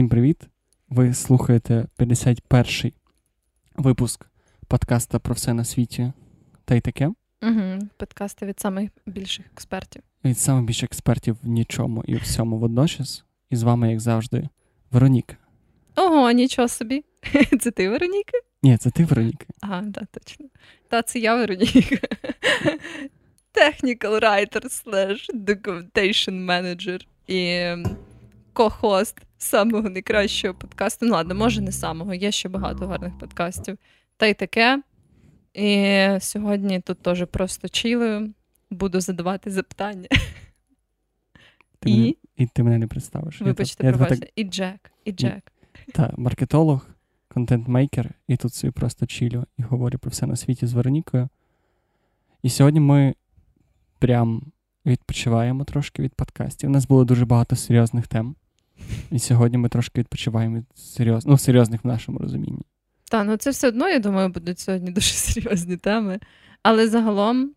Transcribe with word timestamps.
Всім 0.00 0.08
привіт! 0.08 0.48
Ви 0.88 1.14
слухаєте 1.14 1.86
51-й 1.98 2.92
випуск 3.76 4.26
подкаста 4.68 5.18
про 5.18 5.34
все 5.34 5.54
на 5.54 5.64
світі 5.64 6.12
та 6.64 6.74
й 6.74 6.80
таке. 6.80 7.06
Угу, 7.42 7.78
Подкасти 7.96 8.46
від 8.46 8.60
самих 8.60 8.90
більших 9.06 9.46
експертів. 9.52 10.02
Від 10.24 10.38
самих 10.38 10.64
більших 10.64 10.84
експертів 10.84 11.36
в 11.42 11.48
нічому 11.48 12.04
і 12.06 12.14
всьому 12.14 12.58
водночас. 12.58 13.24
І 13.50 13.56
з 13.56 13.62
вами, 13.62 13.90
як 13.90 14.00
завжди, 14.00 14.48
Вероніка. 14.90 15.36
Ого, 15.96 16.30
нічого 16.30 16.68
собі. 16.68 17.04
Це 17.60 17.70
ти, 17.70 17.88
Вероніка? 17.88 18.38
Ні, 18.62 18.76
це 18.76 18.90
ти, 18.90 19.04
Вероніка. 19.04 19.46
Ага, 19.60 19.82
да, 19.86 20.00
точно. 20.10 20.46
Та 20.88 21.02
це 21.02 21.18
я, 21.18 21.36
Вероніка. 21.36 21.96
Technical 23.54 24.20
writer 24.20 24.64
slash 24.84 25.34
documentation 25.34 26.46
manager 26.46 27.06
і 27.26 27.74
ко-хост 28.60 29.16
самого 29.38 29.88
найкращого 29.88 30.54
подкасту. 30.54 31.06
Ну, 31.06 31.12
ладно, 31.12 31.34
може, 31.34 31.60
не 31.60 31.72
самого, 31.72 32.14
є 32.14 32.32
ще 32.32 32.48
багато 32.48 32.86
гарних 32.86 33.18
подкастів. 33.18 33.78
Та 34.16 34.26
й 34.26 34.34
таке. 34.34 34.82
І 35.54 36.08
сьогодні 36.20 36.80
тут 36.80 37.02
теж 37.02 37.26
просто 37.26 37.68
чилою, 37.68 38.34
буду 38.70 39.00
задавати 39.00 39.50
запитання. 39.50 40.08
Ти 41.78 41.90
і 41.90 41.98
мене, 41.98 42.14
і 42.36 42.46
ти 42.46 42.62
мене 42.62 42.78
не 42.78 42.86
представиш. 42.86 43.40
Вибачте, 43.40 43.86
я, 43.86 43.92
пробачте. 43.92 44.16
так... 44.16 44.30
І 44.36 44.44
Джек, 44.44 44.90
і 45.04 45.12
Джек. 45.12 45.52
Та, 45.92 46.14
маркетолог, 46.16 46.86
контент-мейкер, 47.28 48.10
і 48.28 48.36
тут 48.36 48.54
собі 48.54 48.70
просто 48.70 49.06
чилю 49.06 49.44
і 49.58 49.62
говорю 49.62 49.98
про 49.98 50.10
все 50.10 50.26
на 50.26 50.36
світі 50.36 50.66
з 50.66 50.72
Веронікою. 50.72 51.28
І 52.42 52.50
сьогодні 52.50 52.80
ми 52.80 53.14
прям 53.98 54.52
відпочиваємо 54.86 55.64
трошки 55.64 56.02
від 56.02 56.14
подкастів. 56.14 56.70
У 56.70 56.72
нас 56.72 56.86
було 56.86 57.04
дуже 57.04 57.24
багато 57.24 57.56
серйозних 57.56 58.08
тем. 58.08 58.36
І 59.10 59.18
сьогодні 59.18 59.58
ми 59.58 59.68
трошки 59.68 60.00
відпочиваємо 60.00 60.56
від 60.56 60.64
серйоз... 60.74 61.26
ну, 61.26 61.38
серйозних 61.38 61.84
в 61.84 61.86
нашому 61.86 62.18
розумінні. 62.18 62.62
Так, 63.10 63.26
ну 63.26 63.36
це 63.36 63.50
все 63.50 63.68
одно, 63.68 63.88
я 63.88 63.98
думаю, 63.98 64.28
будуть 64.28 64.58
сьогодні 64.58 64.90
дуже 64.90 65.10
серйозні 65.12 65.76
теми. 65.76 66.18
Але 66.62 66.88
загалом 66.88 67.50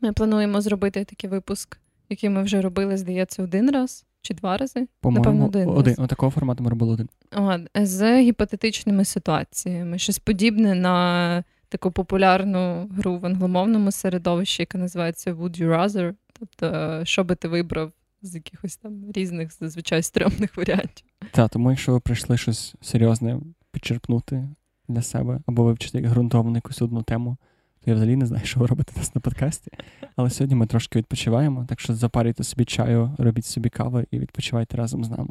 ми 0.00 0.12
плануємо 0.12 0.60
зробити 0.60 1.04
такий 1.04 1.30
випуск, 1.30 1.78
який 2.08 2.30
ми 2.30 2.42
вже 2.42 2.60
робили, 2.60 2.96
здається, 2.96 3.42
один 3.42 3.70
раз 3.70 4.06
чи 4.22 4.34
два 4.34 4.56
рази. 4.56 4.88
По-моєму, 5.00 5.24
Напевно, 5.24 5.46
один. 5.46 5.68
один. 5.68 5.94
раз. 5.98 6.08
Такого 6.08 6.30
формату 6.30 6.64
ми 6.64 6.70
робили 6.70 6.92
один. 6.92 7.08
От, 7.32 7.86
з 7.86 8.22
гіпотетичними 8.22 9.04
ситуаціями. 9.04 9.98
Щось 9.98 10.18
подібне 10.18 10.74
на 10.74 11.44
таку 11.68 11.90
популярну 11.90 12.88
гру 12.96 13.18
в 13.18 13.26
англомовному 13.26 13.92
середовищі, 13.92 14.62
яка 14.62 14.78
називається 14.78 15.34
Would 15.34 15.62
You 15.62 15.68
Rather? 15.68 16.14
Тобто, 16.38 17.00
що 17.04 17.24
би 17.24 17.34
ти 17.34 17.48
вибрав 17.48 17.92
з 18.22 18.34
якихось 18.34 18.76
там 18.76 19.12
різних 19.12 19.52
зазвичай 19.52 20.02
стрьомних 20.02 20.56
варіантів. 20.56 21.06
Так, 21.30 21.50
тому 21.50 21.70
якщо 21.70 21.92
ви 21.92 22.00
прийшли 22.00 22.36
щось 22.36 22.74
серйозне 22.80 23.40
підчерпнути 23.72 24.48
для 24.88 25.02
себе 25.02 25.40
або 25.46 25.64
вивчити 25.64 25.98
як 25.98 26.06
ґрунтовну 26.06 26.54
якусь 26.54 26.82
одну 26.82 27.02
тему, 27.02 27.36
то 27.84 27.90
я 27.90 27.94
взагалі 27.94 28.16
не 28.16 28.26
знаю, 28.26 28.44
що 28.44 28.60
ви 28.60 28.66
робите 28.66 28.92
нас 28.96 29.14
на 29.14 29.20
подкасті. 29.20 29.70
Але 30.16 30.30
сьогодні 30.30 30.54
ми 30.54 30.66
трошки 30.66 30.98
відпочиваємо, 30.98 31.66
так 31.68 31.80
що 31.80 31.94
запарюйте 31.94 32.44
собі 32.44 32.64
чаю, 32.64 33.14
робіть 33.18 33.46
собі 33.46 33.68
каву 33.68 34.02
і 34.10 34.18
відпочивайте 34.18 34.76
разом 34.76 35.04
з 35.04 35.10
нами. 35.10 35.30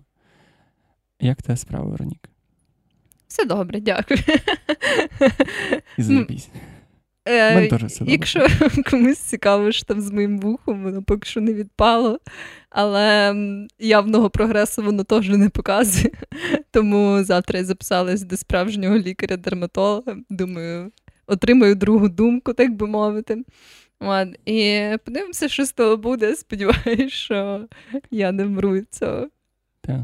Як 1.20 1.42
тебе 1.42 1.58
справа, 1.58 1.90
Веронік? 1.90 2.30
Все 3.28 3.46
добре, 3.46 3.80
дякую. 3.80 4.20
І 5.98 6.04
заєбісь. 6.04 6.50
Е. 7.28 7.70
Якщо 8.02 8.48
комусь 8.90 9.18
цікаво, 9.18 9.72
що 9.72 9.86
там 9.86 10.02
з 10.02 10.12
моїм 10.12 10.40
вухом, 10.40 10.84
воно 10.84 11.04
поки 11.04 11.30
що 11.30 11.42
не 11.42 11.54
відпало, 11.54 12.20
але 12.70 13.36
явного 13.80 14.30
прогресу 14.30 14.84
воно 14.84 15.04
теж 15.04 15.30
не 15.30 15.50
показує. 15.50 16.12
Тому 16.72 17.24
завтра 17.24 17.60
я 17.60 17.66
записалась 17.66 18.22
до 18.24 18.38
справжнього 18.38 18.98
лікаря-дерматолога. 18.98 20.18
Думаю, 20.30 20.92
отримаю 21.28 21.76
другу 21.76 22.10
думку, 22.10 22.54
так 22.54 22.76
би 22.76 22.88
мовити. 22.88 23.44
От. 24.00 24.28
І 24.46 24.90
подивимося, 25.06 25.50
що 25.50 25.66
з 25.66 25.72
того 25.72 25.98
буде. 25.98 26.36
Сподіваюсь, 26.36 27.14
що 27.14 27.68
я 28.12 28.32
не 28.32 28.44
вмру 28.46 28.72
від 28.72 28.94
цього. 28.94 29.28
Так. 29.82 30.02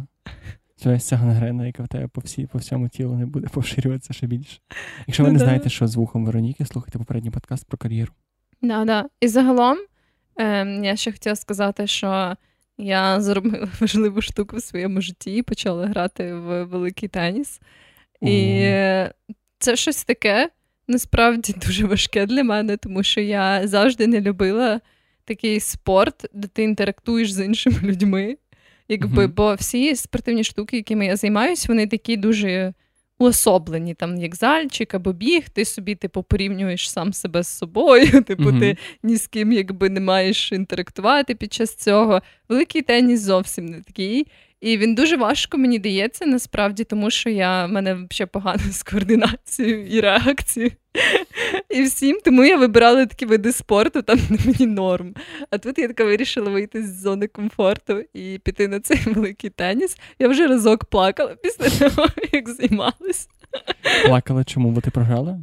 Це 0.77 0.99
ця 0.99 1.15
гангрена, 1.15 1.67
яка 1.67 1.83
в 1.83 1.87
тебе 1.87 2.07
по 2.07 2.21
всі, 2.21 2.47
по 2.47 2.57
всьому 2.57 2.89
тілу 2.89 3.15
не 3.15 3.25
буде 3.25 3.47
поширюватися 3.47 4.13
ще 4.13 4.27
більше. 4.27 4.59
Якщо 5.07 5.23
ви 5.23 5.29
Ну 5.29 5.33
не 5.33 5.39
да. 5.39 5.45
знаєте, 5.45 5.69
що 5.69 5.87
з 5.87 5.95
вухом 5.95 6.25
Вероніки, 6.25 6.65
слухайте 6.65 6.99
попередній 6.99 7.31
подкаст 7.31 7.67
про 7.67 7.77
кар'єру. 7.77 8.11
Да, 8.61 8.85
да. 8.85 9.05
І 9.21 9.27
загалом 9.27 9.77
ем, 10.37 10.83
я 10.83 10.95
ще 10.95 11.11
хотіла 11.11 11.35
сказати, 11.35 11.87
що 11.87 12.35
я 12.77 13.21
зробила 13.21 13.67
важливу 13.79 14.21
штуку 14.21 14.57
в 14.57 14.61
своєму 14.61 15.01
житті 15.01 15.35
і 15.35 15.41
почала 15.41 15.87
грати 15.87 16.33
в 16.33 16.63
великий 16.63 17.09
теніс. 17.09 17.59
І 18.21 18.41
е, 18.61 19.13
це 19.59 19.75
щось 19.75 20.03
таке 20.03 20.49
насправді 20.87 21.55
дуже 21.65 21.85
важке 21.85 22.25
для 22.25 22.43
мене, 22.43 22.77
тому 22.77 23.03
що 23.03 23.21
я 23.21 23.67
завжди 23.67 24.07
не 24.07 24.21
любила 24.21 24.81
такий 25.25 25.59
спорт, 25.59 26.25
де 26.33 26.47
ти 26.47 26.63
інтерактуєш 26.63 27.33
з 27.33 27.45
іншими 27.45 27.79
людьми. 27.83 28.37
Якби, 28.87 29.23
Мгм. 29.23 29.33
Бо 29.35 29.55
всі 29.55 29.95
спортивні 29.95 30.43
штуки, 30.43 30.77
якими 30.77 31.05
я 31.05 31.15
займаюся, 31.15 31.65
вони 31.67 31.87
такі 31.87 32.17
дуже 32.17 32.73
уособлені, 33.19 33.93
там 33.93 34.17
як 34.17 34.35
зальчик 34.35 34.93
або 34.93 35.13
біг, 35.13 35.49
ти 35.49 35.65
собі 35.65 35.95
типу, 35.95 36.23
порівнюєш 36.23 36.89
сам 36.91 37.13
себе 37.13 37.43
з 37.43 37.57
собою, 37.57 38.23
типу, 38.27 38.43
Мгм. 38.43 38.59
ти 38.59 38.77
ні 39.03 39.15
з 39.17 39.27
ким 39.27 39.51
якби 39.51 39.89
не 39.89 39.99
маєш 39.99 40.51
інтерактувати 40.51 41.35
під 41.35 41.53
час 41.53 41.75
цього. 41.75 42.21
Великий 42.49 42.81
теніс 42.81 43.21
зовсім 43.21 43.65
не 43.65 43.81
такий. 43.81 44.27
І 44.61 44.77
він 44.77 44.95
дуже 44.95 45.17
важко 45.17 45.57
мені 45.57 45.79
дається 45.79 46.25
насправді, 46.25 46.83
тому 46.83 47.11
що 47.11 47.29
я 47.29 47.65
в 47.65 47.69
мене 47.69 48.07
ще 48.11 48.25
погано 48.25 48.63
з 48.71 48.83
координацією 48.83 49.87
і 49.87 50.01
реакцією. 50.01 50.71
І 51.69 51.83
всім, 51.83 52.19
тому 52.25 52.43
я 52.43 52.57
вибирала 52.57 53.05
такі 53.05 53.25
види 53.25 53.51
спорту, 53.51 54.01
там 54.01 54.19
мені 54.45 54.65
норм. 54.65 55.13
А 55.49 55.57
тут 55.57 55.77
я 55.79 55.87
така 55.87 56.03
вирішила 56.03 56.49
вийти 56.49 56.83
з 56.83 57.01
зони 57.01 57.27
комфорту 57.27 58.03
і 58.13 58.39
піти 58.43 58.67
на 58.67 58.79
цей 58.79 58.97
великий 59.05 59.49
теніс. 59.49 59.97
Я 60.19 60.27
вже 60.27 60.47
разок 60.47 60.85
плакала 60.85 61.35
після 61.35 61.89
того, 61.89 62.07
як 62.31 62.49
займалась. 62.49 63.29
Плакала 64.05 64.43
чому? 64.43 64.71
Бо 64.71 64.81
ти 64.81 64.91
програла? 64.91 65.39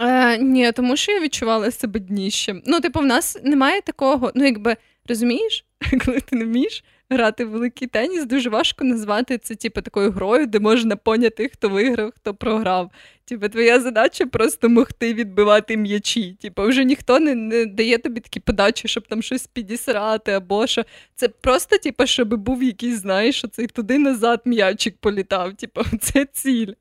Е, 0.00 0.38
ні, 0.38 0.72
тому 0.72 0.96
що 0.96 1.12
я 1.12 1.20
відчувала 1.20 1.70
себе 1.70 2.00
дніщем. 2.00 2.62
Ну, 2.66 2.80
типу, 2.80 3.00
в 3.00 3.06
нас 3.06 3.38
немає 3.44 3.80
такого, 3.80 4.32
ну, 4.34 4.44
якби, 4.44 4.76
розумієш, 5.08 5.64
коли 6.04 6.20
ти 6.20 6.36
не 6.36 6.44
вмієш 6.44 6.84
грати 7.10 7.44
в 7.44 7.50
великий 7.50 7.88
теніс, 7.88 8.24
дуже 8.24 8.50
важко 8.50 8.84
назвати 8.84 9.38
це, 9.38 9.54
типу, 9.54 9.80
такою 9.80 10.10
грою, 10.10 10.46
де 10.46 10.58
можна 10.60 10.96
поняти, 10.96 11.48
хто 11.48 11.68
виграв, 11.68 12.12
хто 12.16 12.34
програв. 12.34 12.90
Типу, 13.26 13.48
твоя 13.48 13.80
задача 13.80 14.26
просто 14.26 14.68
могти 14.68 15.14
відбивати 15.14 15.76
м'ячі. 15.76 16.36
Типу, 16.40 16.62
вже 16.62 16.84
ніхто 16.84 17.20
не, 17.20 17.34
не 17.34 17.66
дає 17.66 17.98
тобі 17.98 18.20
такі 18.20 18.40
подачі, 18.40 18.88
щоб 18.88 19.08
там 19.08 19.22
щось 19.22 19.46
підісрати 19.46 20.32
або 20.32 20.66
що. 20.66 20.84
Це 21.14 21.28
просто, 21.28 21.78
типу, 21.78 22.06
щоб 22.06 22.34
був 22.34 22.62
якийсь, 22.62 23.00
знаєш, 23.00 23.44
оцей 23.44 23.66
туди-назад 23.66 24.40
м'ячик 24.44 24.96
політав. 25.00 25.54
Типу, 25.54 25.82
це 26.00 26.26
ціль. 26.32 26.72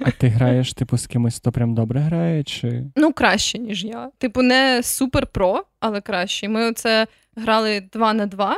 А 0.00 0.10
ти 0.10 0.28
граєш, 0.28 0.72
типу, 0.72 0.98
з 0.98 1.06
кимось, 1.06 1.36
хто 1.36 1.52
прям 1.52 1.74
добре 1.74 2.00
грає, 2.00 2.44
чи. 2.44 2.84
Ну, 2.96 3.12
краще, 3.12 3.58
ніж 3.58 3.84
я. 3.84 4.10
Типу, 4.18 4.42
не 4.42 4.80
супер 4.82 5.26
про, 5.26 5.64
але 5.80 6.00
краще. 6.00 6.48
Ми 6.48 6.68
оце 6.70 7.06
грали 7.36 7.80
два 7.92 8.12
на 8.12 8.26
два. 8.26 8.56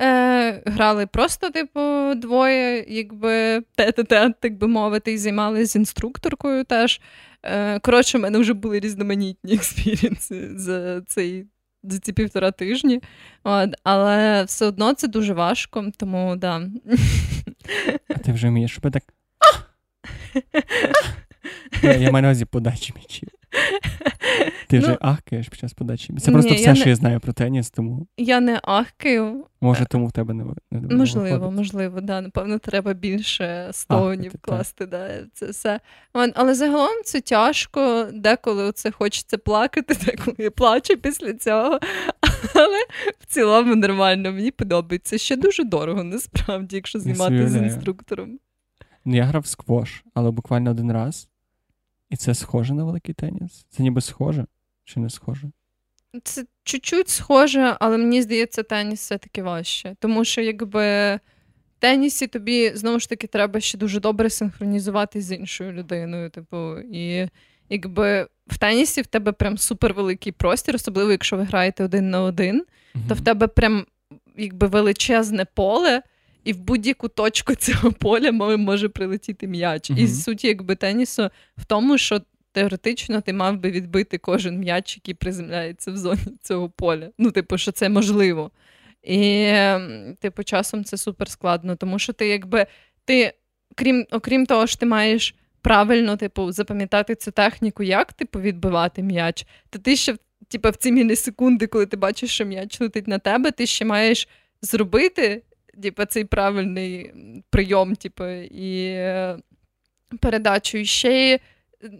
Е, 0.00 0.62
грали 0.66 1.06
просто, 1.06 1.50
типу, 1.50 2.14
двоє, 2.14 2.84
якби 2.88 3.62
тет-тет, 3.78 4.32
так 4.40 4.58
би 4.58 4.68
мовити, 4.68 5.12
і 5.12 5.18
займалися 5.18 5.66
з 5.66 5.76
інструкторкою 5.76 6.64
теж. 6.64 7.00
Е, 7.42 7.78
коротше, 7.78 8.18
в 8.18 8.20
мене 8.20 8.38
вже 8.38 8.52
були 8.52 8.80
різноманітні 8.80 9.54
експірієнси 9.54 10.58
за 10.58 11.00
цей. 11.00 11.46
За 11.86 11.98
ці 11.98 12.12
півтора 12.12 12.50
тижні, 12.50 13.00
От, 13.42 13.70
але 13.82 14.44
все 14.44 14.66
одно 14.66 14.92
це 14.92 15.08
дуже 15.08 15.34
важко, 15.34 15.90
тому 15.96 16.36
да. 16.36 16.62
А 18.08 18.18
ти 18.18 18.32
вже 18.32 18.48
вмієш 18.48 18.76
робити 18.76 19.00
так. 19.00 19.14
Я, 21.82 21.94
я 21.94 22.10
маю 22.10 22.22
на 22.22 22.28
увазі 22.28 22.44
подачі 22.44 22.92
м'ячів. 22.96 23.28
Ти 24.68 24.78
вже 24.78 24.88
Ну, 24.90 24.96
ахкаєш 25.00 25.48
під 25.48 25.58
час 25.60 25.72
подачі. 25.72 26.14
Це 26.18 26.32
просто 26.32 26.50
ні, 26.50 26.56
все, 26.56 26.64
я 26.64 26.74
що 26.74 26.84
не- 26.84 26.90
я 26.90 26.96
знаю 26.96 27.20
про 27.20 27.32
теніс, 27.32 27.70
тому 27.70 28.06
Я 28.16 28.40
не 28.40 28.60
ахкаю, 28.62 29.44
може 29.60 29.86
тому 29.86 30.06
в 30.06 30.12
тебе 30.12 30.34
не, 30.34 30.44
не, 30.70 30.96
Можливо, 30.96 31.28
виходить. 31.30 31.56
можливо, 31.56 32.00
да. 32.00 32.20
Напевно, 32.20 32.58
треба 32.58 32.92
більше 32.94 33.68
стоунів 33.72 34.26
Ахати, 34.26 34.38
класти. 34.40 34.86
Да, 34.86 35.10
це 35.32 35.46
все. 35.46 35.80
Але 36.12 36.54
загалом 36.54 37.02
це 37.04 37.20
тяжко. 37.20 38.06
Деколи 38.12 38.72
це 38.72 38.90
хочеться 38.90 39.38
плакати, 39.38 39.96
деколи 40.06 40.36
я 40.38 40.50
плачу 40.50 40.96
після 40.96 41.34
цього. 41.34 41.78
Але 42.54 42.78
в 43.20 43.26
цілому 43.26 43.76
нормально, 43.76 44.32
мені 44.32 44.50
подобається. 44.50 45.18
Ще 45.18 45.36
дуже 45.36 45.64
дорого, 45.64 46.04
насправді, 46.04 46.76
якщо 46.76 46.98
знімати 47.00 47.48
з 47.48 47.56
інструктором. 47.56 48.38
Ну, 49.04 49.16
я 49.16 49.24
грав 49.24 49.46
сквош, 49.46 50.02
але 50.14 50.30
буквально 50.30 50.70
один 50.70 50.92
раз. 50.92 51.28
І 52.14 52.16
це 52.16 52.34
схоже 52.34 52.74
на 52.74 52.84
великий 52.84 53.14
теніс? 53.14 53.66
Це 53.70 53.82
ніби 53.82 54.00
схоже 54.00 54.46
чи 54.84 55.00
не 55.00 55.10
схоже? 55.10 55.50
Це 56.24 56.44
чуть-чуть 56.64 57.08
схоже, 57.08 57.76
але 57.80 57.98
мені 57.98 58.22
здається, 58.22 58.62
теніс 58.62 59.00
все-таки 59.00 59.42
важче. 59.42 59.96
Тому 59.98 60.24
що 60.24 60.40
якби 60.40 61.20
тенісі 61.78 62.26
тобі 62.26 62.72
знову 62.74 63.00
ж 63.00 63.08
таки 63.08 63.26
треба 63.26 63.60
ще 63.60 63.78
дуже 63.78 64.00
добре 64.00 64.30
синхронізувати 64.30 65.20
з 65.20 65.32
іншою 65.36 65.72
людиною. 65.72 66.30
Типу, 66.30 66.78
і 66.78 67.28
якби 67.68 68.28
в 68.46 68.58
тенісі 68.58 69.02
в 69.02 69.06
тебе 69.06 69.32
прям 69.32 69.58
супервеликий 69.58 70.32
простір, 70.32 70.74
особливо 70.74 71.10
якщо 71.10 71.36
ви 71.36 71.42
граєте 71.42 71.84
один 71.84 72.10
на 72.10 72.22
один, 72.22 72.60
mm-hmm. 72.60 73.08
то 73.08 73.14
в 73.14 73.20
тебе 73.20 73.46
прям 73.46 73.86
якби 74.36 74.66
величезне 74.66 75.44
поле. 75.44 76.02
І 76.44 76.52
в 76.52 76.58
будь-яку 76.58 77.08
точку 77.08 77.54
цього 77.58 77.92
поля 77.92 78.32
може 78.32 78.88
прилетіти 78.88 79.46
м'яч. 79.46 79.90
Mm-hmm. 79.90 79.98
І 79.98 80.08
суть 80.08 80.44
якби 80.44 80.74
тенісу 80.74 81.30
в 81.56 81.64
тому, 81.64 81.98
що 81.98 82.20
теоретично 82.52 83.20
ти 83.20 83.32
мав 83.32 83.58
би 83.58 83.70
відбити 83.70 84.18
кожен 84.18 84.58
м'яч, 84.58 84.96
який 84.96 85.14
приземляється 85.14 85.92
в 85.92 85.96
зоні 85.96 86.38
цього 86.42 86.70
поля. 86.70 87.10
Ну, 87.18 87.30
типу, 87.30 87.58
що 87.58 87.72
це 87.72 87.88
можливо. 87.88 88.50
І, 89.02 89.52
типу, 90.20 90.42
часом 90.44 90.84
це 90.84 90.96
супер 90.96 91.30
складно, 91.30 91.76
тому 91.76 91.98
що 91.98 92.12
ти, 92.12 92.28
якби 92.28 92.66
ти, 93.04 93.32
крім 93.74 94.06
окрім 94.10 94.46
того, 94.46 94.66
що 94.66 94.78
ти 94.78 94.86
маєш 94.86 95.34
правильно, 95.62 96.16
типу, 96.16 96.52
запам'ятати 96.52 97.14
цю 97.14 97.30
техніку, 97.30 97.82
як 97.82 98.12
типу 98.12 98.40
відбивати 98.40 99.02
м'яч, 99.02 99.46
то 99.70 99.78
ти 99.78 99.96
ще 99.96 100.16
типу, 100.48 100.70
в 100.70 100.76
ці 100.76 100.92
мілісекунди, 100.92 101.66
коли 101.66 101.86
ти 101.86 101.96
бачиш, 101.96 102.30
що 102.30 102.44
м'яч 102.44 102.80
летить 102.80 103.08
на 103.08 103.18
тебе, 103.18 103.50
ти 103.50 103.66
ще 103.66 103.84
маєш 103.84 104.28
зробити 104.62 105.42
типу, 105.82 106.04
цей 106.04 106.24
правильний 106.24 107.12
прийом, 107.50 107.96
типу, 107.96 108.24
і 108.24 108.84
е, 108.84 109.38
передачу. 110.20 110.78
І 110.78 110.84
ще 110.84 111.40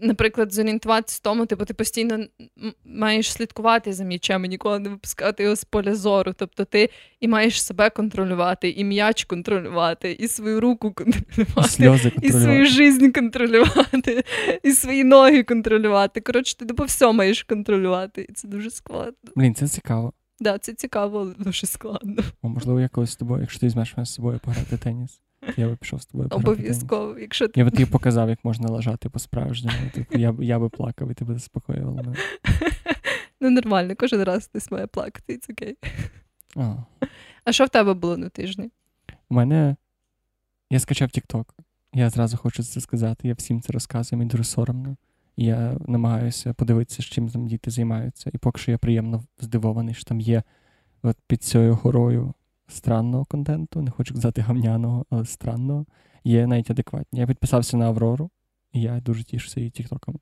наприклад, 0.01 0.53
зорієнтуватися 0.53 1.17
в 1.17 1.19
тому, 1.19 1.45
типу, 1.45 1.65
ти 1.65 1.73
постійно 1.73 2.25
маєш 2.85 3.31
слідкувати 3.31 3.93
за 3.93 4.03
м'ячем 4.03 4.45
і 4.45 4.47
ніколи 4.47 4.79
не 4.79 4.89
випускати 4.89 5.43
його 5.43 5.55
з 5.55 5.63
поля 5.63 5.95
зору. 5.95 6.33
Тобто 6.37 6.65
ти 6.65 6.89
і 7.19 7.27
маєш 7.27 7.63
себе 7.63 7.89
контролювати, 7.89 8.69
і 8.69 8.83
м'яч 8.83 9.23
контролювати, 9.23 10.11
і 10.11 10.27
свою 10.27 10.61
руку 10.61 10.93
контролювати, 10.93 11.69
Сльози 11.69 12.11
і 12.21 12.31
свою 12.31 12.65
життя 12.65 13.11
контролювати, 13.11 14.23
і 14.63 14.71
свої 14.71 15.03
ноги 15.03 15.43
контролювати. 15.43 16.21
Коротше, 16.21 16.57
ти 16.57 16.65
по 16.65 16.83
все 16.83 17.11
маєш 17.11 17.43
контролювати, 17.43 18.25
і 18.29 18.33
це 18.33 18.47
дуже 18.47 18.69
складно. 18.69 19.31
Блін, 19.35 19.55
це 19.55 19.67
цікаво. 19.67 20.13
Да, 20.39 20.57
це 20.57 20.73
цікаво, 20.73 21.19
але 21.19 21.33
дуже 21.33 21.67
складно. 21.67 22.23
О, 22.41 22.49
Можливо, 22.49 22.79
я 22.79 22.89
колись 22.89 23.09
з 23.09 23.15
тобою, 23.15 23.41
якщо 23.41 23.59
ти 23.59 23.65
візьмеш 23.65 23.97
мене 23.97 24.05
з 24.05 24.13
собою 24.13 24.39
пограти 24.43 24.77
теніс. 24.77 25.21
Я 25.57 25.67
би 25.67 25.75
пішов 25.75 26.01
з 26.01 26.05
тобою. 26.05 26.29
Обов'язково. 26.31 27.19
якщо 27.19 27.47
ти... 27.47 27.59
Я 27.59 27.65
би 27.65 27.71
тобі 27.71 27.85
показав, 27.85 28.29
як 28.29 28.45
можна 28.45 28.69
лежати 28.69 29.09
по-справжньому. 29.09 29.77
Типу, 29.93 30.17
я 30.17 30.35
я 30.39 30.59
би 30.59 30.69
плакав 30.69 31.11
і 31.11 31.13
ти 31.13 31.25
би 31.25 31.33
заспокоювала 31.33 32.01
мене. 32.03 32.17
Ну, 33.41 33.49
нормально, 33.49 33.93
кожен 33.97 34.23
раз 34.23 34.45
хтось 34.45 34.71
має 34.71 34.87
плакати, 34.87 35.37
це 35.37 35.53
окей. 35.53 35.77
А. 36.55 36.75
а 37.43 37.51
що 37.51 37.65
в 37.65 37.69
тебе 37.69 37.93
було 37.93 38.17
на 38.17 38.29
тижні? 38.29 38.71
У 39.29 39.35
мене. 39.35 39.75
Я 40.69 40.79
скачав 40.79 41.09
TikTok. 41.09 41.45
Я 41.93 42.09
зразу 42.09 42.37
хочу 42.37 42.63
це 42.63 42.81
сказати. 42.81 43.27
Я 43.27 43.33
всім 43.33 43.61
це 43.61 43.73
розказую, 43.73 44.17
мені 44.17 44.31
дуже 44.31 44.43
соромно. 44.43 44.97
Я 45.37 45.77
намагаюся 45.87 46.53
подивитися, 46.53 47.01
з 47.01 47.05
чим 47.05 47.29
там 47.29 47.47
діти 47.47 47.71
займаються. 47.71 48.31
І 48.33 48.37
поки 48.37 48.61
що 48.61 48.71
я 48.71 48.77
приємно 48.77 49.23
здивований, 49.39 49.93
що 49.93 50.03
там 50.03 50.19
є 50.19 50.43
от 51.03 51.17
під 51.27 51.43
цією 51.43 51.75
горою 51.75 52.33
странного 52.67 53.25
контенту, 53.25 53.81
не 53.81 53.91
хочу 53.91 54.13
казати 54.13 54.41
гамняного, 54.41 55.05
але 55.09 55.25
странного. 55.25 55.85
Є 56.23 56.47
навіть 56.47 56.71
адекватні. 56.71 57.19
Я 57.19 57.27
підписався 57.27 57.77
на 57.77 57.85
Аврору, 57.85 58.29
і 58.73 58.81
я 58.81 58.99
дуже 58.99 59.23
тішуся 59.23 59.59
її 59.59 59.69
тіктоком. 59.69 60.19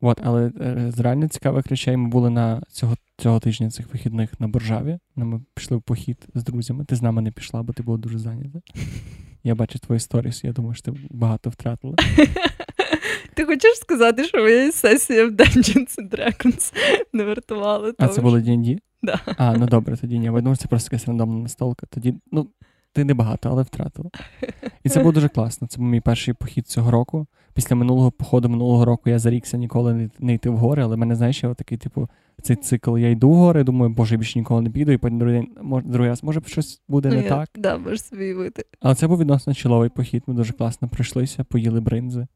От, 0.00 0.20
але 0.24 0.52
е, 0.60 0.90
з 0.90 1.00
реально 1.00 1.28
цікавих 1.28 1.66
речей 1.66 1.96
ми 1.96 2.08
були 2.08 2.30
на 2.30 2.62
цього 2.68 2.96
цього 3.16 3.40
тижня 3.40 3.70
цих 3.70 3.92
вихідних 3.92 4.40
на 4.40 4.48
Боржаві. 4.48 4.98
Ми 5.16 5.40
пішли 5.54 5.76
в 5.76 5.82
похід 5.82 6.26
з 6.34 6.44
друзями. 6.44 6.84
Ти 6.84 6.96
з 6.96 7.02
нами 7.02 7.22
не 7.22 7.30
пішла, 7.30 7.62
бо 7.62 7.72
ти 7.72 7.82
була 7.82 7.98
дуже 7.98 8.18
зайнята. 8.18 8.60
Я 9.44 9.54
бачу 9.54 9.78
твої 9.78 10.00
сторіс, 10.00 10.44
я 10.44 10.52
думаю, 10.52 10.74
що 10.74 10.92
ти 10.92 11.00
багато 11.10 11.50
втратила. 11.50 11.94
Ти 13.34 13.44
хочеш 13.44 13.76
сказати, 13.76 14.24
що 14.24 14.38
моя 14.38 14.72
сесія 14.72 15.26
в 15.26 15.30
Dungeons 15.30 15.98
and 15.98 16.10
Dragons 16.10 16.72
не 17.12 17.24
вартувала? 17.24 17.92
А 17.98 18.08
це 18.08 18.20
було 18.20 18.38
D&D? 18.38 18.78
Да. 19.02 19.20
А, 19.36 19.56
ну 19.56 19.66
добре, 19.66 19.96
тоді 19.96 20.18
ні. 20.18 20.30
Видно, 20.30 20.56
це 20.56 20.68
просто 20.68 20.88
якась 20.92 21.08
рандомна 21.08 21.42
настолка. 21.42 21.86
Тоді, 21.90 22.14
ну, 22.32 22.48
ти 22.92 23.04
небагато, 23.04 23.48
але 23.50 23.62
втратила. 23.62 24.10
І 24.84 24.88
це 24.88 25.00
було 25.00 25.12
дуже 25.12 25.28
класно. 25.28 25.68
Це 25.68 25.78
був 25.78 25.86
мій 25.86 26.00
перший 26.00 26.34
похід 26.34 26.68
цього 26.68 26.90
року. 26.90 27.26
Після 27.54 27.76
минулого 27.76 28.10
походу 28.10 28.48
минулого 28.48 28.84
року 28.84 29.10
я 29.10 29.18
зарікся 29.18 29.56
ніколи 29.56 29.94
не, 29.94 30.10
не 30.18 30.34
йти 30.34 30.50
в 30.50 30.56
гори, 30.56 30.82
але 30.82 30.96
мене, 30.96 31.16
знаєш, 31.16 31.42
я 31.42 31.54
такий, 31.54 31.78
типу, 31.78 32.08
цей 32.42 32.56
цикл. 32.56 32.98
Я 32.98 33.10
йду 33.10 33.30
в 33.30 33.34
гори, 33.34 33.64
думаю, 33.64 33.92
боже, 33.92 34.14
я 34.14 34.18
більше 34.18 34.38
ніколи 34.38 34.62
не 34.62 34.70
піду, 34.70 34.92
і 34.92 34.98
потім 34.98 35.18
другий 35.18 35.36
день, 35.40 35.48
може, 35.62 35.86
другий 35.86 36.08
раз, 36.08 36.24
може, 36.24 36.40
щось 36.46 36.82
буде 36.88 37.08
не 37.08 37.22
я, 37.22 37.28
так. 37.28 37.48
Да, 37.56 37.78
можеш 37.78 38.02
собі 38.02 38.34
вийти. 38.34 38.64
Але 38.80 38.94
це 38.94 39.06
був 39.08 39.18
відносно 39.18 39.54
чоловий 39.54 39.88
похід. 39.88 40.22
Ми 40.26 40.34
дуже 40.34 40.52
класно 40.52 40.88
пройшлися, 40.88 41.44
поїли 41.44 41.80
бринзи. 41.80 42.26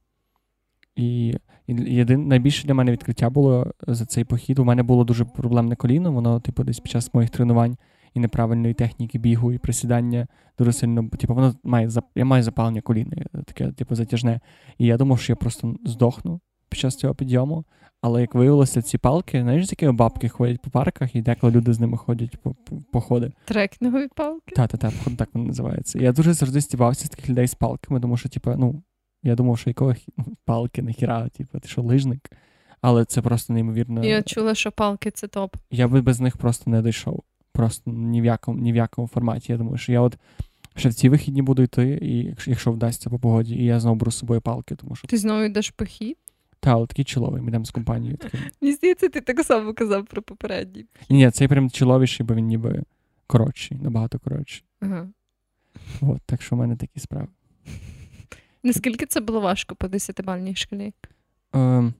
І 0.98 1.34
єдин, 1.68 2.28
найбільше 2.28 2.66
для 2.66 2.74
мене 2.74 2.92
відкриття 2.92 3.30
було 3.30 3.72
за 3.86 4.06
цей 4.06 4.24
похід. 4.24 4.58
У 4.58 4.64
мене 4.64 4.82
було 4.82 5.04
дуже 5.04 5.24
проблемне 5.24 5.76
коліно, 5.76 6.12
воно, 6.12 6.40
типу, 6.40 6.64
десь 6.64 6.80
під 6.80 6.92
час 6.92 7.14
моїх 7.14 7.30
тренувань 7.30 7.76
і 8.14 8.20
неправильної 8.20 8.74
техніки 8.74 9.18
бігу 9.18 9.52
і 9.52 9.58
присідання 9.58 10.26
дуже 10.58 10.72
сильно, 10.72 11.08
типу, 11.08 11.34
воно 11.34 11.54
має 11.64 11.88
я 12.14 12.24
маю 12.24 12.42
запалення 12.42 12.80
коліна, 12.80 13.16
таке, 13.46 13.72
типу, 13.72 13.94
затяжне. 13.94 14.40
І 14.78 14.86
я 14.86 14.96
думав, 14.96 15.20
що 15.20 15.32
я 15.32 15.36
просто 15.36 15.74
здохну 15.84 16.40
під 16.68 16.78
час 16.78 16.96
цього 16.96 17.14
підйому. 17.14 17.64
Але 18.00 18.20
як 18.20 18.34
виявилося, 18.34 18.82
ці 18.82 18.98
палки, 18.98 19.42
знаєш, 19.42 19.66
з 19.66 19.72
якими 19.72 19.92
бабки 19.92 20.28
ходять 20.28 20.62
по 20.62 20.70
парках, 20.70 21.16
і 21.16 21.22
деколи 21.22 21.52
люди 21.52 21.72
з 21.72 21.80
ними 21.80 21.96
ходять 21.96 22.36
по 22.42 22.54
походи. 22.92 23.32
Трекінгові 23.44 24.08
палки? 24.16 24.54
Так, 24.56 24.70
так, 24.70 24.80
так, 24.80 24.92
так 25.18 25.28
вони 25.32 25.46
називаються. 25.46 25.98
Я 25.98 26.12
дуже 26.12 26.32
завжди 26.32 26.60
стібався 26.60 27.06
з 27.06 27.08
таких 27.08 27.30
людей 27.30 27.46
з 27.46 27.54
палками, 27.54 28.00
тому 28.00 28.16
що, 28.16 28.28
типу, 28.28 28.54
ну, 28.58 28.82
я 29.22 29.34
думав, 29.34 29.58
що 29.58 29.70
якого 29.70 29.94
палки 30.44 30.82
нахіра, 30.82 31.28
типу, 31.28 31.60
ти 31.60 31.68
що 31.68 31.82
лижник. 31.82 32.30
Але 32.80 33.04
це 33.04 33.22
просто 33.22 33.52
неймовірно. 33.52 34.04
Я 34.04 34.22
чула, 34.22 34.54
що 34.54 34.72
палки 34.72 35.10
це 35.10 35.28
топ. 35.28 35.56
Я 35.70 35.88
би 35.88 36.00
без 36.00 36.20
них 36.20 36.36
просто 36.36 36.70
не 36.70 36.82
дійшов. 36.82 37.22
Просто 37.52 37.90
ні 37.90 38.22
в 38.22 38.24
якому 38.24 38.58
ні 38.58 38.72
в 38.72 38.76
якому 38.76 39.08
форматі. 39.08 39.52
Я 39.52 39.58
думаю, 39.58 39.76
що 39.76 39.92
я 39.92 40.00
от 40.00 40.18
ще 40.76 40.88
в 40.88 40.94
ці 40.94 41.08
вихідні 41.08 41.42
буду 41.42 41.62
йти, 41.62 41.98
і 42.02 42.34
якщо 42.46 42.72
вдасться 42.72 43.10
по 43.10 43.18
погоді, 43.18 43.54
і 43.54 43.64
я 43.64 43.80
знову 43.80 43.96
беру 43.96 44.10
з 44.10 44.18
собою 44.18 44.40
палки. 44.40 44.74
тому 44.74 44.96
що... 44.96 45.08
Ти 45.08 45.16
знову 45.16 45.42
йдеш 45.42 45.70
похід? 45.70 46.16
Так, 46.60 46.72
але 46.74 46.86
такий 46.86 47.04
чоловий, 47.04 47.42
ми 47.42 47.48
йдемо 47.48 47.64
з 47.64 47.70
компанією. 47.70 48.18
Мені 48.60 48.74
здається, 48.74 49.08
ти 49.08 49.20
так 49.20 49.40
само 49.40 49.74
казав 49.74 50.06
про 50.06 50.22
попередній. 50.22 50.86
Ні, 51.10 51.16
ні, 51.16 51.30
цей 51.30 51.48
прям 51.48 51.70
чоловіший, 51.70 52.26
бо 52.26 52.34
він 52.34 52.46
ніби 52.46 52.82
коротший, 53.26 53.78
набагато 53.78 54.18
коротший. 54.18 54.64
Ага. 54.80 55.08
От, 56.00 56.22
так 56.26 56.42
що 56.42 56.56
в 56.56 56.58
мене 56.58 56.76
такі 56.76 57.00
справи. 57.00 57.28
Наскільки 58.62 59.06
це 59.06 59.20
було 59.20 59.40
важко 59.40 59.74
по 59.74 59.88
десятибальній 59.88 60.54
шкалі? 60.54 60.92
Е, 61.54 61.92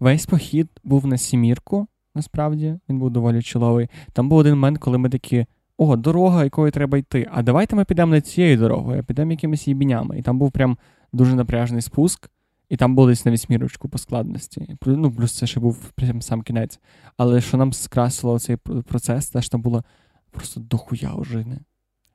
Весь 0.00 0.26
похід 0.26 0.68
був 0.84 1.06
на 1.06 1.18
сімірку, 1.18 1.86
насправді, 2.14 2.78
він 2.88 2.98
був 2.98 3.10
доволі 3.10 3.42
чоловий. 3.42 3.88
Там 4.12 4.28
був 4.28 4.38
один 4.38 4.54
момент, 4.54 4.78
коли 4.78 4.98
ми 4.98 5.08
такі. 5.08 5.46
О, 5.80 5.96
дорога, 5.96 6.44
якою 6.44 6.72
треба 6.72 6.98
йти. 6.98 7.28
А 7.32 7.42
давайте 7.42 7.76
ми 7.76 7.84
підемо 7.84 8.12
не 8.12 8.20
цією 8.20 8.56
дорогою, 8.56 9.00
а 9.00 9.02
підемо 9.02 9.30
якимись 9.30 9.68
їбінями. 9.68 10.18
І 10.18 10.22
там 10.22 10.38
був 10.38 10.52
прям 10.52 10.78
дуже 11.12 11.34
напряжний 11.34 11.82
спуск, 11.82 12.30
і 12.68 12.76
там 12.76 12.94
було 12.94 13.08
десь 13.08 13.24
на 13.24 13.30
вісьмірочку 13.30 13.88
по 13.88 13.98
складності. 13.98 14.76
Ну, 14.86 15.12
плюс 15.12 15.32
це 15.32 15.46
ще 15.46 15.60
був 15.60 15.90
прям 15.90 16.22
сам 16.22 16.42
кінець. 16.42 16.80
Але 17.16 17.40
що 17.40 17.56
нам 17.56 17.72
скрасило 17.72 18.38
цей 18.38 18.56
процес, 18.86 19.30
те 19.30 19.42
що 19.42 19.50
там 19.50 19.62
було 19.62 19.84
просто 20.30 20.60
дохуя 20.60 21.14
ожини. 21.14 21.58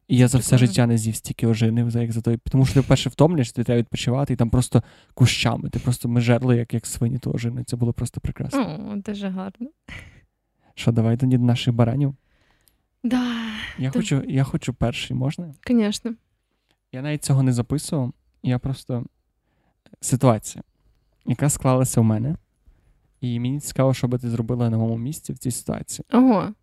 І 0.07 0.17
я 0.17 0.27
за 0.27 0.38
все 0.38 0.57
життя 0.57 0.88
не 0.88 0.98
з'їв 0.98 1.15
стільки 1.15 1.48
ожини, 1.48 1.91
як 1.93 2.12
за 2.12 2.22
той. 2.22 2.38
Тому 2.38 2.65
що 2.65 2.74
ти 2.74 2.79
вперше 2.79 3.10
втомлюєш, 3.10 3.51
ти 3.51 3.63
треба 3.63 3.79
відпочивати, 3.79 4.33
і 4.33 4.36
там 4.36 4.50
просто 4.50 4.83
кущами. 5.13 5.69
Ти 5.69 5.79
просто 5.79 6.10
ми 6.10 6.22
жерли, 6.22 6.57
як 6.57 6.74
як 6.74 6.86
свині 6.86 7.19
ту 7.19 7.31
ожини. 7.31 7.63
Це 7.63 7.75
було 7.75 7.93
просто 7.93 8.22
прекрасно. 8.22 8.91
О, 8.91 8.95
Дуже 8.95 9.29
гарно. 9.29 9.69
Що, 10.75 10.91
давай 10.91 11.17
тоді 11.17 11.38
до 11.38 11.43
наших 11.43 11.74
баранів? 11.74 12.15
Да. 13.03 13.36
Я 13.77 13.91
то... 13.91 14.00
хочу 14.00 14.24
я 14.27 14.43
хочу 14.43 14.74
перший, 14.74 15.15
можна? 15.17 15.53
Звісно. 15.67 16.15
Я 16.91 17.01
навіть 17.01 17.24
цього 17.24 17.43
не 17.43 17.53
записував. 17.53 18.13
Я 18.43 18.60
просто 18.60 19.05
ситуація, 20.01 20.63
яка 21.25 21.50
склалася 21.50 22.01
у 22.01 22.03
мене. 22.03 22.36
І 23.22 23.39
мені 23.39 23.60
цікаво, 23.60 23.93
що 23.93 24.07
би 24.07 24.17
ти 24.17 24.29
зробила 24.29 24.69
на 24.69 24.77
моєму 24.77 24.98
місці 24.98 25.33
в 25.33 25.38
цій 25.38 25.51
ситуації. 25.51 26.05
Ого. 26.12 26.53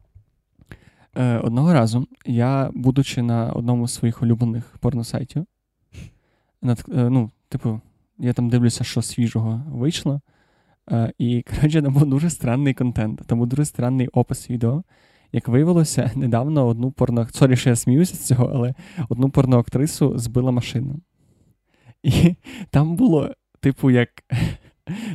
Е, 1.17 1.39
Одного 1.39 1.73
разу 1.73 2.07
я, 2.27 2.71
будучи 2.75 3.23
на 3.23 3.53
одному 3.53 3.89
з 3.89 3.95
своїх 3.95 4.23
улюблених 4.23 4.77
порносайтів, 4.81 5.47
над, 6.63 6.85
е, 6.89 7.11
ну, 7.11 7.31
типу, 7.49 7.81
я 8.19 8.33
там 8.33 8.49
дивлюся, 8.49 8.85
що 8.85 9.03
свіжого 9.03 9.63
вийшло. 9.69 10.21
Е, 10.91 11.13
і, 11.19 11.43
коротше, 11.57 11.83
там 11.83 11.93
був 11.93 12.07
дуже 12.07 12.31
странний 12.31 12.75
контент, 12.75 13.23
там 13.27 13.39
був 13.39 13.47
дуже 13.47 13.65
странний 13.65 14.09
опис 14.09 14.51
відео. 14.51 14.83
Як 15.33 15.49
виявилося, 15.49 16.11
недавно 16.17 16.67
одну 16.67 16.91
порно... 16.91 17.29
Sorry, 17.33 17.57
що 17.57 17.71
я 17.71 17.77
сміюся 17.77 18.17
з 18.17 18.27
цього, 18.27 18.51
але 18.55 18.75
одну 19.09 19.31
порноактрису 19.31 20.19
збила 20.19 20.51
машину. 20.51 21.01
І 22.03 22.35
там 22.71 22.97
було, 22.97 23.35
типу, 23.61 23.91
як 23.91 24.09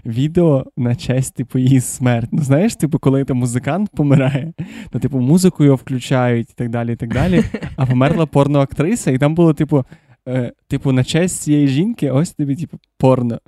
відео 0.05 0.65
на 0.77 0.95
честь, 0.95 1.35
типу, 1.35 1.59
її 1.59 1.81
смерть. 1.81 2.29
Ну, 2.31 2.41
знаєш, 2.41 2.75
типу, 2.75 2.99
коли 2.99 3.23
там 3.23 3.37
музикант 3.37 3.89
помирає, 3.89 4.53
то, 4.89 4.99
типу, 4.99 5.19
музику 5.19 5.63
його 5.63 5.75
включають 5.75 6.49
і 6.49 6.53
так 6.55 6.69
далі, 6.69 6.93
і 6.93 6.95
так 6.95 7.13
далі. 7.13 7.43
А 7.75 7.85
померла 7.85 8.25
порноактриса, 8.25 9.11
і 9.11 9.17
там 9.17 9.35
було, 9.35 9.53
типу, 9.53 9.85
е, 10.27 10.51
типу, 10.67 10.91
на 10.91 11.03
честь 11.03 11.41
цієї 11.41 11.67
жінки, 11.67 12.11
ось 12.11 12.31
тобі, 12.31 12.55
типу, 12.55 12.77
порно. 12.97 13.39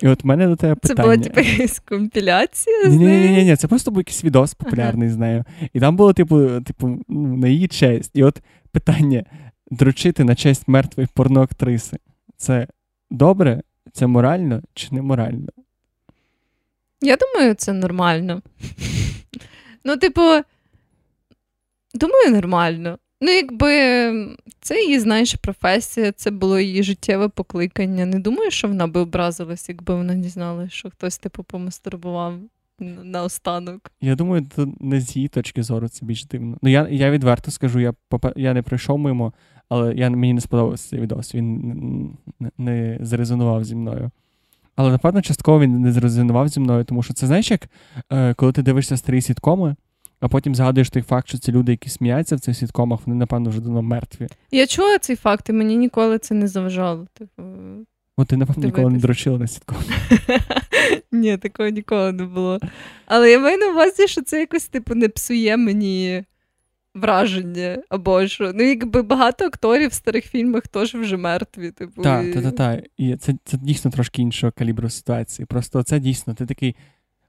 І 0.00 0.08
от 0.08 0.24
в 0.24 0.26
мене 0.26 0.46
до 0.46 0.56
тебе 0.56 0.74
питання. 0.74 0.96
Це 0.96 1.02
була 1.02 1.16
типу 1.16 1.40
якась 1.40 1.78
компіляція? 1.78 2.88
Ні, 2.88 2.96
ні, 2.96 3.30
ні, 3.30 3.44
ні, 3.44 3.56
це 3.56 3.68
просто 3.68 3.90
був 3.90 4.00
якийсь 4.00 4.24
відос 4.24 4.54
популярний 4.54 5.08
ага. 5.08 5.14
з 5.14 5.18
нею. 5.18 5.44
І 5.72 5.80
там 5.80 5.96
було, 5.96 6.12
типу, 6.12 6.60
типу, 6.60 6.98
на 7.08 7.48
її 7.48 7.68
честь. 7.68 8.10
І 8.14 8.22
от 8.22 8.42
питання: 8.72 9.24
дрочити 9.70 10.24
на 10.24 10.34
честь 10.34 10.68
мертвої 10.68 11.08
порноактриси. 11.14 11.96
Це 12.36 12.66
добре, 13.10 13.62
це 13.94 14.06
морально 14.06 14.62
чи 14.74 14.88
не 14.90 15.02
морально? 15.02 15.48
Я 17.00 17.16
думаю, 17.16 17.54
це 17.54 17.72
нормально. 17.72 18.42
Ну, 19.84 19.96
типу, 19.96 20.20
думаю, 21.94 22.30
нормально. 22.30 22.98
Ну, 23.20 23.30
якби 23.30 23.68
це 24.60 24.82
її, 24.82 24.98
знаєш, 24.98 25.34
професія, 25.34 26.12
це 26.12 26.30
було 26.30 26.58
її 26.58 26.82
життєве 26.82 27.28
покликання. 27.28 28.06
Не 28.06 28.18
думаю, 28.18 28.50
що 28.50 28.68
вона 28.68 28.86
би 28.86 29.00
образилась, 29.00 29.68
якби 29.68 29.94
вона 29.94 30.14
дізналася, 30.14 30.70
що 30.70 30.90
хтось, 30.90 31.18
типу, 31.18 31.42
помастурбував 31.42 32.34
наостанок. 33.04 33.90
Я 34.00 34.14
думаю, 34.14 34.46
то 34.56 34.72
не 34.80 35.00
з 35.00 35.16
її 35.16 35.28
точки 35.28 35.62
зору 35.62 35.88
це 35.88 36.06
більш 36.06 36.24
дивно. 36.24 36.58
Ну, 36.62 36.70
я 36.70 36.88
я 36.90 37.10
відверто 37.10 37.50
скажу, 37.50 37.80
я 37.80 37.94
я 38.36 38.54
не 38.54 38.62
прийшов 38.62 38.98
мимо, 38.98 39.32
але 39.68 39.94
я, 39.94 40.10
мені 40.10 40.34
не 40.34 40.40
сподобався 40.40 40.88
цей 40.88 41.00
відос. 41.00 41.34
Він 41.34 42.16
не, 42.40 42.50
не 42.58 42.98
зрезонував 43.00 43.64
зі 43.64 43.74
мною. 43.74 44.10
Але, 44.76 44.90
напевно, 44.90 45.22
частково 45.22 45.60
він 45.60 45.80
не 45.80 45.92
зрезонував 45.92 46.48
зі 46.48 46.60
мною, 46.60 46.84
тому 46.84 47.02
що 47.02 47.14
це 47.14 47.26
знаєш, 47.26 47.50
як 47.50 47.68
е, 48.12 48.34
коли 48.34 48.52
ти 48.52 48.62
дивишся 48.62 48.96
старі 48.96 49.20
сіткоми, 49.20 49.76
а 50.20 50.28
потім 50.28 50.54
згадуєш 50.54 50.90
той 50.90 51.02
факт, 51.02 51.28
що 51.28 51.38
ці 51.38 51.52
люди, 51.52 51.72
які 51.72 51.88
сміються 51.88 52.36
в 52.36 52.40
цих 52.40 52.56
сіткомах, 52.56 53.00
вони, 53.06 53.18
напевно, 53.18 53.50
вже 53.50 53.60
давно 53.60 53.82
мертві. 53.82 54.28
Я 54.50 54.66
чула 54.66 54.98
цей 54.98 55.16
факт, 55.16 55.48
і 55.48 55.52
мені 55.52 55.76
ніколи 55.76 56.18
це 56.18 56.34
не 56.34 56.48
заважало. 56.48 57.06
Типу... 57.12 57.42
От 58.16 58.28
ти, 58.28 58.36
напевно, 58.36 58.64
ніколи 58.64 58.90
не 58.90 58.98
дрочила 58.98 59.38
на 59.38 59.46
сітком. 59.46 59.76
Ні, 61.12 61.36
такого 61.36 61.68
ніколи 61.68 62.12
не 62.12 62.24
було. 62.24 62.60
Але 63.06 63.30
я 63.30 63.38
маю 63.38 63.58
на 63.58 63.70
увазі, 63.70 64.08
що 64.08 64.22
це 64.22 64.40
якось, 64.40 64.66
типу, 64.66 64.94
не 64.94 65.08
псує 65.08 65.56
мені 65.56 66.24
враження 66.94 67.82
або 67.88 68.26
що. 68.26 68.52
Ну, 68.54 68.62
якби 68.62 69.02
багато 69.02 69.44
акторів 69.44 69.90
в 69.90 69.92
старих 69.92 70.24
фільмах 70.24 70.68
теж 70.68 70.94
вже 70.94 71.16
мертві. 71.16 71.70
Типу, 71.70 72.02
Так, 72.02 72.32
так, 72.32 72.42
так. 72.42 72.54
Та. 72.54 72.82
І 72.96 73.16
це 73.16 73.34
це 73.44 73.56
дійсно 73.56 73.90
трошки 73.90 74.22
іншого 74.22 74.52
калібру 74.56 74.90
ситуації. 74.90 75.46
Просто 75.46 75.82
це 75.82 76.00
дійсно, 76.00 76.34
ти 76.34 76.46
такий. 76.46 76.76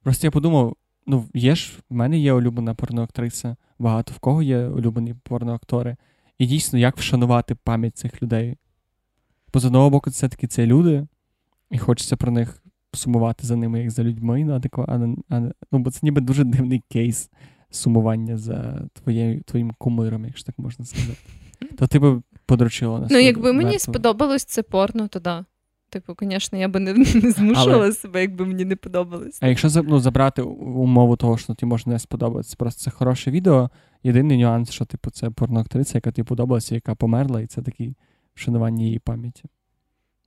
Просто 0.04 0.28
я 0.28 0.32
подумав: 0.32 0.76
ну, 1.08 1.26
є 1.34 1.56
ж, 1.56 1.74
в 1.90 1.94
мене 1.94 2.18
є 2.18 2.34
улюблена 2.34 2.74
порноактриса, 2.74 3.56
багато 3.80 4.14
в 4.16 4.20
кого 4.20 4.42
є 4.42 4.68
улюблені 4.68 5.16
порноактори. 5.24 5.96
І 6.38 6.46
дійсно, 6.46 6.80
як 6.80 6.98
вшанувати 6.98 7.56
пам'ять 7.56 7.98
цих 7.98 8.24
людей. 8.24 8.58
Бо 9.54 9.60
з 9.60 9.66
одного 9.66 9.90
боку, 9.90 10.12
це 10.12 10.30
таки 10.30 10.48
це 10.48 10.66
люди, 10.66 11.08
і 11.72 11.78
хочеться 11.78 12.18
про 12.18 12.32
них 12.32 12.64
сумувати 12.94 13.48
за 13.48 13.56
ними, 13.56 13.80
як 13.80 13.92
за 13.92 14.04
людьми, 14.04 14.46
ну, 14.46 14.62
а, 14.88 15.00
а, 15.30 15.40
ну, 15.72 15.80
бо 15.80 15.92
це 15.92 16.00
ніби 16.04 16.22
дуже 16.22 16.44
дивний 16.44 16.84
кейс 16.90 17.30
сумування 17.70 18.38
за 18.38 18.82
твоє, 18.94 19.42
твоїм 19.46 19.72
кумиром, 19.78 20.26
якщо 20.26 20.46
так 20.46 20.60
можна 20.60 20.86
сказати. 20.86 21.18
То 21.78 21.88
ти 21.88 22.00
би 22.00 22.22
подручила 22.46 23.00
на 23.00 23.08
Ну, 23.12 23.18
якби 23.18 23.54
мені 23.54 23.70
мертву. 23.70 23.94
сподобалось 23.94 24.46
це 24.46 24.64
порно, 24.64 25.08
то 25.08 25.20
да. 25.20 25.46
Типу, 25.90 26.16
звісно, 26.22 26.58
я 26.60 26.68
би 26.68 26.80
не, 26.80 26.94
не 27.24 27.32
змушувала 27.32 27.84
Але... 27.84 27.92
себе, 27.92 28.22
якби 28.22 28.46
мені 28.46 28.66
не 28.66 28.76
подобалось. 28.76 29.38
А 29.42 29.48
якщо 29.48 29.84
ну, 29.84 30.00
забрати 30.00 30.42
умову 30.42 31.16
того, 31.16 31.38
що 31.38 31.54
тобі 31.54 31.70
може 31.70 31.90
не 31.90 32.00
сподобатися, 32.00 32.56
просто 32.58 32.84
це 32.84 32.92
хороше 32.92 33.32
відео. 33.32 33.70
Єдиний 34.04 34.38
нюанс, 34.38 34.72
що 34.72 34.86
типу, 34.86 35.10
це 35.10 35.30
порноактриця, 35.30 35.98
яка 35.98 36.12
тобі 36.12 36.28
подобалася, 36.28 36.76
яка 36.76 36.96
померла, 36.96 37.42
і 37.42 37.48
це 37.48 37.62
такий 37.62 37.96
вшанування 38.36 38.84
її 38.84 39.00
пам'яті. 39.00 39.44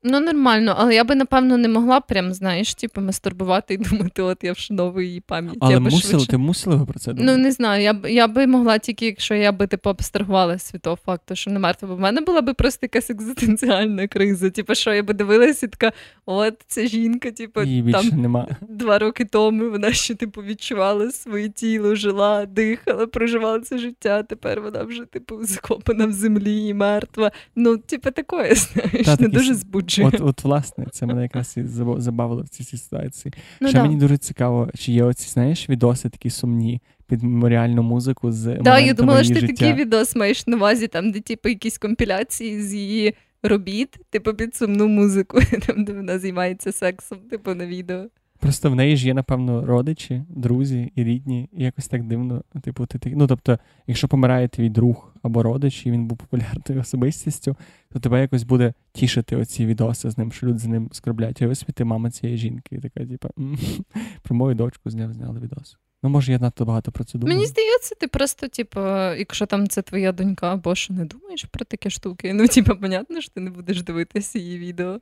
Ну, 0.02 0.21
нормально, 0.21 0.75
але 0.78 0.95
я 0.95 1.05
би, 1.05 1.14
напевно, 1.14 1.57
не 1.57 1.69
могла 1.69 2.00
прям, 2.00 2.33
знаєш, 2.33 2.75
типу, 2.75 3.00
мастурбувати 3.00 3.75
і 3.75 3.76
думати, 3.76 4.23
от 4.23 4.45
я 4.45 4.52
вшановую 4.52 5.07
її 5.07 5.21
пам'ять. 5.21 5.57
Але 5.61 5.73
я 5.73 5.81
мусили, 5.81 6.02
швидше... 6.02 6.26
ти 6.26 6.37
мусила 6.37 6.76
би 6.76 6.87
про 6.87 6.99
це 6.99 7.12
думати? 7.12 7.33
Ну, 7.33 7.43
не 7.43 7.52
знаю, 7.52 7.83
я 7.83 7.93
б 7.93 8.11
я 8.11 8.28
би 8.28 8.47
могла 8.47 8.78
тільки, 8.78 9.07
якщо 9.07 9.35
я 9.35 9.52
би 9.52 9.67
типу, 9.67 9.90
абстрагувалася 9.90 10.71
від 10.75 10.83
того 10.83 10.99
факту, 11.07 11.35
що 11.35 11.50
не 11.50 11.59
мертва, 11.59 11.88
бо 11.88 11.97
в 11.97 12.00
мене 12.00 12.21
була 12.21 12.40
би 12.40 12.55
просто 12.55 12.78
якась 12.83 13.11
екзистенціальна 13.11 14.07
криза. 14.07 14.50
Типу, 14.50 14.75
що 14.75 14.95
я 14.95 15.02
би 15.02 15.14
дивилася 15.14 15.67
і 15.67 15.69
така, 15.69 15.93
от 16.26 16.55
ця 16.67 16.87
жінка, 16.87 17.31
типу, 17.31 17.62
Її 17.62 17.93
там 17.93 18.09
нема. 18.09 18.47
два 18.69 18.99
роки 18.99 19.25
тому 19.25 19.71
вона 19.71 19.93
ще 19.93 20.14
типу 20.14 20.43
відчувала 20.43 21.11
своє 21.11 21.49
тіло, 21.49 21.95
жила, 21.95 22.47
дихала, 22.47 23.07
проживала 23.07 23.61
це 23.61 23.78
життя. 23.78 24.23
Тепер 24.23 24.61
вона 24.61 24.83
вже, 24.83 25.05
типу, 25.05 25.38
закопана 25.45 26.07
в 26.07 26.12
землі 26.12 26.67
і 26.67 26.75
мертва. 26.75 27.33
Ну, 27.57 27.76
типу, 27.76 28.11
такое, 28.11 28.55
знаєш, 28.55 29.07
Та, 29.07 29.17
не 29.21 29.28
дуже 29.28 29.55
збуджує. 29.88 30.09
От, 30.09 30.21
от, 30.21 30.45
власне, 30.45 30.87
це 30.92 31.07
мене 31.07 31.23
якраз 31.23 31.57
і 31.57 31.62
забавило 31.97 32.42
в 32.42 32.49
цій 32.49 32.64
ситуації. 32.76 33.35
Ну, 33.61 33.68
Ще 33.68 33.78
да. 33.78 33.83
мені 33.83 33.97
дуже 33.97 34.18
цікаво, 34.18 34.68
чи 34.75 34.92
є 34.92 35.04
оці, 35.04 35.28
знаєш, 35.28 35.71
відоси 35.71 36.09
такі 36.09 36.30
сумні 36.30 36.80
під 37.07 37.23
меморіальну 37.23 37.83
музику 37.83 38.33
з 38.33 38.45
Так, 38.54 38.62
да, 38.62 38.78
я 38.78 38.95
думала, 38.95 39.25
що 39.25 39.35
ти 39.35 39.47
такий 39.47 39.73
відос 39.73 40.16
маєш 40.16 40.47
на 40.47 40.57
увазі, 40.57 40.88
там, 40.88 41.11
де 41.12 41.21
типу, 41.21 41.49
якісь 41.49 41.78
компіляції 41.78 42.62
з 42.62 42.75
її 42.75 43.14
робіт, 43.42 43.99
типу 44.11 44.35
під 44.35 44.54
сумну 44.54 44.88
музику, 44.88 45.40
там, 45.66 45.85
де 45.85 45.92
вона 45.92 46.18
займається 46.18 46.73
сексом, 46.73 47.18
типу 47.18 47.54
на 47.54 47.66
відео. 47.66 48.04
Просто 48.40 48.71
в 48.71 48.75
неї 48.75 48.97
ж 48.97 49.07
є, 49.07 49.14
напевно, 49.14 49.66
родичі, 49.66 50.23
друзі 50.28 50.92
і 50.95 51.04
рідні, 51.04 51.49
і 51.52 51.64
якось 51.64 51.88
так 51.88 52.04
дивно. 52.04 52.42
Типу, 52.62 52.87
ти 52.87 53.12
Ну, 53.16 53.26
тобто, 53.26 53.59
якщо 53.87 54.09
помирає 54.09 54.49
твій 54.49 54.68
друг 54.68 55.14
або 55.23 55.42
родич, 55.42 55.87
і 55.87 55.90
він 55.90 56.07
був 56.07 56.18
популярною 56.18 56.80
особистістю, 56.80 57.57
то 57.92 58.00
тебе 58.00 58.21
якось 58.21 58.42
буде 58.42 58.73
тішити 58.92 59.37
оці 59.37 59.66
відоси 59.66 60.11
з 60.11 60.18
ним, 60.18 60.33
що 60.33 60.47
люди 60.47 60.59
з 60.59 60.66
ним 60.66 60.88
скорблять. 60.92 61.42
Ось 61.42 61.66
ти 61.75 61.85
мама 61.85 62.11
цієї 62.11 62.38
жінки. 62.38 62.76
І 62.76 62.78
така, 62.78 63.07
типу, 63.07 63.28
про 64.23 64.37
мою 64.37 64.54
дочку 64.54 64.90
зняв, 64.90 65.12
зняли 65.12 65.40
відос. 65.40 65.76
Ну, 66.02 66.11
може, 66.11 66.33
я 66.33 66.38
надто 66.38 66.64
багато 66.64 66.92
про 66.92 67.04
це 67.04 67.18
думаю. 67.18 67.37
Мені 67.37 67.47
здається, 67.47 67.95
ти 67.95 68.09
просто, 68.09 68.49
типу, 68.49 68.80
якщо 69.18 69.47
там 69.47 69.68
це 69.68 69.83
твоя 69.83 70.12
донька, 70.12 70.52
або 70.52 70.75
що 70.75 70.95
не 70.95 71.04
думаєш 71.04 71.45
про 71.45 71.64
такі 71.64 71.90
штуки. 71.90 72.35
Ну, 72.35 72.49
типу, 72.49 72.76
понятно, 72.76 73.21
що 73.21 73.33
ти 73.33 73.40
не 73.40 73.50
будеш 73.50 73.83
дивитися 73.83 74.38
її 74.38 74.59
відео. 74.59 75.00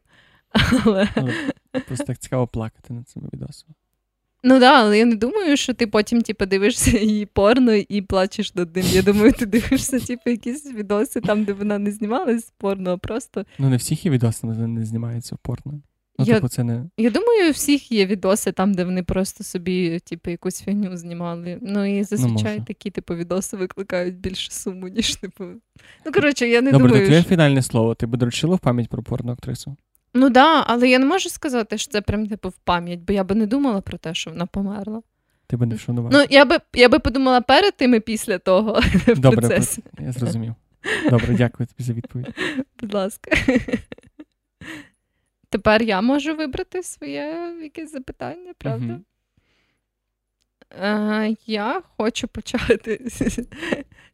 Але... 0.84 1.08
Просто 1.86 2.06
так 2.06 2.18
цікаво 2.18 2.46
плакати 2.46 2.94
над 2.94 3.08
цими 3.08 3.28
відосами. 3.32 3.74
Ну 4.42 4.54
так, 4.54 4.60
да, 4.60 4.80
але 4.80 4.98
я 4.98 5.04
не 5.04 5.16
думаю, 5.16 5.56
що 5.56 5.74
ти 5.74 5.86
потім 5.86 6.22
типу, 6.22 6.46
дивишся 6.46 6.98
її 6.98 7.26
порно 7.26 7.74
і 7.74 8.02
плачеш 8.02 8.54
над 8.54 8.76
ним. 8.76 8.86
Я 8.86 9.02
думаю, 9.02 9.32
ти 9.32 9.46
дивишся 9.46 10.00
типу, 10.00 10.30
якісь 10.30 10.72
відоси 10.72 11.20
там, 11.20 11.44
де 11.44 11.52
вона 11.52 11.78
не 11.78 11.90
знімалась 11.90 12.52
порно, 12.58 12.90
а 12.90 12.96
просто. 12.96 13.44
Ну, 13.58 13.70
не 13.70 13.76
всіх 13.76 14.04
є 14.04 14.10
відоси 14.10 14.46
не 14.46 14.84
знімаються 14.84 15.34
в 15.34 15.38
порно. 15.38 15.80
Ну, 16.18 16.24
я, 16.24 16.34
типу, 16.34 16.48
це 16.48 16.64
не... 16.64 16.84
я 16.96 17.10
думаю, 17.10 17.48
у 17.48 17.52
всіх 17.52 17.92
є 17.92 18.06
відоси 18.06 18.52
там, 18.52 18.74
де 18.74 18.84
вони 18.84 19.02
просто 19.02 19.44
собі, 19.44 19.98
типу, 19.98 20.30
якусь 20.30 20.62
фігню 20.62 20.96
знімали. 20.96 21.58
Ну 21.62 21.98
і 21.98 22.04
зазвичай 22.04 22.58
ну, 22.58 22.64
такі, 22.64 22.90
типу, 22.90 23.14
відоси 23.14 23.56
викликають 23.56 24.16
більше 24.16 24.52
суму, 24.52 24.88
ніж 24.88 25.16
типу. 25.16 25.44
Ну, 26.06 26.12
коротше, 26.12 26.48
я 26.48 26.60
не 26.60 26.72
Добре, 26.72 26.88
думаю. 26.88 26.94
Добре, 26.94 27.06
твоє 27.06 27.20
що... 27.20 27.28
фінальне 27.28 27.62
слово. 27.62 27.94
Ти 27.94 28.06
би 28.06 28.18
доручила 28.18 28.56
в 28.56 28.58
пам'ять 28.58 28.88
про 28.88 29.02
порно 29.02 29.32
актрису? 29.32 29.76
Ну 30.16 30.30
да, 30.30 30.64
але 30.66 30.88
я 30.88 30.98
не 30.98 31.06
можу 31.06 31.28
сказати, 31.28 31.78
що 31.78 31.92
це 31.92 32.00
прям 32.00 32.26
типу 32.26 32.48
в 32.48 32.56
пам'ять, 32.56 33.00
бо 33.00 33.12
я 33.12 33.24
би 33.24 33.34
не 33.34 33.46
думала 33.46 33.80
про 33.80 33.98
те, 33.98 34.14
що 34.14 34.30
вона 34.30 34.46
померла. 34.46 35.02
Ти 35.46 35.56
би 35.56 35.66
не 35.66 35.74
вшанував. 35.74 36.12
Ну, 36.12 36.24
я 36.30 36.44
би 36.44 36.58
я 36.72 36.88
би 36.88 36.98
подумала 36.98 37.40
перед 37.40 37.76
тим 37.76 37.94
і 37.94 38.00
після 38.00 38.38
того. 38.38 38.80
в 39.06 39.18
Добре, 39.18 39.38
процесі. 39.38 39.82
я 39.98 40.12
зрозумів. 40.12 40.54
Добре, 41.10 41.34
дякую 41.34 41.66
тобі 41.66 41.82
за 41.82 41.92
відповідь. 41.92 42.34
Будь 42.80 42.94
ласка. 42.94 43.30
Тепер 45.48 45.82
я 45.82 46.00
можу 46.00 46.36
вибрати 46.36 46.82
своє 46.82 47.54
якесь 47.62 47.92
запитання, 47.92 48.52
правда? 48.58 48.92
Угу. 48.92 49.02
Uh, 50.82 51.36
я 51.46 51.82
хочу 51.96 52.28
почати 52.28 53.00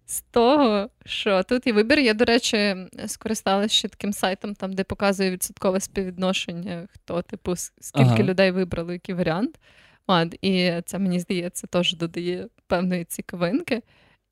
з 0.06 0.20
того, 0.20 0.88
що 1.04 1.42
тут 1.42 1.66
є 1.66 1.72
вибір. 1.72 1.98
Я, 1.98 2.14
до 2.14 2.24
речі, 2.24 2.76
скористалася 3.06 3.74
ще 3.74 3.88
таким 3.88 4.12
сайтом, 4.12 4.54
там, 4.54 4.72
де 4.72 4.84
показує 4.84 5.30
відсоткове 5.30 5.80
співвідношення, 5.80 6.88
хто, 6.92 7.22
типу, 7.22 7.56
скільки 7.56 8.10
ага. 8.10 8.22
людей 8.22 8.50
вибрали 8.50 8.92
який 8.92 9.14
варіант. 9.14 9.58
От, 10.06 10.34
І 10.42 10.72
це, 10.86 10.98
мені 10.98 11.20
здається, 11.20 11.66
теж 11.66 11.96
додає 11.96 12.48
певної 12.66 13.04
цікавинки. 13.04 13.82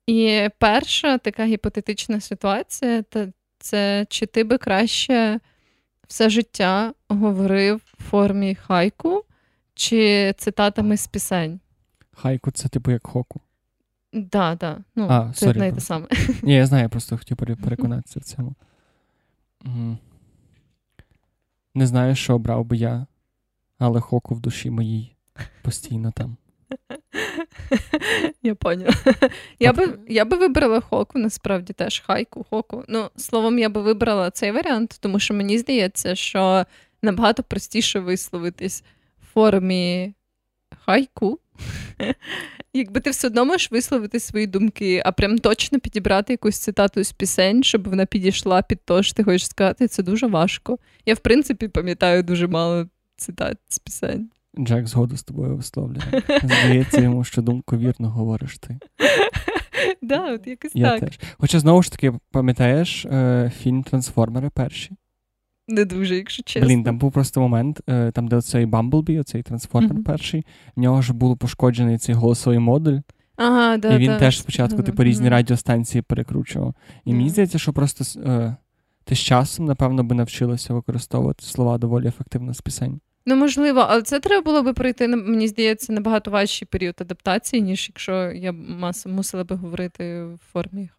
І 0.07 0.49
перша 0.59 1.17
така 1.17 1.45
гіпотетична 1.45 2.21
ситуація 2.21 3.03
це 3.59 4.05
чи 4.09 4.25
ти 4.25 4.43
би 4.43 4.57
краще 4.57 5.39
все 6.07 6.29
життя 6.29 6.93
говорив 7.09 7.81
в 7.97 8.03
формі 8.03 8.55
хайку 8.55 9.25
чи 9.73 10.33
цитатами 10.37 10.97
з 10.97 11.07
пісень? 11.07 11.59
Хайку 12.11 12.51
це 12.51 12.69
типу 12.69 12.91
як 12.91 13.07
хоку. 13.07 13.41
Да, 14.13 14.55
да. 14.55 14.77
Ну, 14.95 15.07
а, 15.09 15.33
це 15.33 15.49
одне 15.49 15.67
і 15.67 15.71
те 15.71 15.81
саме. 15.81 16.07
Ні, 16.43 16.53
я 16.55 16.65
знаю, 16.65 16.83
я 16.83 16.89
просто 16.89 17.17
хотів 17.17 17.37
переконатися 17.37 18.19
в 18.19 18.23
цьому. 18.23 18.55
Не 21.75 21.87
знаю, 21.87 22.15
що 22.15 22.35
обрав 22.35 22.65
би 22.65 22.77
я, 22.77 23.05
але 23.79 23.99
хоку 23.99 24.35
в 24.35 24.39
душі 24.39 24.69
моїй 24.69 25.15
постійно 25.61 26.11
там. 26.11 26.37
Я 28.43 28.55
поняла. 28.55 28.93
Я 29.59 29.73
би 29.73 29.99
я 30.07 30.25
би 30.25 30.37
вибрала 30.37 30.79
хоку, 30.79 31.19
насправді 31.19 31.73
теж 31.73 31.99
хайку, 31.99 32.45
хоку. 32.49 32.83
Ну, 32.87 33.09
словом, 33.15 33.59
я 33.59 33.69
би 33.69 33.81
вибрала 33.81 34.31
цей 34.31 34.51
варіант, 34.51 34.97
тому 34.99 35.19
що 35.19 35.33
мені 35.33 35.57
здається, 35.57 36.15
що 36.15 36.65
набагато 37.01 37.43
простіше 37.43 37.99
висловитись 37.99 38.83
в 39.21 39.33
формі 39.33 40.13
хайку. 40.85 41.39
Якби 42.73 42.99
ти 42.99 43.09
все 43.09 43.27
одно 43.27 43.45
можеш 43.45 43.71
висловити 43.71 44.19
свої 44.19 44.47
думки, 44.47 45.01
а 45.05 45.11
прям 45.11 45.37
точно 45.37 45.79
підібрати 45.79 46.33
якусь 46.33 46.59
цитату 46.59 47.03
з 47.03 47.11
пісень, 47.11 47.63
щоб 47.63 47.89
вона 47.89 48.05
підійшла 48.05 48.61
під 48.61 48.85
те, 48.85 49.03
що 49.03 49.13
ти 49.13 49.23
хочеш 49.23 49.47
сказати, 49.47 49.87
це 49.87 50.03
дуже 50.03 50.27
важко. 50.27 50.77
Я, 51.05 51.13
в 51.13 51.19
принципі, 51.19 51.67
пам'ятаю 51.67 52.23
дуже 52.23 52.47
мало 52.47 52.87
цитат 53.17 53.57
з 53.67 53.79
пісень. 53.79 54.29
Джек 54.59 54.87
згоду 54.87 55.17
з 55.17 55.23
тобою 55.23 55.55
висловлює. 55.55 56.21
Здається 56.43 57.01
йому, 57.01 57.23
що 57.23 57.41
думку 57.41 57.77
вірно 57.77 58.09
говориш 58.09 58.57
ти. 58.57 58.79
Да, 60.01 60.33
от 60.33 60.47
якось 60.47 60.71
Я 60.73 60.89
так. 60.89 60.99
теж. 60.99 61.19
Хоча 61.37 61.59
знову 61.59 61.83
ж 61.83 61.91
таки, 61.91 62.13
пам'ятаєш 62.31 63.05
е, 63.05 63.51
фільм 63.61 63.83
Трансформери 63.83 64.49
перші? 64.49 64.91
Не 65.71 65.85
дуже, 65.85 66.15
якщо 66.15 66.43
чесно. 66.43 66.67
Блін, 66.67 66.83
там 66.83 66.97
був 66.97 67.11
просто 67.11 67.41
момент, 67.41 67.81
е, 67.89 68.11
там, 68.11 68.27
де 68.27 68.35
оцей 68.35 68.65
Бамблбі, 68.65 69.19
оцей 69.19 69.43
трансформер 69.43 69.93
Мгм. 69.93 70.03
перший, 70.03 70.45
в 70.75 70.79
нього 70.79 71.01
ж 71.01 71.13
було 71.13 71.37
пошкоджений 71.37 71.97
цей 71.97 72.15
голосовий 72.15 72.59
модуль, 72.59 72.99
Ага, 73.35 73.77
да, 73.77 73.93
і 73.93 73.97
він 73.97 74.07
да. 74.07 74.19
теж 74.19 74.39
спочатку 74.39 74.83
типу 74.83 75.03
різні 75.03 75.29
радіостанції 75.29 76.01
перекручував. 76.01 76.75
І 77.05 77.13
мені 77.13 77.29
здається, 77.29 77.59
що 77.59 77.73
просто 77.73 78.19
е, 78.19 78.55
ти 79.03 79.15
з 79.15 79.19
часом, 79.19 79.65
напевно, 79.65 80.03
би 80.03 80.15
навчилася 80.15 80.73
використовувати 80.73 81.45
слова 81.45 81.77
доволі 81.77 82.07
ефективно 82.07 82.53
з 82.53 82.61
пісень. 82.61 82.99
Ну, 83.25 83.35
можливо, 83.35 83.79
але 83.89 84.01
це 84.01 84.19
треба 84.19 84.43
було 84.43 84.63
би 84.63 84.73
пройти, 84.73 85.07
мені 85.07 85.47
здається, 85.47 85.93
набагато 85.93 86.31
важчий 86.31 86.67
період 86.71 86.95
адаптації, 87.01 87.61
ніж 87.61 87.89
якщо 87.89 88.31
я 88.31 88.51
мас- 88.51 89.07
мусила 89.09 89.43
би 89.43 89.55
говорити 89.55 90.23
в 90.23 90.39
формі. 90.53 90.89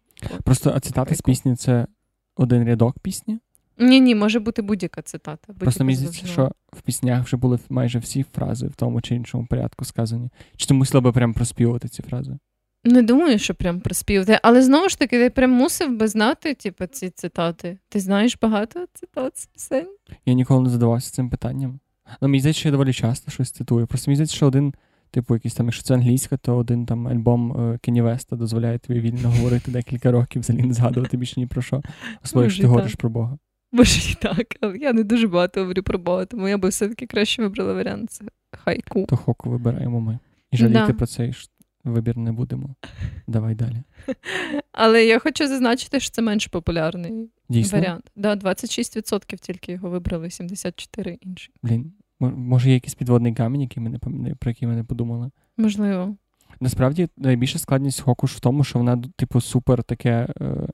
Просто 0.43 0.73
а 0.75 0.79
цитати 0.79 1.15
з 1.15 1.21
пісні 1.21 1.55
це 1.55 1.87
один 2.35 2.65
рядок 2.65 2.99
пісні. 2.99 3.39
Ні, 3.79 4.01
ні, 4.01 4.15
може 4.15 4.39
бути 4.39 4.61
будь-яка 4.61 5.01
цитата. 5.01 5.53
Просто 5.53 5.65
будь-яка 5.65 5.83
мені 5.83 5.95
здається, 5.95 6.27
що 6.27 6.51
в 6.73 6.81
піснях 6.81 7.25
вже 7.25 7.37
були 7.37 7.59
майже 7.69 7.99
всі 7.99 8.25
фрази 8.35 8.67
в 8.67 8.75
тому 8.75 9.01
чи 9.01 9.15
іншому 9.15 9.45
порядку 9.45 9.85
сказані. 9.85 10.29
Чи 10.55 10.65
ти 10.65 10.73
мусила 10.73 11.01
би 11.01 11.11
прям 11.11 11.33
проспівати 11.33 11.87
ці 11.87 12.01
фрази? 12.03 12.37
Не 12.85 13.01
думаю, 13.01 13.39
що 13.39 13.55
прям 13.55 13.79
приспівати, 13.79 14.39
але 14.43 14.61
знову 14.61 14.89
ж 14.89 14.99
таки, 14.99 15.19
ти 15.19 15.29
прям 15.29 15.51
мусив 15.51 15.97
би 15.97 16.07
знати, 16.07 16.53
типу, 16.53 16.85
ці 16.85 17.09
цитати. 17.09 17.77
Ти 17.89 17.99
знаєш 17.99 18.37
багато 18.41 18.85
цитат 18.93 19.37
з 19.37 19.45
пісень? 19.45 19.95
Я 20.25 20.33
ніколи 20.33 20.63
не 20.63 20.69
задавався 20.69 21.11
цим 21.11 21.29
питанням. 21.29 21.79
Ну, 22.21 22.27
мені 22.27 22.39
здається, 22.39 22.59
що 22.59 22.69
я 22.69 22.71
доволі 22.71 22.93
часто 22.93 23.31
щось 23.31 23.51
цитую. 23.51 23.87
Просто 23.87 24.11
мені 24.11 24.15
здається, 24.15 24.35
що 24.35 24.47
один, 24.47 24.73
типу, 25.11 25.33
якийсь 25.33 25.53
там, 25.55 25.65
якщо 25.65 25.83
це 25.83 25.93
англійська, 25.93 26.37
то 26.37 26.57
один 26.57 26.85
там 26.85 27.07
альбом 27.07 27.77
Кені 27.81 28.01
Веста 28.01 28.35
дозволяє 28.35 28.77
тобі 28.79 28.99
вільно 28.99 29.29
говорити 29.29 29.71
декілька 29.71 30.11
років, 30.11 30.41
взагалі 30.41 30.63
не 30.63 30.73
згадувати 30.73 31.17
більше 31.17 31.39
ні 31.39 31.47
про 31.47 31.61
що. 31.61 31.81
Особливо, 32.23 32.43
якщо 32.43 32.61
ти 32.61 32.67
говориш 32.67 32.95
про 32.95 33.09
Бога. 33.09 33.37
Може 33.73 34.11
і 34.11 34.15
так, 34.21 34.55
але 34.61 34.77
я 34.77 34.93
не 34.93 35.03
дуже 35.03 35.27
багато 35.27 35.59
говорю 35.61 35.83
про 35.83 35.99
Бога, 35.99 36.25
тому 36.25 36.47
я 36.47 36.57
би 36.57 36.69
все-таки 36.69 37.05
краще 37.05 37.41
вибрала 37.41 37.73
варіант 37.73 38.11
це 38.11 38.25
хайку. 38.51 39.05
То 39.09 39.17
хоку 39.17 39.49
вибираємо 39.49 39.99
ми. 40.01 40.19
І 40.51 40.57
жаліти 40.57 40.79
Да. 40.87 40.93
про 40.93 41.07
цей 41.07 41.33
вибір 41.83 42.17
не 42.17 42.31
будемо. 42.31 42.75
Давай 43.27 43.55
далі. 43.55 43.83
Але 44.71 45.05
я 45.05 45.19
хочу 45.19 45.47
зазначити, 45.47 45.99
що 45.99 46.11
це 46.11 46.21
менш 46.21 46.47
популярний 46.47 47.29
Дійсно? 47.49 47.79
варіант. 47.79 48.11
Да, 48.15 48.35
26% 48.35 49.37
тільки 49.39 49.71
його 49.71 49.89
вибрали, 49.89 50.29
74 50.29 51.17
інші. 51.21 51.51
Блін, 51.63 51.93
може 52.19 52.67
є 52.67 52.73
якийсь 52.73 52.95
підводний 52.95 53.33
камінь, 53.33 53.61
який 53.61 53.83
ми 53.83 53.89
не 53.89 54.35
про 54.35 54.51
який 54.51 54.67
ми 54.67 54.75
не 54.75 54.83
подумали. 54.83 55.31
Можливо. 55.57 56.15
Насправді 56.59 57.07
найбільша 57.17 57.59
складність 57.59 58.01
хоку 58.01 58.27
ж 58.27 58.37
в 58.37 58.39
тому, 58.39 58.63
що 58.63 58.79
вона, 58.79 59.03
типу, 59.15 59.41
супер 59.41 59.83
таке 59.83 60.27
е, 60.41 60.67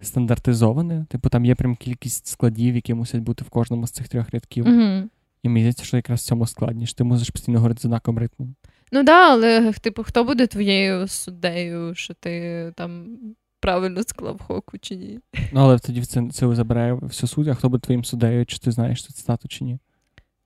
стандартизоване. 0.00 1.06
Типу, 1.08 1.28
там 1.28 1.44
є 1.44 1.54
прям 1.54 1.76
кількість 1.76 2.26
складів, 2.26 2.74
які 2.74 2.94
мусять 2.94 3.20
бути 3.20 3.44
в 3.44 3.48
кожному 3.48 3.86
з 3.86 3.90
цих 3.90 4.08
трьох 4.08 4.30
рядків. 4.30 4.68
Угу. 4.68 5.08
І 5.42 5.48
мені 5.48 5.60
здається, 5.60 5.84
що 5.84 5.96
якраз 5.96 6.20
в 6.20 6.24
цьому 6.24 6.46
складніше. 6.46 6.94
Ти 6.94 7.04
мусиш 7.04 7.30
постійно 7.30 7.58
говорити 7.58 7.80
з 7.80 7.84
однаковим 7.84 8.18
ритмом. 8.18 8.54
Ну 8.92 9.02
да, 9.02 9.32
але 9.32 9.72
типу, 9.72 10.02
хто 10.02 10.24
буде 10.24 10.46
твоєю 10.46 11.08
суддею, 11.08 11.94
що 11.94 12.14
ти 12.14 12.72
там 12.76 13.18
правильно 13.60 14.02
склав 14.02 14.40
хоку 14.42 14.78
чи 14.78 14.96
ні? 14.96 15.20
Ну, 15.52 15.60
але 15.60 15.78
тоді 15.78 16.02
це, 16.02 16.28
це 16.32 16.54
забирає 16.54 16.94
всю 16.94 17.28
суть, 17.28 17.48
а 17.48 17.54
хто 17.54 17.68
буде 17.68 17.80
твоїм 17.80 18.04
суддею, 18.04 18.46
чи 18.46 18.58
ти 18.58 18.70
знаєш 18.70 19.04
цю 19.04 19.12
цитату, 19.12 19.48
чи 19.48 19.64
ні. 19.64 19.78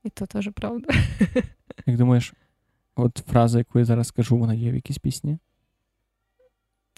І 0.05 0.11
то 0.11 0.27
теж 0.27 0.51
правда. 0.55 0.95
Як 1.87 1.97
думаєш, 1.97 2.35
от 2.97 3.19
фраза, 3.19 3.59
яку 3.59 3.79
я 3.79 3.85
зараз 3.85 4.07
скажу, 4.07 4.37
вона 4.37 4.55
є 4.55 4.71
в 4.71 4.75
якійсь 4.75 4.99
пісні? 4.99 5.39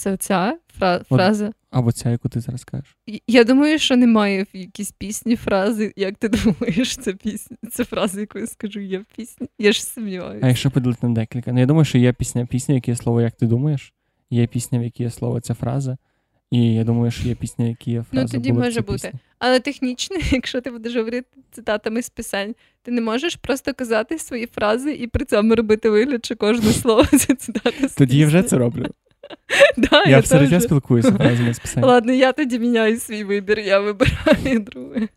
Це 0.03 0.17
ця 0.17 0.59
фра- 0.81 1.05
фраза. 1.05 1.53
Або 1.71 1.93
ця, 1.93 2.11
яку 2.11 2.29
ти 2.29 2.41
зараз 2.41 2.65
кажеш? 2.65 2.97
Я 3.27 3.45
думаю, 3.45 3.79
що 3.79 3.97
немає 3.97 4.43
в 4.43 4.57
якійсь 4.57 4.93
пісні 4.93 5.37
фрази. 5.37 5.93
Як 5.97 6.15
ти 6.15 6.29
думаєш, 6.29 6.97
це 6.97 7.13
пісня? 7.13 7.57
Це 7.71 7.85
фраза, 7.85 8.21
яку 8.21 8.39
я 8.39 8.47
скажу, 8.47 8.81
є 8.81 8.99
в 8.99 9.05
пісні. 9.17 9.49
Я 9.59 9.73
ж 9.73 9.83
А 10.43 10.49
якщо 10.49 10.71
поділити 10.71 11.09
на 11.09 11.15
декілька? 11.15 11.53
Ну, 11.53 11.61
я 11.61 11.67
думаю, 11.67 11.85
що 11.85 11.99
є 11.99 12.13
пісня, 12.13 12.47
пісня, 12.47 12.81
є 12.87 12.97
слово, 12.97 13.21
як 13.21 13.33
ти 13.33 13.47
думаєш, 13.47 13.93
є 14.31 14.47
пісня, 14.47 14.79
в 14.79 14.83
якій 14.83 15.03
є 15.03 15.11
слово 15.11 15.41
ця 15.41 15.55
фраза, 15.55 15.97
і 16.51 16.75
я 16.75 16.85
думаю, 16.85 17.11
що 17.11 17.29
є 17.29 17.35
пісня, 17.35 17.65
в 17.65 17.69
якій 17.69 17.91
є 17.91 18.03
фраза. 18.11 18.25
Ну, 18.25 18.29
тоді 18.29 18.53
«Були 18.53 18.65
може 18.65 18.81
бути. 18.81 18.93
пісні». 18.93 19.21
Але 19.39 19.61
технічно, 19.61 20.17
якщо 20.31 20.61
ти 20.61 20.71
будеш 20.71 20.97
говорити 20.97 21.29
цитатами 21.51 22.03
з 22.03 22.11
пісень, 22.11 22.55
ти 22.83 22.91
не 22.91 23.01
можеш 23.01 23.37
просто 23.37 23.75
казати 23.75 24.19
свої 24.19 24.47
фрази 24.47 24.93
і 24.93 25.07
при 25.07 25.25
цьому 25.25 25.55
робити 25.55 25.91
вигляд, 25.91 26.25
що 26.25 26.37
кожне 26.37 26.73
слово 26.73 27.05
це 27.05 27.35
цитата 27.35 27.89
з 27.89 27.95
Тоді 27.95 28.19
я 28.19 28.27
вже 28.27 28.43
це 28.43 28.59
роблю. 28.59 28.87
Да, 29.77 30.05
Я 30.05 30.19
все 30.21 30.39
життя 30.39 30.61
спілкуюся 30.61 31.13
фразами 31.13 31.55
з 31.55 31.59
пісень. 31.59 31.85
Ладно, 31.85 32.13
я 32.13 32.33
тоді 32.33 32.59
міняю 32.59 32.99
свій 32.99 33.25
вибір, 33.25 33.59
я 33.59 33.81
вибираю 33.81 34.61
друге. 34.73 35.09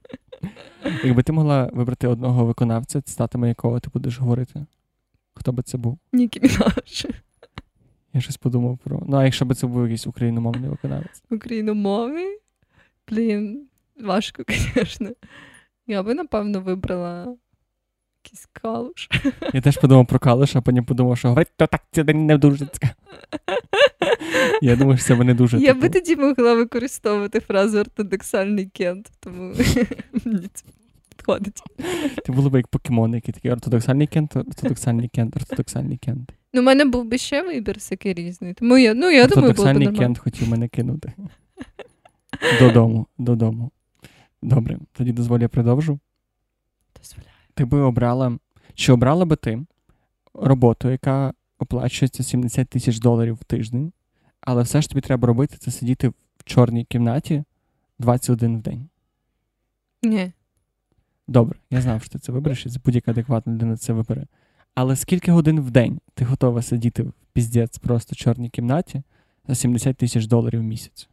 Якби 1.04 1.24
ти 1.24 1.32
могла 1.32 1.70
вибрати 1.74 2.08
одного 2.08 2.46
виконавця, 2.46 3.02
цитатами 3.02 3.48
якого 3.48 3.80
ти 3.80 3.90
будеш 3.94 4.20
говорити, 4.20 4.66
хто 5.34 5.52
би 5.52 5.64
це 5.64 5.78
був? 5.78 5.98
Нікі 6.14 6.40
Мінаш. 6.40 7.06
Я 8.14 8.22
щось 8.22 8.38
подумав 8.38 8.78
про. 8.78 9.04
Ну, 9.08 9.18
а 9.18 9.24
якщо 9.26 9.46
б 9.46 9.56
це 9.56 9.68
був 9.68 9.82
якийсь 9.82 10.08
україномовний 10.08 10.70
виконавець? 10.70 11.24
Україномовний. 11.32 12.38
Блін, 13.10 13.68
важко, 14.02 14.44
звісно. 14.76 15.10
Я 15.88 16.04
би, 16.04 16.14
напевно, 16.14 16.62
вибрала 16.62 17.36
якийсь 18.26 18.48
калуш. 18.54 19.10
Я 19.54 19.62
теж 19.62 19.78
подумав 19.78 20.08
про 20.08 20.20
Калуша, 20.20 20.60
а 20.60 20.62
потім 20.62 20.86
подумав, 20.86 21.18
що 21.18 21.28
говорить, 21.28 21.52
то 21.56 21.68
так 21.68 21.82
це 21.92 22.04
не 22.04 22.38
дуже 22.38 22.66
цікаво. 22.66 22.94
Я 24.62 24.76
думаю, 24.76 24.98
що 24.98 25.08
це 25.08 25.16
мене 25.16 25.34
дуже. 25.34 25.58
Я 25.58 25.68
типу, 25.68 25.82
би 25.82 25.90
тоді 25.90 26.16
могла 26.16 26.54
використовувати 26.54 27.40
фразу 27.40 27.80
ортодоксальний 27.80 28.66
кент, 28.66 29.12
тому 29.20 29.54
мені 30.26 30.48
це 30.54 30.66
підходить. 31.10 31.62
Ти 32.26 32.32
було 32.32 32.50
б 32.50 32.56
як 32.56 32.68
покемон, 32.68 33.14
який 33.14 33.34
такий 33.34 33.52
ортодоксальний 33.52 34.08
кент, 34.08 34.36
ортодоксальний 34.36 35.08
кент, 35.08 35.36
ортодоксальний 35.36 35.98
кент. 35.98 36.32
Ну, 36.54 36.62
у 36.62 36.64
мене 36.64 36.86
був 36.86 37.06
би 37.06 37.18
ще 37.18 37.42
вибір 37.42 37.76
всякий 37.76 38.14
різний. 38.14 38.54
Тому 38.54 38.78
я, 38.78 38.94
ну, 38.94 39.10
я 39.10 39.28
думаю, 39.28 39.54
було 39.54 39.74
б 39.74 39.74
нормально. 39.74 40.00
кент 40.00 40.18
хотів 40.18 40.50
мене 40.50 40.68
кинути. 40.68 41.14
Додому, 42.60 43.08
додому. 43.18 43.72
Добре, 44.42 44.80
тоді 44.94 45.12
дозволь, 45.12 45.40
я 45.40 45.50
продовжу. 45.50 46.00
Дозволяю. 46.98 47.32
Ти 47.54 47.66
би 47.66 47.80
обрала. 47.80 48.38
Чи 48.74 48.92
обрала 48.94 49.26
би 49.26 49.36
ти 49.36 49.66
роботу, 50.34 50.90
яка 50.90 51.34
оплачується 51.60 52.24
70 52.24 52.70
тисяч 52.70 53.00
доларів 53.00 53.38
в 53.42 53.44
тиждень, 53.44 53.92
але 54.46 54.64
все 54.64 54.82
ж 54.82 54.90
тобі 54.90 55.02
треба 55.02 55.28
робити 55.28 55.56
це 55.60 55.72
сидіти 55.72 56.08
в 56.10 56.44
чорній 56.46 56.86
кімнаті 56.86 57.44
21 58.00 58.58
в 58.58 58.62
день. 58.62 58.88
Ні. 60.04 60.32
Добре, 61.28 61.60
я 61.72 61.82
знав, 61.82 62.02
що 62.04 62.12
ти 62.12 62.20
це 62.20 62.32
вибереш, 62.32 62.66
і 62.66 62.70
це 62.70 62.80
будь-яка 62.86 63.12
адекватна 63.12 63.54
людина 63.54 63.78
це 63.78 63.94
вибере. 63.94 64.26
Але 64.76 64.96
скільки 64.96 65.32
годин 65.32 65.60
в 65.60 65.72
день 65.72 66.00
ти 66.14 66.26
готова 66.26 66.62
сидіти 66.62 67.04
в 67.04 67.14
піздець 67.34 67.78
просто 67.78 68.14
в 68.14 68.16
чорній 68.16 68.50
кімнаті 68.50 69.02
за 69.48 69.56
70 69.56 69.98
тисяч 69.98 70.26
доларів 70.26 70.60
в 70.60 70.64
місяць? 70.64 71.10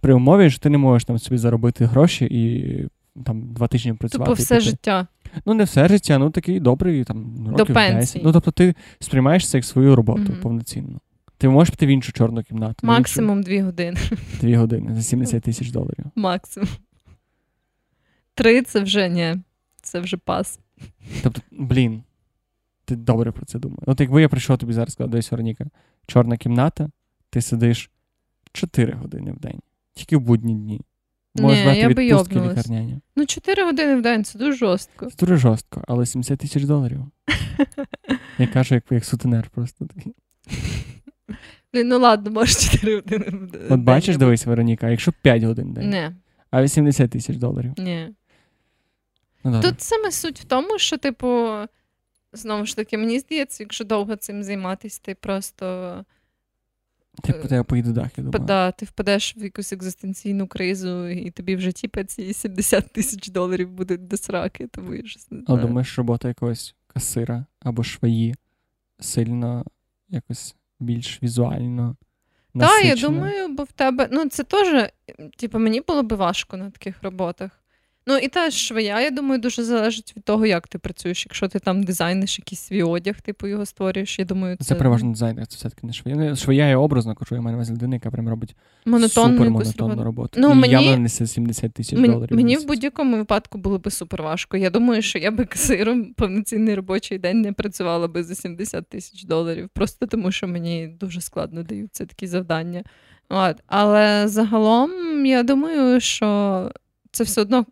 При 0.00 0.14
умові, 0.14 0.50
що 0.50 0.60
ти 0.60 0.70
не 0.70 0.78
можеш 0.78 1.04
там 1.04 1.18
собі 1.18 1.38
заробити 1.38 1.84
гроші 1.84 2.24
і 2.30 3.22
там 3.24 3.52
два 3.52 3.68
тижні 3.68 3.92
працювати. 3.92 4.30
Тупо 4.30 4.42
все 4.42 4.54
піти. 4.54 4.70
життя. 4.70 5.06
Ну, 5.46 5.54
не 5.54 5.64
все 5.64 5.88
життя, 5.88 6.18
ну 6.18 6.30
такий 6.30 6.60
добрий 6.60 7.04
там 7.04 7.48
років 7.48 7.74
пенсії. 7.74 8.00
10. 8.00 8.22
Ну, 8.24 8.32
тобто 8.32 8.50
ти 8.50 8.74
сприймаєш 9.00 9.48
це 9.48 9.58
як 9.58 9.64
свою 9.64 9.96
роботу 9.96 10.22
Мгм. 10.22 10.40
повноцінно. 10.42 11.00
Ти 11.38 11.48
можеш 11.48 11.70
піти 11.70 11.86
в 11.86 11.88
іншу 11.88 12.12
чорну 12.12 12.42
кімнату. 12.42 12.86
Максимум 12.86 13.42
дві 13.42 13.60
години. 13.60 14.00
Дві 14.40 14.56
години 14.56 14.94
за 14.94 15.02
70 15.02 15.42
тисяч 15.42 15.70
доларів. 15.70 16.04
Максимум. 16.14 16.68
Три 18.34 18.62
це 18.62 18.80
вже 18.80 19.08
ні. 19.08 19.36
Це 19.82 20.00
вже 20.00 20.16
пас. 20.16 20.60
Тобто, 21.22 21.40
блін, 21.50 22.02
ти 22.84 22.96
добре 22.96 23.32
про 23.32 23.46
це 23.46 23.58
думаєш. 23.58 23.82
От 23.86 24.00
якби 24.00 24.22
я 24.22 24.28
прийшов 24.28 24.58
тобі 24.58 24.72
зараз 24.72 24.92
сказав, 24.92 25.10
десь 25.10 25.30
Вероніка, 25.30 25.66
чорна 26.06 26.36
кімната, 26.36 26.90
ти 27.30 27.42
сидиш 27.42 27.90
4 28.52 28.92
години 28.92 29.32
в 29.32 29.40
день, 29.40 29.60
тільки 29.94 30.16
в 30.16 30.20
будні 30.20 30.54
дні. 30.54 30.80
Можеш 31.34 31.58
Ні, 31.58 31.64
брати 31.64 31.78
я 31.80 31.88
відпустки 31.88 32.40
лікарняні. 32.40 33.00
Ну, 33.16 33.26
4 33.26 33.64
години 33.64 33.96
в 33.96 34.02
день 34.02 34.24
це 34.24 34.38
дуже 34.38 34.52
жорстко. 34.52 35.06
Це 35.10 35.26
дуже 35.26 35.36
жорстко, 35.36 35.84
але 35.88 36.06
70 36.06 36.38
тисяч 36.38 36.64
доларів. 36.64 37.04
Я 38.38 38.46
кажу, 38.46 38.74
як, 38.74 38.84
як 38.90 39.04
сутенер 39.04 39.50
просто 39.50 39.86
такий. 39.86 40.14
Блін, 41.74 41.88
ну 41.88 41.98
ладно, 41.98 42.30
може 42.30 42.54
4 42.54 42.94
години. 42.94 43.48
От 43.70 43.80
бачиш, 43.80 44.16
дивись, 44.16 44.46
Вероніка, 44.46 44.90
якщо 44.90 45.12
5 45.22 45.42
годин 45.42 45.72
день, 45.72 45.90
Ні, 45.90 46.10
а 46.50 46.62
80 46.62 47.10
тисяч 47.10 47.36
доларів. 47.36 47.72
ні. 47.78 48.08
Ну. 49.44 49.60
Тут 49.60 49.80
саме 49.80 50.10
суть 50.10 50.40
в 50.40 50.44
тому, 50.44 50.78
що, 50.78 50.98
типу, 50.98 51.50
знову 52.32 52.66
ж 52.66 52.76
таки, 52.76 52.98
мені 52.98 53.18
здається, 53.18 53.62
якщо 53.62 53.84
довго 53.84 54.16
цим 54.16 54.42
займатися, 54.42 55.00
ти 55.04 55.14
просто 55.14 56.04
Типу, 57.22 57.48
тебе 57.48 57.62
поїде 57.62 57.90
дах, 57.90 58.18
я 58.18 58.24
думаю. 58.24 58.44
да, 58.46 58.70
ти 58.72 58.86
впадеш 58.86 59.36
в 59.36 59.44
якусь 59.44 59.72
екзистенційну 59.72 60.46
кризу, 60.46 61.08
і 61.08 61.30
тобі 61.30 61.56
в 61.56 61.60
житті 61.60 61.88
по 61.88 62.02
ці 62.04 62.32
70 62.32 62.92
тисяч 62.92 63.28
доларів 63.28 63.70
будуть 63.70 64.06
до 64.08 64.16
сраки, 64.16 64.66
тому 64.66 64.94
я 64.94 65.06
щось 65.06 65.30
не 65.30 65.40
знаю. 65.40 65.60
думаєш, 65.60 65.98
робота 65.98 66.28
якогось 66.28 66.74
касира 66.86 67.44
або 67.60 67.82
шваї 67.84 68.34
сильно 69.00 69.64
якось 70.08 70.56
більш 70.80 71.22
візуально. 71.22 71.96
Так, 72.58 72.84
я 72.84 72.96
думаю, 72.96 73.48
бо 73.48 73.62
в 73.62 73.72
тебе. 73.72 74.08
Ну, 74.10 74.28
це 74.28 74.44
теж, 74.44 74.90
типу, 75.36 75.58
мені 75.58 75.80
було 75.80 76.02
би 76.02 76.16
важко 76.16 76.56
на 76.56 76.70
таких 76.70 77.02
роботах. 77.02 77.50
Ну, 78.10 78.16
і 78.16 78.28
та 78.28 78.50
швея, 78.50 79.00
я 79.00 79.10
думаю, 79.10 79.40
дуже 79.40 79.64
залежить 79.64 80.12
від 80.16 80.24
того, 80.24 80.46
як 80.46 80.68
ти 80.68 80.78
працюєш. 80.78 81.26
Якщо 81.26 81.48
ти 81.48 81.58
там 81.58 81.82
дизайниш 81.82 82.38
якийсь 82.38 82.60
свій 82.60 82.82
одяг, 82.82 83.20
типу 83.20 83.46
його 83.46 83.66
створюєш, 83.66 84.18
я 84.18 84.24
думаю, 84.24 84.56
це, 84.56 84.64
Це 84.64 84.74
переважно 84.74 85.10
дизайнер, 85.10 85.46
це 85.46 85.56
все-таки 85.56 85.86
не 85.86 85.92
швея. 85.92 86.16
Ну, 86.16 86.36
Швея 86.36 86.66
я 86.68 86.78
образно 86.78 87.14
кажу, 87.14 87.34
я 87.34 87.40
маю 87.40 87.52
на 87.52 87.56
увазі 87.56 87.72
людина, 87.72 87.94
яка 87.94 88.10
прям 88.10 88.28
робить 88.28 88.56
монотонну 88.84 89.36
супер 89.38 89.50
монотонну 89.50 90.04
роботу. 90.04 90.40
Ну, 90.40 90.50
і 90.50 90.54
мені- 90.54 90.72
явно 90.72 90.98
не 90.98 91.08
70 91.08 91.72
тисяч 91.72 91.98
Мені, 91.98 92.14
доларів. 92.14 92.36
мені 92.36 92.56
в 92.56 92.66
будь-якому 92.66 93.16
випадку 93.16 93.58
було 93.58 93.78
би 93.78 93.90
супер 93.90 94.22
важко. 94.22 94.56
Я 94.56 94.70
думаю, 94.70 95.02
що 95.02 95.18
я 95.18 95.30
би 95.30 95.44
касиром 95.44 96.14
повноцінний 96.14 96.74
робочий 96.74 97.18
день 97.18 97.40
не 97.40 97.52
працювала 97.52 98.08
би 98.08 98.24
за 98.24 98.34
70 98.34 98.88
тисяч 98.88 99.24
доларів, 99.24 99.68
просто 99.74 100.06
тому 100.06 100.32
що 100.32 100.48
мені 100.48 100.86
дуже 101.00 101.20
складно 101.20 101.62
даються 101.62 102.06
такі 102.06 102.26
завдання. 102.26 102.82
От. 103.28 103.56
Але 103.66 104.28
загалом 104.28 105.26
я 105.26 105.42
думаю, 105.42 106.00
що 106.00 106.70
це 107.12 107.24
все 107.24 107.40
одно 107.40 107.66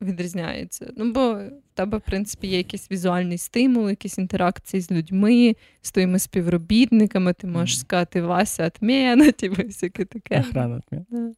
відрізняється. 0.00 0.92
Ну, 0.96 1.12
бо 1.12 1.34
в 1.34 1.50
тебе, 1.74 1.98
в 1.98 2.00
принципі, 2.00 2.46
є 2.46 2.56
якийсь 2.56 2.90
візуальний 2.90 3.38
стимул, 3.38 3.88
якісь 3.90 4.18
інтеракції 4.18 4.80
з 4.80 4.90
людьми, 4.90 5.56
з 5.82 5.92
твоїми 5.92 6.18
співробітниками. 6.18 7.32
Ти 7.32 7.46
можеш 7.46 7.76
Мгм. 7.76 7.80
сказати 7.80 8.22
Вася 8.22 8.66
отмена, 8.66 9.32
типу, 9.32 9.62
всяке 9.62 10.04
таке. 10.04 10.40
Охрана 10.40 10.76
от. 10.92 11.02
Да. 11.10 11.32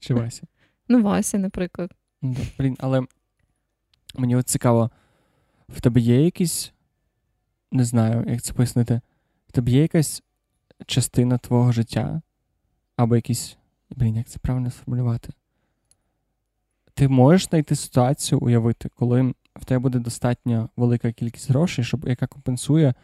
Чи 0.00 0.14
Вася. 0.14 0.42
Ну, 0.88 1.02
Вася, 1.02 1.38
наприклад. 1.38 1.90
Ну, 2.22 2.34
да. 2.34 2.40
Блін, 2.58 2.76
але 2.80 3.02
мені 4.14 4.36
от 4.36 4.48
цікаво, 4.48 4.90
в 5.68 5.80
тебе 5.80 6.00
є 6.00 6.24
якісь, 6.24 6.72
не 7.72 7.84
знаю, 7.84 8.24
як 8.28 8.42
це 8.42 8.52
пояснити, 8.52 9.00
в 9.48 9.52
тебе 9.52 9.70
є 9.70 9.82
якась 9.82 10.22
частина 10.86 11.38
твого 11.38 11.72
життя, 11.72 12.22
або 12.96 13.16
якісь, 13.16 13.56
блін, 13.90 14.16
як 14.16 14.28
це 14.28 14.38
правильно 14.38 14.70
сформулювати? 14.70 15.28
Ти 16.94 17.08
можеш 17.08 17.48
знайти 17.48 17.74
ситуацію, 17.74 18.38
уявити, 18.38 18.88
коли 18.96 19.34
в 19.56 19.64
тебе 19.64 19.78
буде 19.78 19.98
достатньо 19.98 20.68
велика 20.76 21.12
кількість 21.12 21.50
грошей, 21.50 21.84
щоб 21.84 22.08
яка 22.08 22.26
компенсує 22.26 22.94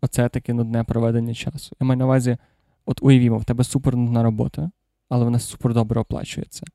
оце 0.00 0.28
таке 0.28 0.52
нудне 0.52 0.84
проведення 0.84 1.34
часу. 1.34 1.76
Я 1.80 1.86
маю 1.86 1.98
на 1.98 2.04
увазі, 2.04 2.36
от 2.86 2.98
уявімо, 3.02 3.38
в 3.38 3.44
тебе 3.44 3.64
супер 3.64 3.96
нудна 3.96 4.22
робота, 4.22 4.70
але 5.08 5.24
вона 5.24 5.38
супер 5.38 5.74
добре 5.74 6.00
оплачується. 6.00 6.66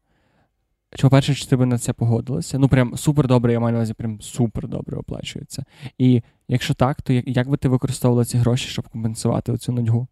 Чи, 0.95 1.01
по-перше, 1.01 1.36
чи 1.36 1.45
ти 1.45 1.55
би 1.55 1.65
на 1.65 1.77
це 1.77 1.93
погодилася? 1.93 2.59
Ну, 2.59 2.67
прям 2.67 2.97
супер 2.97 3.27
добре, 3.27 3.53
я 3.53 3.59
маю 3.59 3.73
на 3.73 3.79
увазі, 3.79 3.93
прям 3.93 4.21
супер 4.21 4.67
добре 4.67 4.97
оплачується. 4.97 5.63
І 5.97 6.21
якщо 6.47 6.73
так, 6.73 7.01
то 7.01 7.13
як, 7.13 7.27
як 7.27 7.49
би 7.49 7.57
ти 7.57 7.67
використовувала 7.67 8.25
ці 8.25 8.38
гроші, 8.38 8.69
щоб 8.69 8.89
компенсувати 8.89 9.51
оцю 9.51 9.71
нудьгу? 9.71 10.07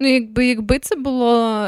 Ну, 0.00 0.08
якби, 0.08 0.46
якби 0.46 0.78
це 0.78 0.96
було 0.96 1.66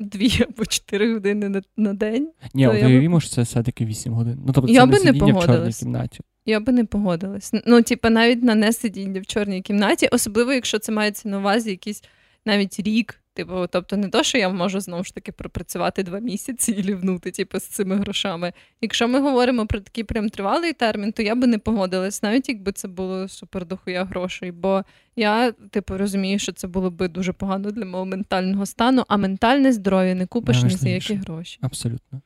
дві 0.00 0.42
або 0.48 0.66
чотири 0.66 1.14
години 1.14 1.48
на, 1.48 1.62
на 1.76 1.92
день, 1.94 2.30
Ні, 2.54 2.68
уявімо, 2.68 3.20
що 3.20 3.30
це 3.30 3.42
все-таки 3.42 3.84
вісім 3.84 4.12
годин. 4.12 4.42
Ну, 4.46 4.52
тобто 4.52 4.72
Я 4.72 4.80
це 4.80 4.86
би 4.86 4.92
не 4.92 4.98
не 4.98 5.12
сидіння 5.12 5.32
в 5.38 5.46
чорній 5.46 5.72
кімнаті. 5.72 6.20
я 6.46 6.60
би 6.60 6.72
не 6.72 6.84
погодилась. 6.84 7.52
Ну, 7.66 7.82
типа, 7.82 8.10
навіть 8.10 8.42
на 8.42 8.54
несидіння 8.54 9.20
в 9.20 9.26
чорній 9.26 9.62
кімнаті, 9.62 10.08
особливо, 10.12 10.52
якщо 10.52 10.78
це 10.78 10.92
мається 10.92 11.28
на 11.28 11.38
увазі 11.38 11.70
якийсь 11.70 12.02
навіть 12.46 12.80
рік. 12.80 13.20
Типу, 13.34 13.66
тобто 13.70 13.96
не 13.96 14.08
то, 14.08 14.22
що 14.22 14.38
я 14.38 14.48
можу 14.48 14.80
знову 14.80 15.04
ж 15.04 15.14
таки 15.14 15.32
пропрацювати 15.32 16.02
два 16.02 16.18
місяці 16.18 16.72
і 16.72 16.82
лівнути, 16.82 17.30
типу, 17.30 17.58
з 17.58 17.62
цими 17.62 17.96
грошами. 17.96 18.52
Якщо 18.80 19.08
ми 19.08 19.20
говоримо 19.20 19.66
про 19.66 19.80
такий 19.80 20.04
прям 20.04 20.28
тривалий 20.28 20.72
термін, 20.72 21.12
то 21.12 21.22
я 21.22 21.34
би 21.34 21.46
не 21.46 21.58
погодилась, 21.58 22.22
навіть 22.22 22.48
якби 22.48 22.72
це 22.72 22.88
було 22.88 23.28
супер 23.28 23.66
дохуя 23.66 24.04
грошей. 24.04 24.52
Бо 24.52 24.82
я, 25.16 25.52
типу, 25.52 25.98
розумію, 25.98 26.38
що 26.38 26.52
це 26.52 26.68
було 26.68 26.90
би 26.90 27.08
дуже 27.08 27.32
погано 27.32 27.70
для 27.70 27.84
мого 27.84 28.04
ментального 28.04 28.66
стану, 28.66 29.04
а 29.08 29.16
ментальне 29.16 29.72
здоров'я 29.72 30.14
не 30.14 30.26
купиш 30.26 30.62
ні 30.62 30.70
за 30.70 30.88
які 30.88 31.14
гроші. 31.14 31.58
Абсолютно. 31.60 32.20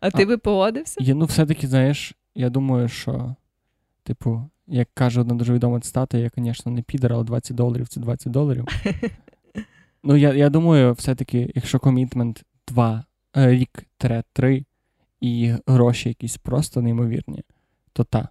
А 0.00 0.10
ти 0.10 0.26
би 0.26 0.38
погодився? 0.38 1.00
Ну, 1.14 1.24
все-таки, 1.24 1.66
знаєш, 1.66 2.14
я 2.34 2.50
думаю, 2.50 2.88
що, 2.88 3.34
типу, 4.02 4.50
як 4.66 4.88
каже 4.94 5.20
одна 5.20 5.34
дуже 5.34 5.52
відома 5.52 5.80
цитата, 5.80 6.18
я, 6.18 6.30
звісно, 6.36 6.72
не 6.72 6.82
підер, 6.82 7.12
але 7.12 7.24
20 7.24 7.56
доларів 7.56 7.88
це 7.88 8.00
20 8.00 8.32
доларів. 8.32 8.66
Ну, 10.04 10.16
я, 10.16 10.34
я 10.34 10.50
думаю, 10.50 10.92
все-таки, 10.92 11.52
якщо 11.54 11.78
комітмент 11.78 12.44
2, 12.68 13.04
е, 13.36 13.50
рік-3 13.50 14.64
і 15.20 15.54
гроші 15.66 16.08
якісь 16.08 16.36
просто 16.36 16.82
неймовірні, 16.82 17.42
то 17.92 18.04
та. 18.04 18.28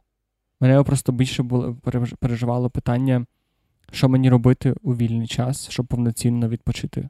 Мене 0.60 0.84
просто 0.84 1.12
більше 1.12 1.44
було 1.44 1.78
переж- 1.84 2.16
переживало 2.16 2.70
питання, 2.70 3.26
що 3.92 4.10
мені 4.10 4.30
робити 4.30 4.76
у 4.82 4.96
вільний 4.96 5.28
час, 5.28 5.70
щоб 5.70 5.86
повноцінно 5.86 6.50
відпочити. 6.50 7.10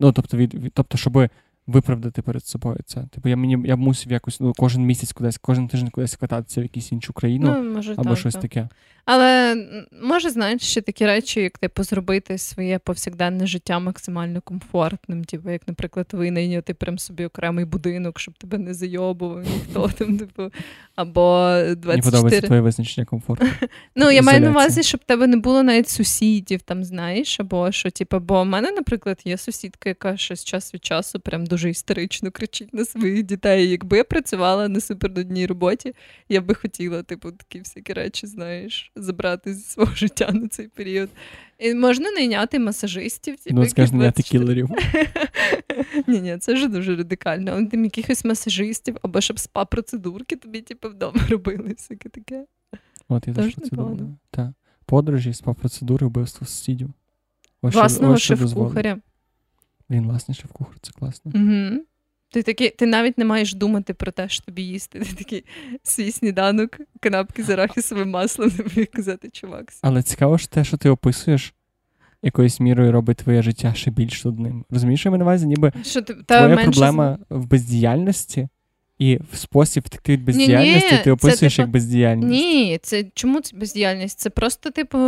Ну, 0.00 0.12
тобто, 0.12 0.36
від, 0.36 0.54
від, 0.54 0.72
тобто 0.74 0.98
щоб 0.98 1.28
виправдати 1.66 2.22
перед 2.22 2.44
собою 2.44 2.78
це. 2.84 3.06
Типу, 3.06 3.28
я 3.28 3.36
мені 3.36 3.58
я 3.64 3.76
мусив 3.76 4.12
якось 4.12 4.40
ну, 4.40 4.52
кожен 4.56 4.82
місяць 4.82 5.12
кудись, 5.12 5.38
кожен 5.38 5.68
тиждень 5.68 5.90
кудись 5.90 6.16
кататися 6.16 6.60
в 6.60 6.64
якусь 6.64 6.92
іншу 6.92 7.12
країну 7.12 7.54
Ну, 7.58 7.74
може, 7.74 7.92
або 7.92 8.02
так, 8.10 8.18
щось 8.18 8.34
так. 8.34 8.42
таке. 8.42 8.68
Але 9.06 9.56
може, 10.02 10.30
знаєш, 10.30 10.62
ще 10.62 10.80
такі 10.80 11.06
речі, 11.06 11.40
як 11.40 11.58
типу 11.58 11.82
зробити 11.82 12.38
своє 12.38 12.78
повсякденне 12.78 13.46
життя 13.46 13.78
максимально 13.78 14.40
комфортним. 14.40 15.24
Типу, 15.24 15.50
як, 15.50 15.68
наприклад, 15.68 16.06
винайняти 16.12 16.74
прям 16.74 16.98
собі 16.98 17.24
окремий 17.24 17.64
будинок, 17.64 18.20
щоб 18.20 18.34
тебе 18.34 18.58
не 18.58 18.74
зайобував 18.74 19.42
ніхто 19.42 19.88
там, 19.98 20.18
типу, 20.18 20.50
або 20.96 21.50
Мені 21.84 22.02
подобається 22.02 22.40
твоє 22.40 22.60
визначення 22.60 23.04
комфорту. 23.04 23.46
Ну, 23.96 24.10
я 24.10 24.22
маю 24.22 24.40
на 24.40 24.50
увазі, 24.50 24.82
щоб 24.82 25.04
тебе 25.04 25.26
не 25.26 25.36
було 25.36 25.62
навіть 25.62 25.88
сусідів, 25.88 26.62
там, 26.62 26.84
знаєш, 26.84 27.40
або 27.40 27.72
що, 27.72 27.90
типу, 27.90 28.20
бо 28.20 28.42
в 28.42 28.46
мене, 28.46 28.70
наприклад, 28.70 29.20
є 29.24 29.36
сусідка, 29.36 29.88
яка 29.88 30.16
щось 30.16 30.44
час 30.44 30.74
від 30.74 30.84
часу 30.84 31.20
прям 31.20 31.46
дуже 31.46 31.70
істерично 31.70 32.30
кричить 32.30 32.74
на 32.74 32.84
своїх 32.84 33.22
дітей. 33.22 33.70
Якби 33.70 33.96
я 33.96 34.04
працювала 34.04 34.68
на 34.68 34.80
супернудній 34.80 35.46
роботі, 35.46 35.94
я 36.28 36.40
би 36.40 36.54
хотіла, 36.54 37.02
типу, 37.02 37.32
такі 37.32 37.58
всякі 37.58 37.92
речі, 37.92 38.26
знаєш, 38.26 38.92
забрати 38.96 39.54
зі 39.54 39.62
свого 39.62 39.94
життя 39.94 40.32
на 40.32 40.48
цей 40.48 40.68
період. 40.68 41.08
І 41.58 41.74
можна 41.74 42.10
найняти 42.10 42.58
масажистів, 42.58 43.36
типу, 43.36 43.56
Ну, 43.56 43.66
скажеш, 43.66 43.92
наняти 43.92 44.22
24 44.22 44.44
кілерів. 44.44 44.70
ні, 46.06 46.20
ні, 46.20 46.38
це 46.38 46.54
вже 46.54 46.68
дуже 46.68 46.96
радикально. 46.96 47.52
Але 47.52 47.66
Там 47.66 47.84
якихось 47.84 48.24
масажистів, 48.24 48.96
або 49.02 49.20
щоб 49.20 49.36
спа-процедурки 49.36 50.36
тобі, 50.36 50.60
типу, 50.60 50.88
вдома 50.88 51.20
робили, 51.28 51.68
всяке 51.68 52.08
таке. 52.08 52.46
От 53.08 53.28
я 53.28 53.34
Теж 53.34 53.54
про 53.54 53.64
це 53.68 53.76
думаю. 53.76 54.16
Так. 54.30 54.50
Подорожі, 54.86 55.30
спа-процедури, 55.30 56.04
вбивство 56.04 56.46
сусідів. 56.46 56.90
Ось 57.62 57.74
Власного 57.74 58.18
шеф-кухаря. 58.18 58.98
Він 59.90 60.04
власний 60.04 60.34
шеф-кухар, 60.34 60.74
це 60.82 60.92
класно. 60.92 61.32
Угу. 61.34 61.84
Ти 62.36 62.42
такий, 62.42 62.70
ти 62.70 62.86
навіть 62.86 63.18
не 63.18 63.24
маєш 63.24 63.54
думати 63.54 63.94
про 63.94 64.12
те, 64.12 64.28
що 64.28 64.44
тобі 64.44 64.62
їсти. 64.62 65.00
Ти 65.00 65.14
такий 65.14 65.44
свій 65.82 66.12
сніданок, 66.12 66.78
канапки 67.00 67.42
з 67.42 67.50
арахісовим 67.50 68.10
маслом, 68.10 68.50
тобі 68.56 68.84
казати, 68.84 69.28
чувак. 69.32 69.72
Але 69.82 70.02
цікаво 70.02 70.38
ж 70.38 70.50
те, 70.50 70.64
що 70.64 70.76
ти 70.76 70.90
описуєш, 70.90 71.54
якоюсь 72.22 72.60
мірою 72.60 72.92
робить 72.92 73.16
твоє 73.16 73.42
життя 73.42 73.74
ще 73.74 73.90
більш 73.90 74.24
нудним. 74.24 74.64
Розумієш, 74.70 75.00
що 75.00 75.08
я 75.08 75.10
маю 75.10 75.18
на 75.18 75.24
увазі, 75.24 75.46
ніби 75.46 75.72
Що 75.84 76.02
ти, 76.02 76.14
та 76.14 76.38
твоя 76.38 76.56
менше 76.56 76.70
проблема 76.70 77.18
в 77.30 77.46
бездіяльності, 77.46 78.48
і 78.98 79.18
в 79.32 79.36
спосіб 79.36 79.82
втекти 79.86 80.12
від 80.12 80.24
бездіяльності 80.24 80.86
Ні-ні, 80.86 80.98
ти 80.98 81.04
це, 81.04 81.12
описуєш 81.12 81.56
типу, 81.56 81.62
як 81.62 81.70
бездіяльність. 81.70 82.30
Ні, 82.30 82.78
це 82.82 83.04
чому 83.14 83.40
це 83.40 83.56
бездіяльність? 83.56 84.18
Це 84.18 84.30
просто, 84.30 84.70
типу, 84.70 84.98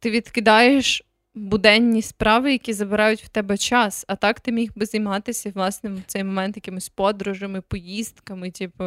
ти 0.00 0.10
відкидаєш 0.10 1.02
буденні 1.34 2.02
справи, 2.02 2.52
які 2.52 2.72
забирають 2.72 3.22
в 3.22 3.28
тебе 3.28 3.56
час. 3.56 4.04
А 4.08 4.16
так 4.16 4.40
ти 4.40 4.52
міг 4.52 4.70
би 4.76 4.86
займатися 4.86 5.52
власне 5.54 5.90
в 5.90 6.02
цей 6.06 6.24
момент 6.24 6.56
якимись 6.56 6.88
подорожами, 6.88 7.60
поїздками, 7.60 8.50
типу, 8.50 8.84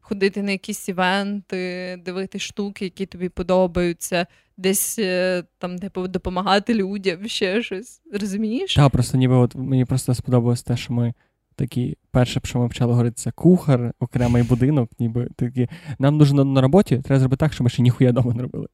ходити 0.00 0.42
на 0.42 0.50
якісь 0.50 0.88
івенти, 0.88 1.96
дивити 2.04 2.38
штуки, 2.38 2.84
які 2.84 3.06
тобі 3.06 3.28
подобаються, 3.28 4.26
десь 4.56 4.98
е, 4.98 5.44
там, 5.58 5.78
типу, 5.78 6.08
допомагати 6.08 6.74
людям, 6.74 7.28
ще 7.28 7.62
щось. 7.62 8.00
Розумієш? 8.12 8.74
Так, 8.74 8.92
просто 8.92 9.18
ніби 9.18 9.34
от 9.34 9.54
мені 9.54 9.84
просто 9.84 10.14
сподобалось 10.14 10.62
те, 10.62 10.76
що 10.76 10.92
ми 10.92 11.14
Такі, 11.56 11.96
перше, 12.10 12.40
що 12.44 12.58
ми 12.58 12.68
почали 12.68 12.92
говорити, 12.92 13.14
це 13.14 13.30
кухар, 13.30 13.92
окремий 14.00 14.42
будинок, 14.42 14.90
ніби 14.98 15.28
такі. 15.36 15.68
Нам 15.98 16.18
дуже 16.18 16.34
на, 16.34 16.44
на 16.44 16.60
роботі 16.60 16.98
треба 16.98 17.20
зробити 17.20 17.40
так, 17.40 17.52
щоб 17.52 17.64
ми 17.64 17.70
ще 17.70 17.82
ніхуя 17.82 18.12
дома 18.12 18.34
не 18.34 18.42
робили. 18.42 18.66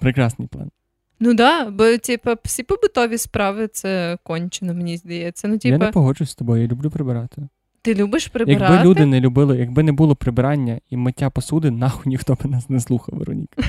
Прекрасний 0.00 0.48
план. 0.48 0.70
Ну 1.20 1.34
да, 1.34 1.70
бо 1.70 1.98
типу, 1.98 2.30
всі 2.44 2.62
побутові 2.62 3.18
справи 3.18 3.68
це 3.68 4.18
кончено, 4.22 4.74
мені 4.74 4.96
здається. 4.96 5.48
Ну, 5.48 5.58
типу, 5.58 5.72
Я 5.72 5.78
не 5.78 5.92
погоджуюсь 5.92 6.30
з 6.30 6.34
тобою, 6.34 6.62
я 6.62 6.68
люблю 6.68 6.90
прибирати. 6.90 7.48
Ти 7.86 7.94
любиш 7.94 8.28
прибирати? 8.28 8.74
Якби 8.74 8.88
люди 8.88 9.06
не 9.06 9.20
любили, 9.20 9.58
якби 9.58 9.82
не 9.82 9.92
було 9.92 10.16
прибирання 10.16 10.80
і 10.90 10.96
миття 10.96 11.30
посуди, 11.30 11.70
нахуй 11.70 12.02
ніхто 12.06 12.34
б 12.34 12.46
нас 12.46 12.70
не 12.70 12.80
слухав, 12.80 13.18
Вероніка. 13.18 13.62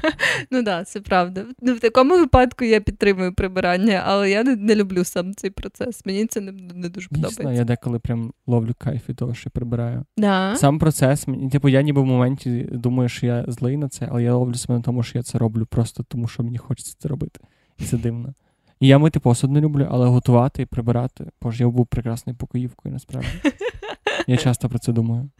ну 0.50 0.62
да, 0.62 0.84
це 0.84 1.00
правда. 1.00 1.44
Ну, 1.62 1.74
в 1.74 1.80
такому 1.80 2.18
випадку 2.18 2.64
я 2.64 2.80
підтримую 2.80 3.34
прибирання, 3.34 4.02
але 4.06 4.30
я 4.30 4.42
не, 4.42 4.56
не 4.56 4.74
люблю 4.74 5.04
сам 5.04 5.34
цей 5.34 5.50
процес. 5.50 6.06
Мені 6.06 6.26
це 6.26 6.40
не, 6.40 6.52
не 6.52 6.88
дуже 6.88 7.08
Дійсно, 7.10 7.28
подобається. 7.28 7.60
я 7.60 7.64
деколи 7.64 7.98
прям 7.98 8.32
ловлю 8.46 8.74
кайф 8.78 9.08
від 9.08 9.16
того, 9.16 9.34
що 9.34 9.50
прибираю. 9.50 10.04
Да. 10.16 10.56
Сам 10.56 10.78
процес, 10.78 11.26
типу, 11.52 11.68
я 11.68 11.82
ніби 11.82 12.00
в 12.00 12.06
моменті 12.06 12.68
думаю, 12.72 13.08
що 13.08 13.26
я 13.26 13.44
злий 13.48 13.76
на 13.76 13.88
це, 13.88 14.08
але 14.10 14.22
я 14.22 14.34
ловлю 14.34 14.54
себе 14.54 14.76
на 14.76 14.82
тому, 14.82 15.02
що 15.02 15.18
я 15.18 15.22
це 15.22 15.38
роблю 15.38 15.66
просто 15.66 16.02
тому, 16.02 16.28
що 16.28 16.42
мені 16.42 16.58
хочеться 16.58 16.96
це 16.98 17.08
робити. 17.08 17.40
І 17.78 17.84
це 17.84 17.96
дивно. 17.96 18.34
І 18.80 18.86
я 18.86 18.98
мити 18.98 19.20
посуд 19.20 19.50
не 19.50 19.60
люблю, 19.60 19.88
але 19.90 20.06
готувати 20.06 20.62
і 20.62 20.66
прибирати. 20.66 21.26
Боже, 21.42 21.64
я 21.64 21.70
був 21.70 21.86
прекрасною 21.86 22.36
покоївкою, 22.36 22.92
насправді. 22.92 23.28
Я 24.26 24.36
часто 24.36 24.68
про 24.68 24.78
це 24.78 24.92
думаю. 24.92 25.30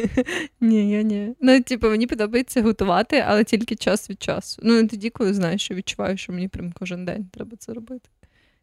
Ні, 0.60 0.90
я 0.90 1.02
ні. 1.02 1.34
Ну, 1.40 1.60
типу, 1.62 1.86
мені 1.86 2.06
подобається 2.06 2.62
готувати, 2.62 3.24
але 3.26 3.44
тільки 3.44 3.76
час 3.76 4.10
від 4.10 4.22
часу. 4.22 4.62
Ну, 4.64 4.82
не 4.82 4.88
тоді, 4.88 5.10
коли 5.10 5.34
знаєш, 5.34 5.62
що 5.62 5.74
відчуваю, 5.74 6.16
що 6.16 6.32
мені 6.32 6.48
прям 6.48 6.72
кожен 6.72 7.04
день 7.04 7.28
треба 7.32 7.56
це 7.56 7.72
робити. 7.72 8.08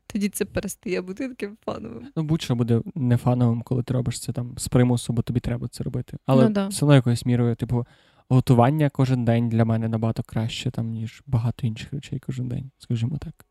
Тоді 0.07 0.29
це 0.29 0.45
перестає 0.45 1.01
бути 1.01 1.29
таким 1.29 1.57
фановим. 1.65 2.07
Ну, 2.15 2.23
будь-що 2.23 2.55
буде 2.55 2.81
не 2.95 3.17
фановим, 3.17 3.61
коли 3.61 3.83
ти 3.83 3.93
робиш 3.93 4.19
це 4.19 4.31
там 4.31 4.53
з 4.57 4.67
примусу, 4.67 5.13
бо 5.13 5.21
тобі 5.21 5.39
треба 5.39 5.67
це 5.67 5.83
робити. 5.83 6.17
Але 6.25 6.43
Ну, 6.43 6.49
да. 6.49 6.67
все 6.67 6.85
одно 6.85 6.95
якоюсь 6.95 7.25
мірою, 7.25 7.55
типу, 7.55 7.85
готування 8.29 8.89
кожен 8.89 9.25
день 9.25 9.49
для 9.49 9.65
мене 9.65 9.87
набагато 9.87 10.23
краще, 10.23 10.71
там, 10.71 10.89
ніж 10.89 11.23
багато 11.27 11.67
інших 11.67 11.93
речей 11.93 12.19
кожен 12.19 12.47
день, 12.47 12.71
скажімо 12.77 13.17
так. 13.17 13.45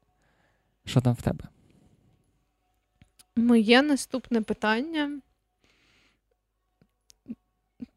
Що 0.84 1.00
там 1.00 1.14
в 1.14 1.22
тебе? 1.22 1.44
Моє 3.36 3.82
наступне 3.82 4.40
питання. 4.40 5.20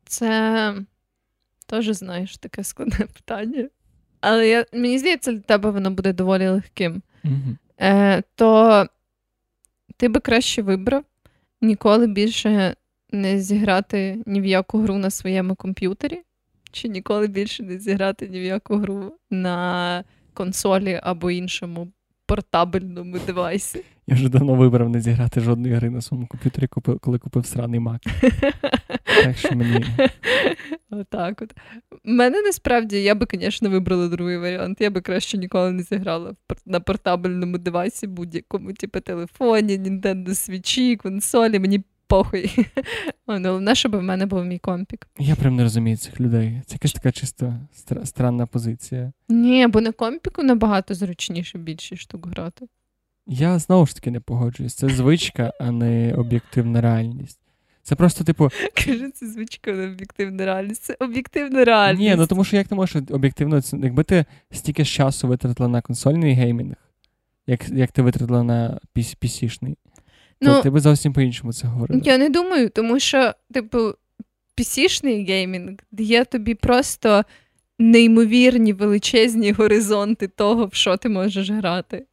Це 0.06 0.76
теж, 1.66 1.88
знаєш, 1.88 2.38
таке 2.38 2.64
складне 2.64 3.06
питання. 3.14 3.70
Але 4.22 4.48
я, 4.48 4.66
мені 4.74 5.00
здається, 5.00 5.32
для 5.32 5.40
тебе 5.40 5.70
воно 5.70 5.92
буде 5.92 6.14
доволі 6.14 6.48
легким. 6.48 7.02
Угу. 7.24 7.58
Е, 7.82 8.24
то 8.36 8.86
ти 9.98 10.10
би 10.10 10.20
краще 10.20 10.62
вибрав 10.62 11.04
ніколи 11.62 12.08
більше 12.08 12.76
не 13.12 13.40
зіграти 13.40 14.24
ні 14.26 14.42
в 14.42 14.46
яку 14.46 14.80
гру 14.82 14.98
на 14.98 15.10
своєму 15.10 15.56
комп'ютері, 15.56 16.22
чи 16.72 16.88
ніколи 16.88 17.28
більше 17.28 17.64
не 17.64 17.78
зіграти 17.80 18.28
ні 18.28 18.40
в 18.40 18.44
яку 18.44 18.78
гру 18.78 19.14
на 19.30 20.04
консолі 20.34 21.00
або 21.04 21.32
іншому 21.32 21.92
портабельному 22.34 23.20
девайсі. 23.28 23.84
Я 24.08 24.16
вже 24.16 24.30
давно 24.30 24.56
вибрав 24.56 24.90
не 24.90 25.02
зіграти 25.02 25.40
жодної 25.40 25.74
гри 25.74 25.90
на 25.90 26.02
своєму 26.02 26.28
комп'ютері, 26.28 26.68
коли 27.02 27.20
купив 27.20 27.46
сраний 27.46 27.80
Mac. 27.80 28.00
Так 29.24 29.38
що 29.38 29.56
мені. 29.56 29.86
Отак 30.90 31.42
от. 31.42 31.54
Мене 32.04 32.42
насправді 32.42 33.04
я 33.04 33.16
би, 33.16 33.28
звісно, 33.34 33.70
вибрала 33.70 34.08
другий 34.08 34.38
варіант. 34.38 34.82
Я 34.82 34.90
би 34.90 35.02
краще 35.02 35.38
ніколи 35.38 35.72
не 35.72 35.84
зіграла 35.84 36.36
на 36.66 36.80
портабельному 36.80 37.58
девайсі, 37.58 38.08
будь-якому, 38.08 38.74
типу 38.74 39.00
телефоні, 39.00 39.80
Nintendo 39.80 40.30
Switch, 40.30 40.96
консолі, 40.96 41.60
мені 41.60 41.84
похуй. 42.14 42.52
О, 43.28 43.40
ну, 43.40 43.50
Головне, 43.50 43.76
щоб 43.76 43.96
в 43.96 44.02
мене 44.02 44.26
був 44.26 44.46
мій 44.46 44.60
компік. 44.60 45.08
Я 45.20 45.36
прям 45.36 45.56
не 45.56 45.64
розумію 45.64 45.98
цих 45.98 46.20
людей. 46.20 46.62
Це 46.66 46.74
якась 46.76 46.94
така 46.94 47.12
чисто 47.12 47.56
стра- 47.76 48.06
странна 48.06 48.46
позиція. 48.46 49.12
Ні, 49.30 49.68
бо 49.68 49.82
на 49.82 49.92
компіку 49.92 50.44
набагато 50.44 50.94
зручніше 50.94 51.58
більше 51.58 51.96
штук 51.96 52.28
грати. 52.28 52.66
Я 53.28 53.60
знову 53.60 53.86
ж 53.86 53.96
таки 53.96 54.12
не 54.12 54.20
погоджуюсь. 54.20 54.74
Це 54.74 54.90
звичка, 54.90 55.54
а 55.60 55.72
не 55.72 56.14
об'єктивна 56.14 56.82
реальність. 56.82 57.40
Це 57.84 57.96
просто, 57.96 58.24
типу, 58.24 58.50
Каже, 58.86 59.10
це 59.14 59.28
звичка 59.28 59.72
на 59.72 59.84
об'єктивна 59.84 60.46
реальність. 60.46 60.84
Це 60.84 60.98
об'єктивна 61.00 61.66
реальність. 61.66 62.10
ні, 62.10 62.16
ну 62.16 62.28
тому 62.28 62.44
що 62.44 62.58
як 62.58 62.68
ти 62.68 62.76
можеш 62.76 63.04
об'єктивно 63.10 63.62
якби 63.74 64.04
ти 64.04 64.26
стільки 64.52 64.86
ж 64.86 64.92
часу 64.92 65.28
витратила 65.28 65.70
на 65.70 65.82
консольний 65.82 66.34
геймінг, 66.34 66.76
як, 67.48 67.70
як 67.70 67.92
ти 67.92 68.02
витратила 68.02 68.44
на 68.44 68.80
PC, 68.96 69.16
То 70.44 70.52
Ну, 70.52 70.62
ти 70.62 70.70
би 70.70 70.80
зовсім 70.80 71.14
по-іншому 71.14 71.54
це 71.54 71.68
говорила. 71.68 72.02
Я 72.04 72.18
не 72.18 72.30
думаю, 72.30 72.70
тому 72.70 73.00
що, 73.00 73.34
типу, 73.54 73.94
PC-шний 74.58 75.28
геймінг 75.28 75.78
дає 75.92 76.26
тобі 76.26 76.56
просто 76.56 77.24
неймовірні 77.80 78.74
величезні 78.74 79.52
горизонти 79.52 80.28
того, 80.28 80.66
в 80.66 80.74
що 80.74 80.98
ти 80.98 81.10
можеш 81.10 81.50
грати. 81.50 82.06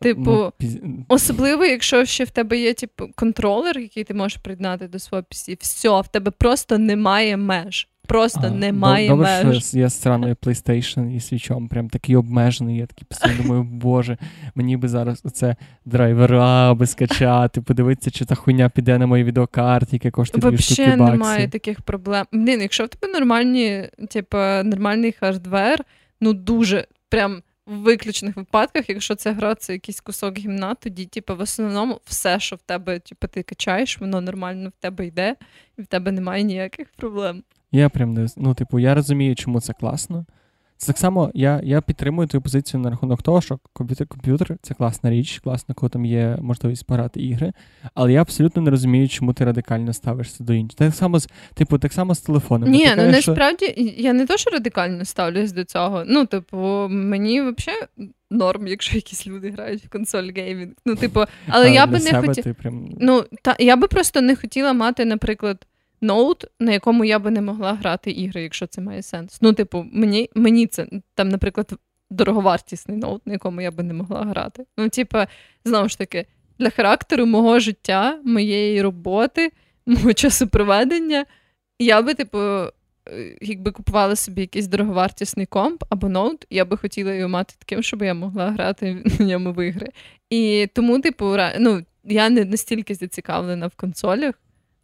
Типу, 0.00 0.20
Ну, 0.30 0.52
піз- 0.60 0.78
особливо, 1.08 1.64
якщо 1.64 2.04
ще 2.04 2.24
в 2.24 2.30
тебе 2.30 2.58
є 2.58 2.74
типу, 2.74 3.08
контролер, 3.14 3.78
який 3.78 4.04
ти 4.04 4.14
можеш 4.14 4.38
приєднати 4.38 4.88
до 4.88 4.98
свого 4.98 5.22
PC, 5.30 5.56
все, 5.60 6.00
в 6.00 6.08
тебе 6.08 6.30
просто 6.30 6.78
немає 6.78 7.36
меж. 7.36 7.88
Просто 8.08 8.40
А, 8.44 8.50
немає 8.50 9.08
Добре, 9.08 9.44
меж. 9.44 9.64
що 9.64 9.78
я 9.78 9.88
з 9.88 9.94
страною 9.94 10.34
PlayStation 10.34 11.16
і 11.16 11.20
Switch 11.20 11.52
ом, 11.52 11.68
прям 11.68 11.88
такий 11.88 12.16
обмежений. 12.16 12.76
Я 12.76 12.86
такий 12.86 13.04
постійно 13.08 13.34
думаю, 13.42 13.62
боже, 13.62 14.18
мені 14.54 14.76
би 14.76 14.88
зараз 14.88 15.20
оце 15.24 15.56
драйвера 15.84 16.74
би 16.74 16.86
скачати, 16.86 17.60
подивитися, 17.60 18.10
чи 18.10 18.24
та 18.24 18.34
хуйня 18.34 18.68
піде 18.68 18.98
на 18.98 19.06
моїй 19.06 19.24
відеокарті, 19.24 19.96
яке 19.96 20.10
коштує 20.10 20.50
дві 20.50 20.58
штуки 20.62 20.82
Взагалі 20.82 21.00
баксів. 21.00 21.18
немає 21.18 21.48
таких 21.48 21.80
проблем. 21.82 22.26
Блін, 22.32 22.60
якщо 22.60 22.84
в 22.84 22.88
тебе 22.88 23.12
нормальні, 23.12 23.88
типу, 24.10 24.36
нормальний 24.64 25.12
hardware, 25.12 25.84
ну 26.20 26.32
дуже 26.32 26.86
прям 27.08 27.42
в 27.66 27.74
виключених 27.76 28.36
випадках, 28.36 28.88
якщо 28.88 29.14
це 29.14 29.32
гра, 29.32 29.54
це 29.54 29.72
якийсь 29.72 30.00
кусок 30.00 30.38
гімна, 30.38 30.74
тоді, 30.74 31.06
типу, 31.06 31.36
в 31.36 31.40
основному 31.40 32.00
все, 32.04 32.40
що 32.40 32.56
в 32.56 32.62
тебе, 32.62 32.98
типу, 32.98 33.26
ти 33.26 33.42
качаєш, 33.42 34.00
воно 34.00 34.20
нормально 34.20 34.68
в 34.78 34.82
тебе 34.82 35.06
йде, 35.06 35.36
і 35.78 35.82
в 35.82 35.86
тебе 35.86 36.12
немає 36.12 36.42
ніяких 36.42 36.86
проблем. 36.96 37.42
Я 37.72 37.88
прям 37.88 38.14
не 38.14 38.26
ну, 38.36 38.54
типу, 38.54 38.78
я 38.78 38.94
розумію, 38.94 39.34
чому 39.34 39.60
це 39.60 39.72
класно. 39.72 40.26
Це 40.82 40.86
так 40.86 40.98
само, 40.98 41.30
я, 41.34 41.60
я 41.64 41.80
підтримую 41.80 42.28
твою 42.28 42.42
позицію 42.42 42.80
на 42.80 42.90
рахунок 42.90 43.22
того, 43.22 43.40
що 43.40 43.58
комп'ютер, 43.72 44.06
комп'ютер 44.06 44.56
це 44.62 44.74
класна 44.74 45.10
річ, 45.10 45.40
класно, 45.44 45.74
коли 45.74 45.90
там 45.90 46.04
є 46.04 46.38
можливість 46.40 46.86
пограти 46.86 47.20
ігри. 47.20 47.52
Але 47.94 48.12
я 48.12 48.20
абсолютно 48.20 48.62
не 48.62 48.70
розумію, 48.70 49.08
чому 49.08 49.32
ти 49.32 49.44
радикально 49.44 49.92
ставишся 49.92 50.44
до 50.44 50.52
інших. 50.52 50.78
Так 50.78 50.94
само 50.94 51.18
з, 51.18 51.28
типу, 51.54 51.78
так 51.78 51.92
само 51.92 52.14
з 52.14 52.20
телефоном. 52.20 52.70
Ні, 52.70 52.86
ну 52.88 52.96
кажеш, 52.96 53.22
що- 53.22 53.32
насправді 53.32 53.94
я 53.98 54.12
не 54.12 54.26
то, 54.26 54.36
що 54.36 54.50
радикально 54.50 55.04
ставлюсь 55.04 55.52
до 55.52 55.64
цього. 55.64 56.04
Ну, 56.06 56.26
типу, 56.26 56.56
мені 56.90 57.40
взагалі 57.40 57.86
норм, 58.30 58.66
якщо 58.66 58.96
якісь 58.96 59.26
люди 59.26 59.50
грають 59.50 59.84
в 59.84 59.88
консоль 59.88 60.30
геймінг. 60.36 60.72
Ну, 60.86 60.96
типу, 60.96 61.20
але 61.48 61.66
А, 61.66 61.68
я 61.68 61.86
би 61.86 61.98
не 61.98 62.20
хотіла. 62.20 62.54
прям... 62.54 62.88
Ну, 63.00 63.24
та 63.42 63.56
я 63.58 63.76
би 63.76 63.88
просто 63.88 64.20
не 64.20 64.36
хотіла 64.36 64.72
мати, 64.72 65.04
наприклад, 65.04 65.66
ноут, 66.02 66.44
на 66.60 66.72
якому 66.72 67.04
я 67.04 67.18
би 67.18 67.30
не 67.30 67.40
могла 67.40 67.72
грати 67.74 68.10
ігри, 68.10 68.42
якщо 68.42 68.66
це 68.66 68.80
має 68.80 69.02
сенс. 69.02 69.38
Ну, 69.42 69.52
типу, 69.52 69.86
мені, 69.92 70.30
мені 70.34 70.66
це 70.66 70.86
там, 71.14 71.28
наприклад, 71.28 71.72
дороговартісний 72.10 72.96
ноут, 72.96 73.26
на 73.26 73.32
якому 73.32 73.60
я 73.60 73.70
би 73.70 73.82
не 73.82 73.94
могла 73.94 74.22
грати. 74.24 74.64
Ну, 74.78 74.88
типу, 74.88 75.18
знову 75.64 75.88
ж 75.88 75.98
таки, 75.98 76.26
для 76.58 76.70
характеру 76.70 77.26
мого 77.26 77.58
життя, 77.58 78.20
моєї 78.24 78.82
роботи, 78.82 79.52
мого 79.86 80.12
часу 80.12 80.48
проведення, 80.48 81.24
я 81.78 82.02
би, 82.02 82.14
типу. 82.14 82.38
е, 82.38 82.72
Якби 83.40 83.70
купувала 83.70 84.16
собі 84.16 84.40
якийсь 84.40 84.66
дороговартісний 84.66 85.46
комп 85.46 85.84
або 85.90 86.08
ноут, 86.08 86.46
я 86.50 86.64
би 86.64 86.76
хотіла 86.76 87.12
його 87.12 87.28
мати 87.28 87.54
таким, 87.58 87.82
щоб 87.82 88.02
я 88.02 88.14
могла 88.14 88.50
грати 88.50 89.04
на 89.18 89.26
ньому 89.26 89.52
в 89.52 89.66
ігри. 89.68 89.88
І 90.30 90.68
тому, 90.74 91.00
типу, 91.00 91.36
ну, 91.58 91.82
я 92.04 92.30
не 92.30 92.44
настільки 92.44 92.94
зацікавлена 92.94 93.66
в 93.66 93.74
консолях, 93.74 94.34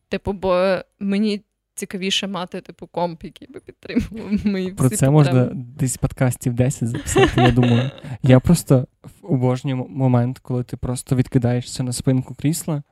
типу, 0.09 0.33
бо 0.33 0.79
мені 1.01 1.43
цікавіше 1.75 2.27
мати, 2.27 2.61
типу, 2.61 2.87
комп, 2.87 3.25
який 3.25 3.49
би 3.51 3.61
підтримував 3.61 4.47
мої 4.47 4.73
Про 4.73 4.89
всі 4.89 4.97
це 4.97 5.07
потреби. 5.07 5.13
можна 5.13 5.51
десь 5.55 5.97
подкастів 5.97 6.55
10 6.55 6.89
записати, 6.89 7.41
я 7.41 7.51
думаю. 7.51 7.91
Я 8.23 8.41
просто 8.41 8.87
обожнюю 9.23 9.77
момент, 9.77 10.39
коли 10.39 10.65
ти 10.65 10.77
просто 10.77 11.17
відкидаєшся 11.17 11.83
на 11.83 11.93
спинку 11.93 12.35
крісла 12.35 12.83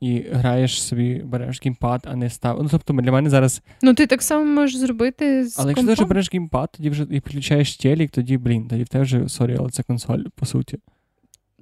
і 0.00 0.24
граєш 0.32 0.82
собі, 0.82 1.22
береш 1.24 1.60
геймпад, 1.64 2.06
а 2.10 2.16
не 2.16 2.30
став. 2.30 2.62
Ну, 2.62 2.68
тобто 2.70 2.92
для 2.92 3.12
мене 3.12 3.30
зараз. 3.30 3.62
Ну, 3.82 3.94
ти 3.94 4.06
так 4.06 4.22
само 4.22 4.44
можеш 4.44 4.76
зробити 4.76 5.46
з 5.48 5.58
Але 5.58 5.70
якщо 5.70 5.86
ти 5.86 5.92
вже 5.92 6.04
береш 6.04 6.32
геймпад, 6.32 6.72
тоді 6.76 6.90
вже 6.90 7.06
і 7.10 7.18
включаєш 7.18 7.76
телек, 7.76 8.10
тоді, 8.10 8.38
блін, 8.38 8.68
тоді 8.68 8.82
в 8.82 8.88
тебе 8.88 9.04
вже 9.04 9.28
sorry, 9.28 9.56
але 9.58 9.70
це 9.70 9.82
консоль, 9.82 10.24
по 10.34 10.46
суті. 10.46 10.78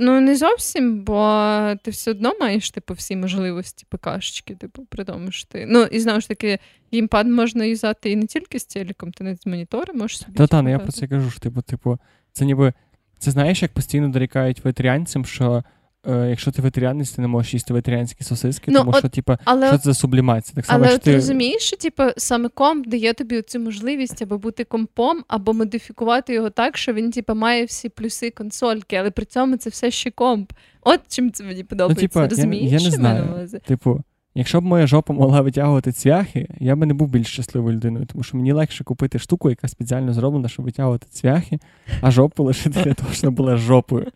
Ну, 0.01 0.21
не 0.21 0.37
зовсім, 0.37 1.01
бо 1.05 1.61
ти 1.83 1.91
все 1.91 2.11
одно 2.11 2.33
маєш, 2.41 2.71
типу, 2.71 2.95
всі 2.95 3.17
можливості 3.17 3.87
ПКшечки, 3.89 4.55
типу, 4.55 4.87
при 4.89 5.05
тому, 5.05 5.31
що 5.31 5.49
ти. 5.49 5.67
Ну, 5.69 5.83
і 5.83 6.01
знову 6.01 6.21
ж 6.21 6.29
таки, 6.29 6.59
геймпад 6.93 7.27
можна 7.27 7.65
юзати 7.65 8.11
і 8.11 8.17
не 8.17 8.27
тільки 8.27 8.59
з 8.59 8.65
телеком, 8.65 9.13
ти 9.13 9.25
навіть 9.25 9.43
з 9.43 9.47
монітора 9.47 9.95
можеш 9.95 10.19
собі. 10.19 10.37
Та 10.37 10.47
та, 10.47 10.63
ну 10.63 10.71
я 10.71 10.79
про 10.79 10.93
це 10.93 11.09
кажу, 11.09 11.31
що 11.31 11.41
типу, 11.41 11.63
типу, 11.63 11.99
це 12.33 12.45
ніби. 12.45 12.73
Це 13.19 13.31
знаєш, 13.31 13.63
як 13.63 13.73
постійно 13.73 14.09
дорікають 14.09 14.65
ветеріанцям, 14.65 15.25
що 15.25 15.65
е, 16.07 16.27
якщо 16.31 16.51
ти 16.51 16.63
ветеріанець, 16.63 17.11
ти 17.11 17.23
не 17.23 17.29
можеш 17.29 17.55
їсти 17.55 17.75
ветеріанські 17.75 18.25
сосиски, 18.25 18.71
Ну, 18.71 18.79
тому 18.79 18.91
от, 18.91 18.99
що, 18.99 19.09
типа, 19.09 19.39
Але, 19.45 19.69
що 19.69 19.79
це 19.79 19.85
за 19.85 19.95
сублімація? 19.95 20.55
Так 20.55 20.67
само, 20.67 20.85
але 20.89 20.99
ти 20.99 21.15
розумієш, 21.15 21.63
що 21.63 21.77
типу, 21.77 22.03
саме 22.17 22.49
комп 22.49 22.87
дає 22.87 23.13
тобі 23.13 23.43
цю 23.43 23.61
можливість 23.61 24.23
або 24.23 24.39
бути 24.39 24.65
компом, 24.65 25.25
або 25.29 25.53
модифікувати 25.53 26.35
його 26.35 26.51
так, 26.51 26.77
що 26.77 26.93
він 26.93 27.11
типу, 27.11 27.35
має 27.35 27.65
всі 27.65 27.89
плюси 27.89 28.31
консольки, 28.31 28.97
але 28.97 29.11
при 29.11 29.25
цьому 29.25 29.57
це 29.57 29.71
все 29.71 29.91
ще 29.91 30.11
комп. 30.11 30.53
От 30.83 31.01
чим 31.09 31.33
це 31.33 31.45
мені 31.45 31.65
подобається. 31.65 32.07
типу, 32.07 32.21
розумієш? 32.21 32.73
я 32.73 32.79
не 32.79 32.81
що 32.81 32.91
знаю. 32.91 33.49
Типу, 33.67 34.03
якщо 34.35 34.61
б 34.61 34.65
моя 34.65 34.87
жопа 34.87 35.13
могла 35.13 35.41
витягувати 35.41 35.93
цвяхи, 35.93 36.49
я 36.61 36.77
би 36.77 36.87
не 36.87 36.95
був 36.95 37.09
більш 37.09 37.27
щасливою 37.27 37.77
людиною, 37.77 38.07
тому 38.07 38.23
що 38.23 38.37
мені 38.37 38.53
легше 38.53 38.85
купити 38.85 39.19
штуку, 39.19 39.51
яка 39.51 39.69
спеціально 39.69 40.13
зроблена, 40.13 40.49
щоб 40.49 40.65
витягувати 40.65 41.07
цвяхи, 41.11 41.59
а 42.01 42.11
жопу 42.11 42.45
лишити 42.45 42.83
для 42.85 42.95
того, 42.95 43.13
щоб 43.13 43.35
була 43.35 43.57
жопою. 43.57 44.07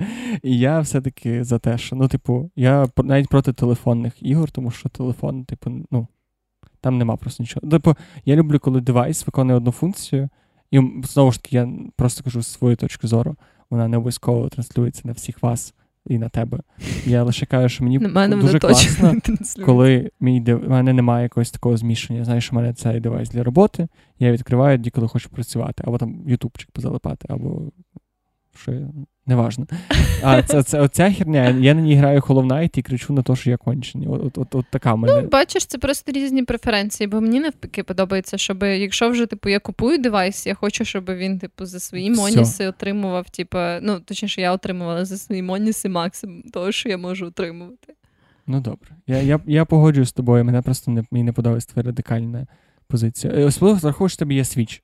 І 0.42 0.58
я 0.58 0.80
все-таки 0.80 1.44
за 1.44 1.58
те, 1.58 1.78
що 1.78 1.96
ну, 1.96 2.08
типу, 2.08 2.50
я 2.56 2.86
навіть 2.96 3.28
проти 3.28 3.52
телефонних 3.52 4.22
ігор, 4.22 4.50
тому 4.50 4.70
що 4.70 4.88
телефон, 4.88 5.44
типу, 5.44 5.72
ну, 5.90 6.06
там 6.80 6.98
нема 6.98 7.16
просто 7.16 7.42
нічого. 7.42 7.70
Типу, 7.70 7.94
я 8.24 8.36
люблю, 8.36 8.58
коли 8.58 8.80
девайс 8.80 9.26
виконує 9.26 9.56
одну 9.56 9.72
функцію, 9.72 10.28
і 10.70 10.80
знову 11.04 11.32
ж 11.32 11.42
таки, 11.42 11.56
я 11.56 11.68
просто 11.96 12.24
кажу 12.24 12.42
свою 12.42 12.76
точку 12.76 13.06
зору, 13.06 13.36
вона 13.70 13.88
не 13.88 13.96
обов'язково 13.96 14.48
транслюється 14.48 15.02
на 15.04 15.12
всіх 15.12 15.42
вас 15.42 15.74
і 16.06 16.18
на 16.18 16.28
тебе. 16.28 16.60
Я 17.06 17.22
лише 17.22 17.46
кажу, 17.46 17.68
що 17.68 17.84
мені 17.84 17.98
дуже 18.36 18.58
класно, 18.58 19.14
коли 19.64 20.10
мій 20.20 20.40
дев... 20.40 20.64
в 20.64 20.70
мене 20.70 20.92
немає 20.92 21.22
якогось 21.22 21.50
такого 21.50 21.76
змішання. 21.76 22.18
Я 22.18 22.24
знаю, 22.24 22.40
що 22.40 22.52
в 22.52 22.54
мене 22.54 22.74
цей 22.74 23.00
девайс 23.00 23.30
для 23.30 23.44
роботи. 23.44 23.88
Я 24.18 24.32
відкриваю 24.32 24.78
тоді, 24.78 24.90
коли 24.90 25.08
хочу 25.08 25.28
працювати, 25.28 25.84
або 25.86 25.98
там 25.98 26.22
ютубчик 26.26 26.70
позалипати, 26.70 27.26
або 27.30 27.72
що 28.56 28.72
я... 28.72 28.88
неважно. 29.26 29.66
А 30.22 30.42
це, 30.42 30.62
це 30.62 30.80
оця 30.80 31.12
херня, 31.12 31.50
я 31.50 31.74
на 31.74 31.80
ній 31.80 31.94
граю 31.96 32.20
Hollow 32.20 32.46
Knight 32.46 32.78
і 32.78 32.82
кричу 32.82 33.12
на 33.12 33.22
те, 33.22 33.36
що 33.36 33.50
я 33.50 33.56
кончений. 33.56 34.08
От, 34.08 34.22
от, 34.24 34.38
от, 34.38 34.54
от 34.54 34.66
така 34.70 34.96
мене. 34.96 35.22
Ну, 35.22 35.28
бачиш, 35.28 35.66
це 35.66 35.78
просто 35.78 36.12
різні 36.12 36.42
преференції, 36.42 37.06
бо 37.06 37.20
мені 37.20 37.40
навпаки 37.40 37.82
подобається, 37.82 38.38
щоб 38.38 38.62
якщо 38.62 39.10
вже 39.10 39.26
типу 39.26 39.48
я 39.48 39.58
купую 39.58 39.98
девайс, 39.98 40.46
я 40.46 40.54
хочу, 40.54 40.84
щоб 40.84 41.04
він, 41.10 41.38
типу, 41.38 41.66
за 41.66 41.80
свої 41.80 42.10
моніси 42.10 42.66
отримував, 42.66 43.30
типу, 43.30 43.58
ну 43.82 44.00
точніше, 44.00 44.40
я 44.40 44.52
отримувала 44.52 45.04
за 45.04 45.16
свої 45.16 45.42
моніси 45.42 45.88
максимум 45.88 46.42
того, 46.42 46.72
що 46.72 46.88
я 46.88 46.98
можу 46.98 47.26
отримувати. 47.26 47.94
Ну 48.46 48.60
добре. 48.60 48.90
Я, 49.06 49.18
я, 49.18 49.40
я 49.46 49.64
погоджуюсь 49.64 50.08
з 50.08 50.12
тобою, 50.12 50.44
мене 50.44 50.62
просто 50.62 50.90
не, 50.90 51.04
мені 51.10 51.24
не 51.24 51.32
подобається 51.32 51.72
твоя 51.72 51.86
радикальна 51.86 52.46
позиція. 52.88 53.32
Е, 53.32 53.44
Особливо 53.44 53.78
враховуєш, 53.78 54.16
тебе 54.16 54.34
є 54.34 54.44
свіч. 54.44 54.82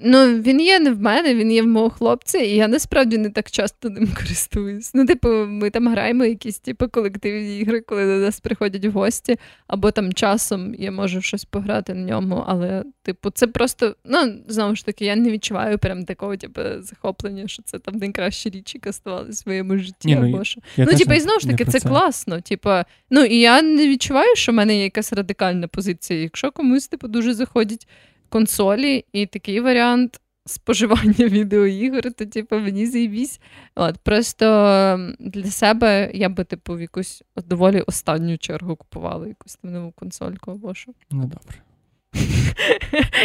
Ну, 0.00 0.26
він 0.26 0.60
є 0.60 0.78
не 0.78 0.90
в 0.90 1.00
мене, 1.00 1.34
він 1.34 1.52
є 1.52 1.62
в 1.62 1.66
мого 1.66 1.90
хлопця, 1.90 2.38
і 2.38 2.50
я 2.50 2.68
насправді 2.68 3.18
не 3.18 3.30
так 3.30 3.50
часто 3.50 3.90
ним 3.90 4.08
користуюсь. 4.16 4.94
Ну, 4.94 5.06
типу, 5.06 5.28
ми 5.28 5.70
там 5.70 5.88
граємо 5.88 6.24
якісь 6.24 6.58
типу, 6.58 6.88
колективні 6.88 7.58
ігри, 7.58 7.80
коли 7.80 8.04
до 8.04 8.24
нас 8.24 8.40
приходять 8.40 8.84
в 8.84 8.90
гості, 8.90 9.36
або 9.66 9.90
там 9.90 10.12
часом 10.12 10.74
я 10.74 10.90
можу 10.90 11.20
щось 11.20 11.44
пограти 11.44 11.94
на 11.94 12.06
ньому. 12.06 12.44
Але, 12.46 12.84
типу, 13.02 13.30
це 13.30 13.46
просто, 13.46 13.96
ну, 14.04 14.18
знову 14.48 14.76
ж 14.76 14.86
таки, 14.86 15.04
я 15.04 15.16
не 15.16 15.30
відчуваю 15.30 15.78
прям 15.78 16.04
такого, 16.04 16.36
типу, 16.36 16.60
захоплення, 16.78 17.48
що 17.48 17.62
це 17.62 17.78
там 17.78 17.94
найкраща 17.96 18.50
річ, 18.50 18.74
яка 18.74 18.92
ставала 18.92 19.22
в 19.28 19.34
своєму 19.34 19.78
житті. 19.78 20.08
Ні, 20.08 20.16
ну, 20.16 20.28
або 20.28 20.44
що. 20.44 20.60
Я 20.76 20.86
ну, 20.90 20.98
типу, 20.98 21.12
і 21.12 21.20
знову 21.20 21.40
ж 21.40 21.46
таки, 21.46 21.64
про 21.64 21.72
це, 21.72 21.88
класно. 21.88 22.40
Типу, 22.40 22.70
ну 23.10 23.24
і 23.24 23.40
я 23.40 23.62
не 23.62 23.88
відчуваю, 23.88 24.36
що 24.36 24.52
в 24.52 24.54
мене 24.54 24.76
є 24.76 24.84
якась 24.84 25.12
радикальна 25.12 25.68
позиція. 25.68 26.20
Якщо 26.20 26.50
комусь, 26.50 26.88
типу, 26.88 27.08
дуже 27.08 27.34
заходять 27.34 27.86
консолі, 28.28 29.04
і 29.12 29.26
такий 29.26 29.60
варіант 29.60 30.20
споживання 30.46 31.14
відеоігор, 31.28 32.12
то 32.12 32.26
типу, 32.26 32.56
мені 32.56 32.86
заїбісь. 32.86 33.40
От, 33.74 33.98
просто 33.98 35.14
для 35.18 35.50
себе 35.50 36.10
я 36.14 36.28
би, 36.28 36.44
типу, 36.44 36.74
в 36.74 36.80
якусь 36.80 37.22
доволі 37.36 37.80
останню 37.80 38.38
чергу 38.38 38.76
купувала 38.76 39.26
якусь 39.26 39.56
там 39.56 39.72
нову 39.72 39.92
консольку 39.92 40.50
або 40.50 40.74
що. 40.74 40.92
Ну 41.10 41.22
добре. 41.22 41.62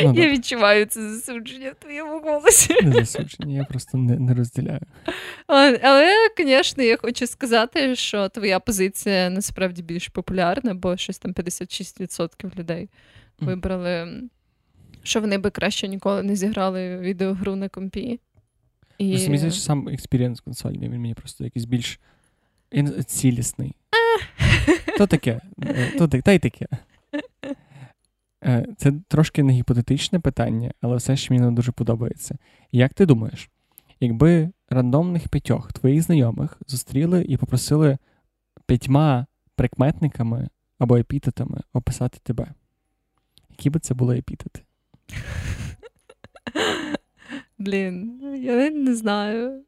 Ну. 0.03 0.13
Я 0.15 0.31
відчуваю 0.31 0.85
це 0.85 1.09
засудження 1.09 1.71
в 1.71 1.75
твоєму 1.75 2.19
голосі. 2.19 2.75
Не 2.83 2.91
засудження, 2.91 3.57
я 3.57 3.63
просто 3.63 3.97
не, 3.97 4.19
не 4.19 4.33
розділяю. 4.33 4.79
Але, 5.47 6.13
звісно, 6.37 6.83
я 6.83 6.97
хочу 6.97 7.27
сказати, 7.27 7.95
що 7.95 8.29
твоя 8.29 8.59
позиція 8.59 9.29
насправді 9.29 9.81
більш 9.81 10.07
популярна, 10.07 10.73
бо 10.73 10.97
щось 10.97 11.19
там 11.19 11.33
56% 11.33 12.59
людей 12.59 12.89
вибрали, 13.39 14.21
що 15.03 15.21
вони 15.21 15.37
би 15.37 15.49
краще 15.49 15.87
ніколи 15.87 16.23
не 16.23 16.35
зіграли 16.35 16.97
відеогру 16.97 17.55
на 17.55 17.69
компі. 17.69 18.19
І... 18.97 19.03
Мені 19.05 19.37
здається, 19.37 19.59
сам 19.61 19.87
experience 19.89 20.39
консольний, 20.41 20.89
він 20.89 21.01
мені 21.01 21.13
просто 21.13 21.43
якийсь 21.43 21.65
більш 21.65 21.99
цілісний. 23.05 23.75
То 24.97 25.07
таке, 25.07 25.41
е, 25.63 25.91
то, 25.97 26.07
та- 26.07 26.21
та 26.21 26.31
й 26.31 26.39
таке. 26.39 26.67
Е, 28.45 28.67
Це 28.77 28.93
трошки 29.07 29.43
не 29.43 29.53
гіпотетичне 29.53 30.19
питання, 30.19 30.71
але 30.81 30.95
все 30.95 31.15
ж 31.15 31.27
мені 31.33 31.55
дуже 31.55 31.71
подобається. 31.71 32.37
Як 32.71 32.93
ти 32.93 33.05
думаєш, 33.05 33.49
якби 33.99 34.49
рандомних 34.69 35.27
п'ятьох 35.29 35.73
твоїх 35.73 36.01
знайомих 36.01 36.61
зустріли 36.67 37.23
і 37.23 37.37
попросили 37.37 37.97
п'ятьма 38.65 39.25
прикметниками 39.55 40.49
або 40.79 40.97
епітетами 40.97 41.61
описати 41.73 42.19
тебе, 42.23 42.47
які 43.49 43.69
би 43.69 43.79
це 43.79 43.93
були 43.93 44.17
епітети? 44.17 44.61
Блін, 47.57 48.21
я 48.43 48.69
не 48.69 48.95
знаю. 48.95 49.63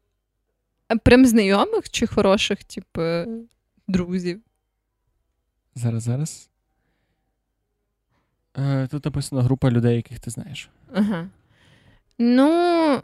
Прям 1.02 1.26
знайомих 1.26 1.90
чи 1.90 2.06
хороших, 2.06 2.64
типу, 2.64 3.02
друзів? 3.88 4.40
Зараз, 5.74 6.02
зараз. 6.02 6.50
Е, 8.58 8.86
Тут 8.90 9.04
написано 9.04 9.42
група 9.42 9.70
людей, 9.70 9.96
яких 9.96 10.20
ти 10.20 10.30
знаєш. 10.30 10.68
Ага. 10.94 11.28
Ну, 12.18 13.02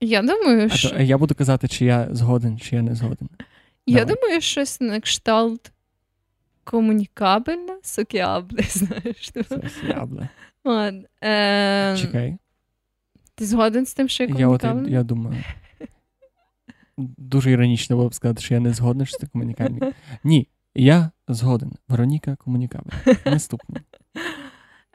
я 0.00 0.22
думаю, 0.22 0.68
А 0.72 0.76
що. 0.76 0.90
то, 0.90 0.96
е, 0.96 1.04
я 1.04 1.18
буду 1.18 1.34
казати, 1.34 1.68
чи 1.68 1.84
я 1.84 2.08
згоден, 2.10 2.58
чи 2.58 2.76
я 2.76 2.82
не 2.82 2.94
згоден. 2.94 3.28
Я 3.86 4.04
Давай. 4.04 4.14
думаю, 4.14 4.40
щось 4.40 4.80
на 4.80 5.00
кшталт 5.00 5.72
комунікабельне, 6.64 7.78
сокіабле, 7.82 8.62
знаєш. 8.68 9.28
типу. 9.28 9.54
От, 10.64 10.94
е, 11.24 11.96
Чекай. 12.00 12.36
Ти 13.34 13.46
згоден 13.46 13.86
з 13.86 13.94
тим, 13.94 14.08
що 14.08 14.24
я 14.24 14.48
от, 14.48 14.64
я, 14.64 14.84
я 14.88 15.02
думаю. 15.02 15.36
Дуже 16.98 17.50
іронічно 17.50 17.96
було 17.96 18.08
б 18.08 18.14
сказати, 18.14 18.42
що 18.42 18.54
я 18.54 18.60
не 18.60 18.72
згоден, 18.72 19.06
що 19.06 19.18
це 19.18 19.26
комунікабельний. 19.26 19.92
Ні, 20.24 20.48
я 20.74 21.10
згоден. 21.28 21.72
Вероніка 21.88 22.36
комунікабельна. 22.36 23.16
Наступне. 23.26 23.80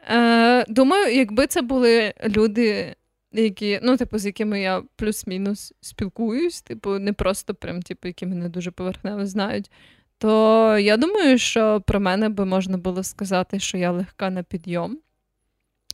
Е, 0.09 0.65
думаю, 0.69 1.15
якби 1.15 1.47
це 1.47 1.61
були 1.61 2.13
люди, 2.27 2.95
які, 3.31 3.79
ну, 3.83 3.97
типу, 3.97 4.17
з 4.17 4.25
якими 4.25 4.61
я 4.61 4.83
плюс-мінус 4.95 5.73
спілкуюсь, 5.81 6.61
типу, 6.61 6.99
не 6.99 7.13
просто 7.13 7.55
прям, 7.55 7.81
типу, 7.81 8.07
які 8.07 8.25
мене 8.25 8.49
дуже 8.49 8.71
поверхнево 8.71 9.25
знають, 9.25 9.71
то 10.17 10.77
я 10.77 10.97
думаю, 10.97 11.37
що 11.37 11.81
про 11.81 11.99
мене 11.99 12.29
би 12.29 12.45
можна 12.45 12.77
було 12.77 13.03
сказати, 13.03 13.59
що 13.59 13.77
я 13.77 13.91
легка 13.91 14.29
на 14.29 14.43
підйом. 14.43 14.97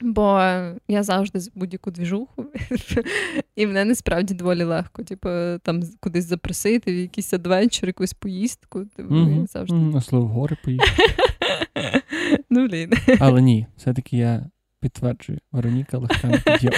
Бо 0.02 0.40
я 0.88 1.04
завжди 1.04 1.40
з 1.40 1.52
будь-яку 1.56 1.92
двіжуху, 1.92 2.46
і 3.56 3.68
мене 3.68 3.86
насправді 3.86 4.34
доволі 4.34 4.64
легко, 4.64 5.04
типу, 5.04 5.30
там 5.64 5.84
кудись 6.00 6.26
запросити, 6.26 6.94
в 6.94 6.96
якийсь 6.96 7.34
адвенчур, 7.34 7.90
якусь 7.90 8.14
поїздку. 8.14 8.86
Типу, 8.86 9.14
Мгм, 9.14 9.48
завжди. 9.48 9.76
Можливо, 9.76 10.26
в 10.26 10.30
гори 10.30 10.58
поїхав. 10.64 10.90
Ну, 12.50 12.68
блін. 12.68 12.92
Але 13.20 13.42
ні, 13.42 13.68
все-таки 13.78 14.18
я 14.18 14.46
підтверджую. 14.80 15.40
Вероніка 15.52 15.98
легка 15.98 16.28
на 16.28 16.38
підйом. 16.38 16.74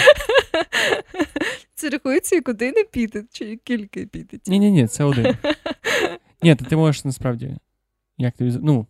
Це 1.75 1.89
рахується 1.89 2.35
як 2.35 2.49
один 2.49 2.77
епітет 2.77 3.25
чи 3.31 3.59
кілька 3.63 3.99
епітетів? 3.99 4.51
Ні, 4.51 4.59
ні, 4.59 4.71
ні, 4.71 4.87
це 4.87 5.03
один. 5.03 5.35
Ні, 6.43 6.55
ти 6.55 6.75
можеш 6.75 7.05
насправді. 7.05 7.57
Як 8.17 8.37
тобі. 8.37 8.57
Ну, 8.61 8.87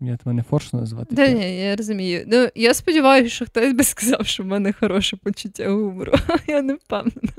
я 0.00 0.18
мене 0.24 0.42
форшно 0.42 0.80
назвати. 0.80 1.14
Да, 1.14 1.28
ні, 1.28 1.56
я 1.58 1.76
розумію. 1.76 2.24
Ну, 2.26 2.48
Я 2.54 2.74
сподіваюся, 2.74 3.30
що 3.30 3.46
хтось 3.46 3.72
би 3.72 3.84
сказав, 3.84 4.26
що 4.26 4.42
в 4.42 4.46
мене 4.46 4.72
хороше 4.72 5.16
почуття 5.16 5.70
гумору. 5.70 6.12
Я 6.46 6.62
не 6.62 6.74
впевнена. 6.74 7.32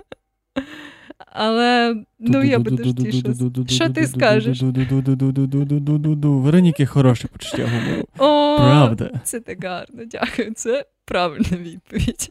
Але 1.33 1.95
ну 2.19 2.43
я 2.43 2.59
би 2.59 2.71
дуже. 2.71 3.65
Що 3.67 3.89
ти 3.89 4.07
скажеш? 4.07 4.61
Вероніки 6.21 6.85
хороше 6.85 7.27
почуття 7.27 7.63
гумору. 7.67 8.07
О, 8.17 8.57
Правда. 8.57 9.21
Це 9.23 9.39
так 9.39 9.63
гарно, 9.63 10.05
дякую. 10.05 10.53
Це 10.53 10.85
правильна 11.05 11.57
відповідь. 11.57 12.29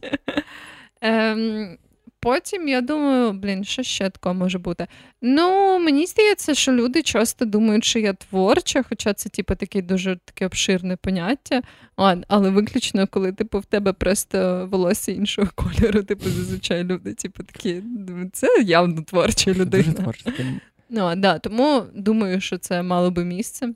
Ем, 1.01 1.77
потім 2.21 2.67
я 2.67 2.81
думаю, 2.81 3.33
блін, 3.33 3.63
що 3.63 3.83
ще 3.83 4.09
такого 4.09 4.35
може 4.35 4.59
бути? 4.59 4.87
Ну, 5.21 5.79
мені 5.79 6.05
здається, 6.05 6.53
що 6.53 6.71
люди 6.71 7.03
часто 7.03 7.45
думають, 7.45 7.83
що 7.83 7.99
я 7.99 8.13
творча, 8.13 8.83
хоча 8.89 9.13
це, 9.13 9.29
типу, 9.29 9.55
таке 9.55 9.81
дуже 9.81 10.15
таке 10.25 10.45
обширне 10.45 10.95
поняття. 10.95 11.61
А, 11.97 12.15
але 12.27 12.49
виключно, 12.49 13.07
коли 13.07 13.31
типу, 13.31 13.59
в 13.59 13.65
тебе 13.65 13.93
просто 13.93 14.67
волосся 14.71 15.11
іншого 15.11 15.47
кольору, 15.55 16.03
типу, 16.03 16.29
зазвичай 16.29 16.83
люди, 16.83 17.13
типу, 17.13 17.43
такі, 17.43 17.81
«Ну, 17.83 18.29
це 18.33 18.47
явно 18.65 19.01
творча 19.01 19.51
людина. 19.51 19.83
Дуже 19.83 19.93
творче. 19.93 20.23
Таке 20.23 20.45
Ну, 20.89 21.15
да, 21.15 21.39
тому 21.39 21.83
думаю, 21.95 22.41
що 22.41 22.57
це 22.57 22.83
мало 22.83 23.11
би 23.11 23.25
місце. 23.25 23.73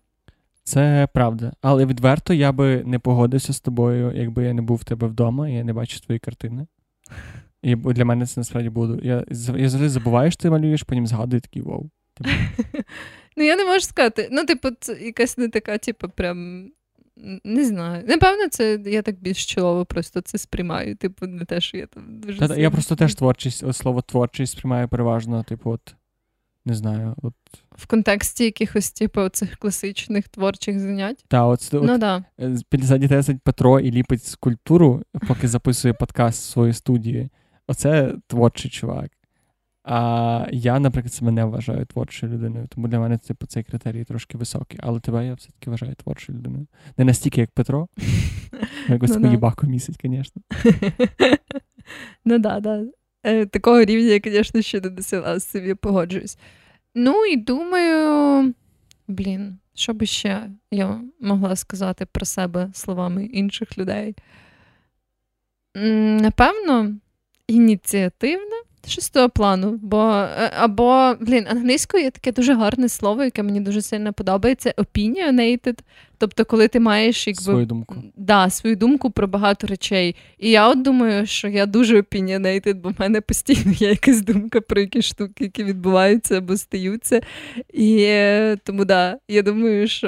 Це 0.64 1.08
правда. 1.14 1.54
Але 1.62 1.86
відверто 1.86 2.34
я 2.34 2.52
би 2.52 2.84
не 2.86 3.00
погодився 3.00 3.54
з 3.54 3.60
тобою, 3.60 4.12
якби 4.16 4.44
я 4.44 4.54
не 4.54 4.62
був 4.62 4.78
в 4.78 4.84
тебе 4.84 5.08
вдома, 5.08 5.50
і 5.50 5.54
я 5.54 5.64
не 5.64 5.74
бачив 5.74 6.00
твої 6.00 6.20
картини. 6.20 6.68
І 7.66 7.76
для 7.76 8.06
мене 8.06 8.26
це 8.26 8.40
насправді 8.40 8.70
буде. 8.70 9.08
Я 9.08 9.26
я 9.58 9.70
завжди 9.70 9.90
забуваю, 9.90 10.32
що 10.32 10.42
ти 10.42 10.50
малюєш, 10.50 10.84
потім 10.84 11.08
згадую 11.08 11.42
такий 11.42 11.62
вау. 11.62 11.90
Типу. 12.14 12.30
Ну, 13.38 13.44
я 13.44 13.56
не 13.56 13.66
можу 13.66 13.80
сказати. 13.80 14.30
Ну, 14.32 14.46
типу, 14.46 14.70
це 14.80 14.94
якась 14.94 15.38
не 15.38 15.50
така, 15.50 15.78
типу, 15.78 16.10
прям. 16.10 16.70
Не 17.44 17.66
знаю. 17.66 18.04
Напевно, 18.08 18.50
це 18.50 18.80
я 18.86 19.02
так 19.02 19.20
більш 19.20 19.46
чолово 19.46 19.86
просто 19.86 20.22
це 20.22 20.38
сприймаю. 20.38 20.96
Типу, 20.96 21.28
не 21.28 21.46
те, 21.46 21.62
що 21.62 21.78
я 21.78 21.86
там 21.86 22.20
дуже. 22.20 22.48
Та, 22.48 22.56
я 22.56 22.72
просто 22.72 22.96
теж 22.96 23.16
творчість, 23.16 23.64
от 23.64 23.76
слово 23.76 24.02
творчість 24.02 24.58
сприймаю 24.58 24.88
переважно, 24.88 25.44
типу, 25.44 25.72
от. 25.72 25.96
Не 26.66 26.74
знаю, 26.74 27.16
от. 27.22 27.34
В 27.72 27.88
контексті 27.88 28.44
якихось, 28.44 28.92
типу, 28.92 29.30
цих 29.30 29.58
класичних 29.58 30.28
творчих 30.28 30.80
занять. 30.80 31.26
Та, 31.28 31.46
от, 31.46 31.70
ну, 31.74 31.94
от 31.94 32.00
да. 32.00 32.24
Ззаді 32.72 33.08
тебе 33.08 33.40
Петро 33.44 33.80
і 33.80 33.92
ліпить 33.92 34.24
скульптуру, 34.24 35.04
поки 35.28 35.48
записує 35.48 35.94
подкаст 35.94 36.44
в 36.44 36.52
своїй 36.52 36.74
студії. 36.74 37.30
Оце 37.68 38.14
творчий 38.28 38.72
чувак. 38.72 39.12
А 39.84 40.48
я, 40.52 40.80
наприклад, 40.80 41.14
себе 41.14 41.32
не 41.32 41.46
вважаю 41.46 41.86
творчою 41.86 42.34
людиною, 42.34 42.68
тому 42.68 42.88
для 42.88 43.00
мене 43.00 43.18
типу, 43.18 43.46
цей 43.46 43.64
критерій 43.64 44.04
трошки 44.04 44.38
високий. 44.38 44.80
Але 44.84 45.00
тебе 45.00 45.28
я 45.28 45.34
все-таки 45.34 45.70
вважаю 45.70 45.96
творчою 45.96 46.38
людиною. 46.38 46.68
Не 46.98 47.06
настільки, 47.06 47.42
як 47.42 47.52
Петро. 47.52 47.88
Якось 48.90 49.16
ну, 49.16 49.22
поїбаку 49.22 49.68
місяць, 49.68 49.96
звісно. 50.04 50.42
Ну 52.26 52.42
так, 52.42 52.62
да, 52.62 52.86
да. 53.24 53.46
Такого 53.46 53.84
рівня 53.84 54.08
я, 54.08 54.20
звісно, 54.24 54.62
ще 54.62 54.82
не 54.82 54.90
досила 54.90 55.40
з 55.40 55.56
я 55.56 55.76
погоджуюсь. 55.76 56.38
Ну 56.96 57.26
і 57.26 57.38
думаю, 57.38 58.54
блін, 59.08 59.58
що 59.74 59.94
би 59.94 60.06
ще 60.06 60.50
я 60.72 61.02
могла 61.22 61.56
сказати 61.56 62.06
про 62.06 62.26
себе 62.26 62.70
словами 62.74 63.26
інших 63.26 63.78
людей? 63.78 64.16
Напевно, 66.22 66.96
ініціативна. 67.48 68.56
Шестого 68.88 69.30
плану, 69.30 69.80
бо 69.82 70.12
е, 70.12 70.52
або 70.60 71.16
блін, 71.20 71.48
англійською 71.50 72.04
є 72.04 72.12
таке 72.12 72.32
дуже 72.32 72.54
гарне 72.56 72.90
слово, 72.90 73.24
яке 73.24 73.44
мені 73.44 73.60
дуже 73.60 73.82
сильно 73.82 74.14
подобається. 74.14 74.74
Opinionated. 74.78 75.80
Тобто, 76.18 76.46
коли 76.46 76.68
ти 76.68 76.80
маєш 76.80 77.28
якби 77.28 77.42
свою 77.42 77.66
думку 77.66 77.96
Да, 78.16 78.50
свою 78.50 78.76
думку 78.76 79.12
про 79.12 79.28
багато 79.28 79.68
речей. 79.68 80.16
І 80.40 80.50
я 80.50 80.70
от 80.70 80.82
думаю, 80.82 81.26
що 81.26 81.48
я 81.48 81.66
дуже 81.66 82.02
opinionated, 82.02 82.74
бо 82.74 82.90
в 82.90 82.96
мене 82.98 83.22
постійно 83.22 83.72
є 83.72 83.90
якась 83.90 84.22
думка 84.22 84.62
про 84.62 84.82
якісь 84.82 85.06
штуки, 85.06 85.44
які 85.44 85.64
відбуваються 85.64 86.38
або 86.38 86.58
стаються. 86.58 87.22
І 87.74 87.98
е, 88.00 88.58
тому 88.64 88.86
да, 88.86 89.18
я 89.28 89.42
думаю, 89.42 89.88
що 89.88 90.08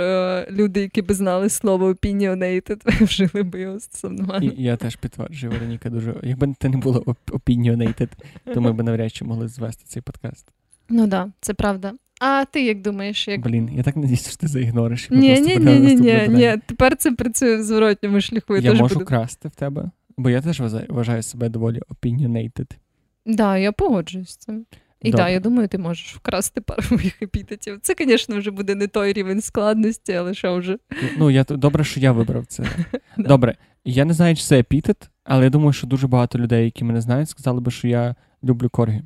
люди, 0.51 0.81
які 0.81 1.01
би 1.01 1.13
знали 1.13 1.49
слово 1.49 1.91
opinionated, 1.91 3.03
вжили 3.05 3.43
би 3.43 3.61
його 3.61 3.79
стосовно. 3.79 4.39
Я 4.57 4.75
теж 4.75 4.95
підтверджую, 4.95 5.53
Вероніка, 5.53 5.89
дуже 5.89 6.15
якби 6.23 6.55
це 6.59 6.69
не 6.69 6.77
було 6.77 7.15
opinionated, 7.27 8.09
то 8.53 8.61
ми 8.61 8.73
б 8.73 8.83
навряд 8.83 9.13
чи 9.13 9.25
могли 9.25 9.47
звести 9.47 9.83
цей 9.85 10.01
подкаст. 10.01 10.47
Ну 10.89 11.01
так, 11.01 11.09
да, 11.09 11.31
це 11.41 11.53
правда. 11.53 11.93
А 12.19 12.45
ти 12.45 12.63
як 12.63 12.81
думаєш? 12.81 13.27
як... 13.27 13.41
Блін, 13.41 13.69
я 13.75 13.83
так 13.83 13.95
надіюсь, 13.95 14.27
що 14.27 14.37
ти 14.37 14.47
заігнориш. 14.47 15.09
Ні, 15.09 15.41
ні, 15.41 15.57
ні, 15.57 15.79
ні, 15.79 15.95
ні, 15.95 16.27
ні. 16.27 16.55
Тепер 16.65 16.95
це 16.95 17.11
працює 17.11 17.57
в 17.57 17.63
зворотньому 17.63 18.21
шляху. 18.21 18.55
Я, 18.55 18.61
я 18.61 18.73
можу 18.73 18.95
буду... 18.95 19.05
красти 19.05 19.47
в 19.47 19.55
тебе, 19.55 19.91
бо 20.17 20.29
я 20.29 20.41
теж 20.41 20.61
вважаю 20.89 21.23
себе 21.23 21.49
доволі 21.49 21.81
opinionated. 21.89 22.65
Так, 22.65 22.77
да, 23.25 23.57
я 23.57 23.71
погоджуюсь 23.71 24.29
з 24.29 24.37
цим. 24.37 24.65
І 25.01 25.11
так, 25.11 25.17
да, 25.17 25.29
я 25.29 25.39
думаю, 25.39 25.67
ти 25.67 25.77
можеш 25.77 26.15
вкрасти 26.15 26.61
пару 26.61 26.81
моїх 26.91 27.21
епітетів. 27.21 27.79
Це, 27.81 27.95
звісно, 27.99 28.37
вже 28.37 28.51
буде 28.51 28.75
не 28.75 28.87
той 28.87 29.13
рівень 29.13 29.41
складності, 29.41 30.13
але 30.13 30.33
що 30.33 30.57
вже. 30.57 30.77
Ну, 31.17 31.29
я 31.31 31.43
добре, 31.43 31.83
що 31.83 31.99
я 31.99 32.11
вибрав 32.11 32.45
це. 32.45 32.63
Добре. 33.17 33.55
Я 33.85 34.05
не 34.05 34.13
знаю, 34.13 34.35
чи 34.35 34.43
це 34.43 34.59
епітет, 34.59 35.09
але 35.23 35.43
я 35.43 35.49
думаю, 35.49 35.73
що 35.73 35.87
дуже 35.87 36.07
багато 36.07 36.39
людей, 36.39 36.65
які 36.65 36.83
мене 36.83 37.01
знають, 37.01 37.29
сказали 37.29 37.61
би, 37.61 37.71
що 37.71 37.87
я 37.87 38.15
люблю 38.43 38.69
коргі. 38.69 39.01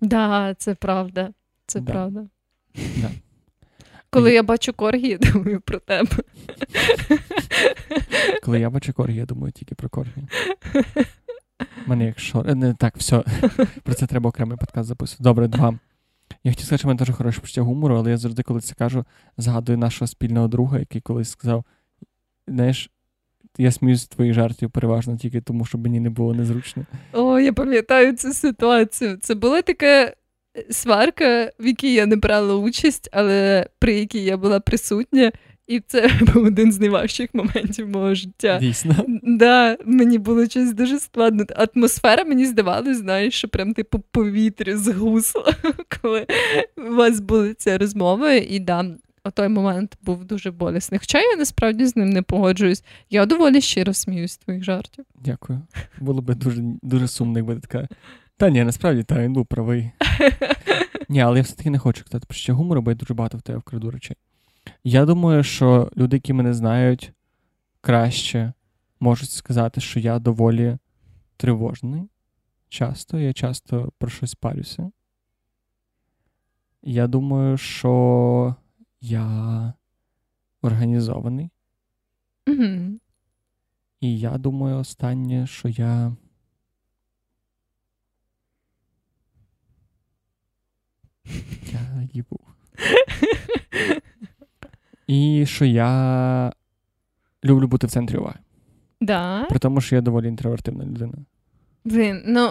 Так, 0.00 0.08
да, 0.08 0.54
це 0.58 0.74
правда. 0.74 1.32
Це 1.66 1.80
да. 1.80 1.92
правда. 1.92 2.26
Да. 2.74 3.10
Коли 4.10 4.32
я 4.32 4.42
бачу 4.42 4.72
коргі, 4.72 5.08
я 5.08 5.18
думаю 5.18 5.60
про 5.60 5.78
тебе. 5.78 6.16
Коли 8.42 8.60
я 8.60 8.70
бачу 8.70 8.92
коргі, 8.92 9.16
я 9.16 9.26
думаю 9.26 9.52
тільки 9.52 9.74
про 9.74 9.88
коргі. 9.88 10.22
У 11.86 11.90
мене 11.90 12.06
якщо. 12.06 12.42
Не, 12.42 12.74
Так, 12.74 12.96
все. 12.96 13.22
Про 13.82 13.94
це 13.94 14.06
треба 14.06 14.28
окремий 14.30 14.58
подкаст 14.58 14.88
записувати. 14.88 15.22
Добре, 15.22 15.48
два. 15.48 15.78
Я 16.44 16.52
хотів 16.52 16.66
сказати, 16.66 16.78
що 16.78 16.86
в 16.86 16.88
мене 16.88 16.98
дуже 16.98 17.12
хороше 17.12 17.40
почуття 17.40 17.62
гумору, 17.62 17.96
але 17.96 18.10
я 18.10 18.16
завжди, 18.16 18.42
коли 18.42 18.60
це 18.60 18.74
кажу, 18.74 19.04
згадую 19.36 19.78
нашого 19.78 20.06
спільного 20.06 20.48
друга, 20.48 20.78
який 20.78 21.00
колись 21.00 21.30
сказав: 21.30 21.64
знаєш, 22.48 22.90
я 23.58 23.72
сміюся 23.72 24.04
з 24.04 24.08
твоїх 24.08 24.34
жартів 24.34 24.70
переважно 24.70 25.16
тільки 25.16 25.40
тому, 25.40 25.64
щоб 25.64 25.82
мені 25.82 26.00
не 26.00 26.10
було 26.10 26.34
незручно. 26.34 26.86
О, 27.12 27.40
я 27.40 27.52
пам'ятаю 27.52 28.16
цю 28.16 28.32
ситуацію. 28.32 29.16
Це 29.16 29.34
було 29.34 29.62
таке 29.62 30.14
сварка, 30.70 31.50
в 31.60 31.66
якій 31.66 31.94
я 31.94 32.06
не 32.06 32.16
брала 32.16 32.54
участь, 32.54 33.08
але 33.12 33.66
при 33.78 33.94
якій 33.94 34.24
я 34.24 34.36
була 34.36 34.60
присутня. 34.60 35.32
І 35.66 35.80
це 35.80 36.10
був 36.34 36.44
один 36.44 36.72
з 36.72 36.80
найважчих 36.80 37.34
моментів 37.34 37.88
мого 37.88 38.14
життя. 38.14 38.58
Дійсно. 38.58 38.94
Да, 39.22 39.76
Мені 39.84 40.18
було 40.18 40.46
щось 40.46 40.74
дуже 40.74 40.98
складно. 40.98 41.44
Атмосфера 41.56 42.24
мені 42.24 42.46
здавалось, 42.46 42.98
знаєш, 42.98 43.34
що 43.34 43.48
прям 43.48 43.74
типу 43.74 43.98
повітря 44.10 44.76
згусло, 44.76 45.46
коли 46.02 46.26
у 46.76 46.94
вас 46.94 47.20
були 47.20 47.54
ці 47.54 47.76
розмови. 47.76 48.36
І 48.36 48.60
да, 48.60 48.84
о 49.24 49.30
той 49.30 49.48
момент 49.48 49.98
був 50.02 50.24
дуже 50.24 50.50
болісний. 50.50 50.98
Хоча 50.98 51.20
я 51.20 51.36
насправді 51.36 51.86
з 51.86 51.96
ним 51.96 52.10
не 52.10 52.22
погоджуюсь. 52.22 52.84
Я 53.10 53.26
доволі 53.26 53.60
щиро 53.60 53.94
сміюсь 53.94 54.32
з 54.32 54.36
твоїх 54.36 54.64
жартів. 54.64 55.04
Дякую. 55.24 55.62
Було 56.00 56.22
би 56.22 56.34
дуже 56.34 56.62
дуже 56.82 57.08
сумно, 57.08 57.38
якби 57.38 57.56
така 57.56 57.88
та 58.36 58.50
ні, 58.50 58.64
насправді 58.64 59.02
та 59.02 59.22
він 59.22 59.32
був 59.32 59.46
правий. 59.46 59.90
Ні, 61.08 61.20
але 61.20 61.36
я 61.38 61.42
все-таки 61.42 61.70
не 61.70 61.78
хочу 61.78 62.04
казати 62.04 62.26
про 62.26 62.34
ще 62.34 62.52
гумору, 62.52 62.82
бо 62.82 62.90
я 62.90 62.94
дуже 62.94 63.14
багато 63.14 63.38
в 63.38 63.42
тебе 63.42 63.58
вкраду 63.58 63.90
речей. 63.90 64.16
Я 64.84 65.04
думаю, 65.04 65.42
що 65.42 65.90
люди, 65.96 66.16
які 66.16 66.32
мене 66.32 66.54
знають 66.54 67.12
краще, 67.80 68.52
можуть 69.00 69.30
сказати, 69.30 69.80
що 69.80 70.00
я 70.00 70.18
доволі 70.18 70.78
тривожний. 71.36 72.08
Часто, 72.68 73.18
я 73.18 73.32
часто 73.32 73.92
про 73.98 74.10
щось 74.10 74.34
парюся. 74.34 74.90
Я 76.82 77.06
думаю, 77.06 77.56
що 77.56 78.54
я 79.00 79.72
організований. 80.62 81.50
Mm-hmm. 82.46 82.98
І 84.00 84.18
я 84.18 84.38
думаю, 84.38 84.76
останнє, 84.76 85.46
що 85.46 85.68
я 85.68 86.16
Я 91.72 92.08
їбу. 92.12 92.40
І 95.06 95.46
що 95.46 95.64
я 95.64 96.52
люблю 97.44 97.66
бути 97.68 97.86
в 97.86 97.90
центрі 97.90 98.16
уваги. 98.16 98.38
Да. 99.00 99.46
При 99.48 99.58
тому, 99.58 99.80
що 99.80 99.94
я 99.96 100.00
доволі 100.00 100.28
інтровертивна 100.28 100.84
людина. 100.84 101.14
Блін, 101.84 102.22
ну, 102.26 102.50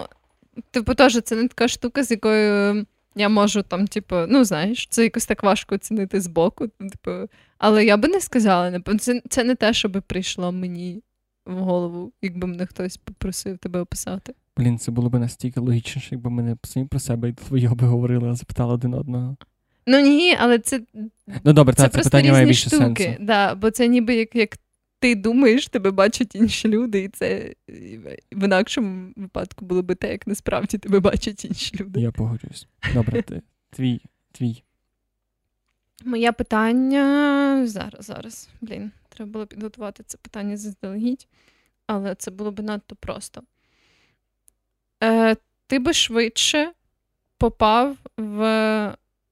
типу, 0.70 0.94
теж 0.94 1.20
це 1.22 1.36
не 1.36 1.48
така 1.48 1.68
штука, 1.68 2.04
з 2.04 2.10
якою 2.10 2.86
я 3.14 3.28
можу 3.28 3.62
там, 3.62 3.86
типу, 3.86 4.16
ну, 4.28 4.44
знаєш, 4.44 4.86
це 4.90 5.02
якось 5.02 5.26
так 5.26 5.42
важко 5.42 5.74
оцінити 5.74 6.20
збоку. 6.20 6.68
Типу, 6.68 7.10
але 7.58 7.84
я 7.84 7.96
би 7.96 8.08
не 8.08 8.20
сказала, 8.20 8.80
це, 9.00 9.22
це 9.28 9.44
не 9.44 9.54
те, 9.54 9.72
що 9.72 9.88
би 9.88 10.00
прийшло 10.00 10.52
мені 10.52 11.02
в 11.46 11.54
голову, 11.54 12.12
якби 12.22 12.46
мене 12.46 12.66
хтось 12.66 12.96
попросив 12.96 13.58
тебе 13.58 13.80
описати. 13.80 14.34
Блін, 14.56 14.78
це 14.78 14.90
було 14.90 15.10
б 15.10 15.18
настільки 15.18 15.60
логічніше, 15.60 16.08
якби 16.10 16.30
ми 16.30 16.42
не 16.42 16.56
самі 16.62 16.86
про 16.86 17.00
себе 17.00 17.28
і 17.28 17.32
твоє 17.32 17.68
би 17.68 17.86
говорили, 17.86 18.30
а 18.30 18.34
запитали 18.34 18.74
один 18.74 18.94
одного. 18.94 19.36
Ну 19.86 20.00
ні, 20.00 20.36
але 20.40 20.58
це 20.58 20.80
Ну 21.44 21.52
добре, 21.52 21.74
це, 21.74 21.82
та, 21.82 21.88
це 21.88 22.02
питання 22.04 22.32
має 22.32 22.46
більше 22.46 22.70
штуки, 22.70 23.04
сенсу. 23.04 23.24
Да, 23.24 23.54
Бо 23.54 23.70
це 23.70 23.88
ніби 23.88 24.14
як 24.14 24.34
як 24.34 24.58
ти 24.98 25.14
думаєш, 25.14 25.68
тебе 25.68 25.90
бачать 25.90 26.34
інші 26.34 26.68
люди, 26.68 27.02
і 27.02 27.08
це 27.08 27.54
в 28.32 28.44
інакшому 28.44 29.12
випадку 29.16 29.64
було 29.64 29.82
би 29.82 29.94
те, 29.94 30.10
як 30.12 30.26
насправді 30.26 30.78
тебе 30.78 31.00
бачать 31.00 31.44
інші 31.44 31.76
люди. 31.80 32.00
Я 32.00 32.10
погоджуюсь. 32.10 32.68
Добре, 32.94 33.22
ти, 33.22 33.42
твій, 33.70 34.00
твій. 34.32 34.62
Моє 36.04 36.32
питання 36.32 37.66
зараз, 37.66 38.06
зараз. 38.06 38.48
Блін, 38.60 38.90
треба 39.08 39.32
було 39.32 39.46
підготувати 39.46 40.02
це 40.06 40.18
питання 40.18 40.56
заздалегідь, 40.56 41.28
але 41.86 42.14
це 42.14 42.30
було 42.30 42.50
б 42.50 42.60
надто 42.60 42.96
просто 42.96 43.42
е, 45.02 45.36
ти 45.66 45.78
би 45.78 45.92
швидше 45.92 46.72
попав 47.38 47.96
в 48.16 48.42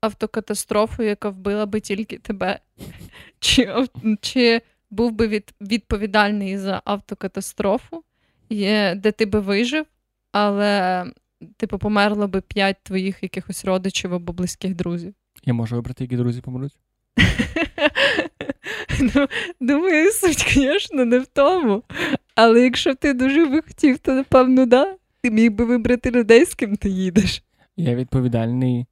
автокатастрофу, 0.00 1.02
яка 1.02 1.28
вбила 1.28 1.66
би 1.66 1.80
тільки 1.80 2.18
тебе. 2.18 2.58
Чи 3.40 3.86
чи 4.20 4.60
був 4.90 5.12
би 5.12 5.28
від, 5.28 5.54
відповідальний 5.60 6.58
за 6.58 6.82
автокатастрофу, 6.84 8.04
де 8.50 9.12
ти 9.16 9.26
би 9.26 9.40
вижив, 9.40 9.86
але 10.32 11.04
типу 11.56 11.78
померло 11.78 12.28
би 12.28 12.40
п'ять 12.40 12.76
твоїх 12.82 13.22
якихось 13.22 13.64
родичів 13.64 14.14
або 14.14 14.32
близьких 14.32 14.74
друзів? 14.74 15.14
Я 15.44 15.52
можу 15.52 15.76
вибрати, 15.76 16.04
які 16.04 16.16
друзі 16.16 16.40
помруть? 16.40 16.76
ну, 19.00 19.28
Думаю, 19.60 20.12
суть, 20.12 20.46
звісно, 20.54 21.04
не 21.04 21.18
в 21.18 21.26
тому. 21.26 21.82
Але 22.34 22.60
якщо 22.60 22.92
б 22.92 22.96
ти 22.96 23.14
дуже 23.14 23.46
би 23.46 23.62
хотів, 23.62 23.98
то 23.98 24.12
напевно, 24.12 24.66
да. 24.66 24.96
Ти 25.22 25.30
міг 25.30 25.52
би 25.52 25.64
вибрати 25.64 26.10
людей, 26.10 26.44
з 26.44 26.54
ким 26.54 26.76
ти 26.76 26.88
їдеш. 26.90 27.42
Я 27.76 27.94
відповідальний 27.94 28.86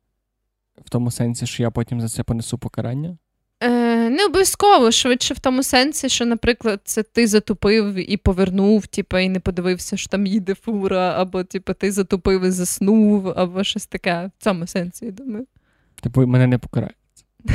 в 0.85 0.91
тому 0.91 1.11
сенсі, 1.11 1.47
що 1.47 1.63
я 1.63 1.71
потім 1.71 2.01
за 2.01 2.09
це 2.09 2.23
понесу 2.23 2.59
покарання. 2.59 3.17
Е, 3.61 4.11
Не 4.11 4.25
обов'язково, 4.27 4.91
швидше 4.91 5.35
в 5.35 5.39
тому 5.39 5.63
сенсі, 5.63 6.09
що, 6.09 6.27
наприклад, 6.27 6.81
це 6.85 7.03
ти 7.03 7.27
затупив 7.27 8.11
і 8.13 8.17
повернув, 8.17 8.87
типу, 8.87 9.19
і 9.19 9.29
не 9.29 9.41
подивився, 9.41 9.97
що 9.97 10.09
там 10.09 10.27
їде 10.27 10.55
фура, 10.55 11.15
або 11.23 11.45
типу, 11.45 11.75
ти 11.75 11.93
затупив 11.93 12.45
і 12.45 12.51
заснув, 12.51 13.33
або 13.37 13.65
щось 13.65 13.87
таке. 13.87 14.31
В 14.39 14.45
цьому 14.45 14.67
сенсі, 14.67 15.05
я 15.05 15.11
думаю. 15.11 15.47
Типу, 16.03 16.27
мене 16.27 16.47
не 16.47 16.59
покарають. 16.59 16.95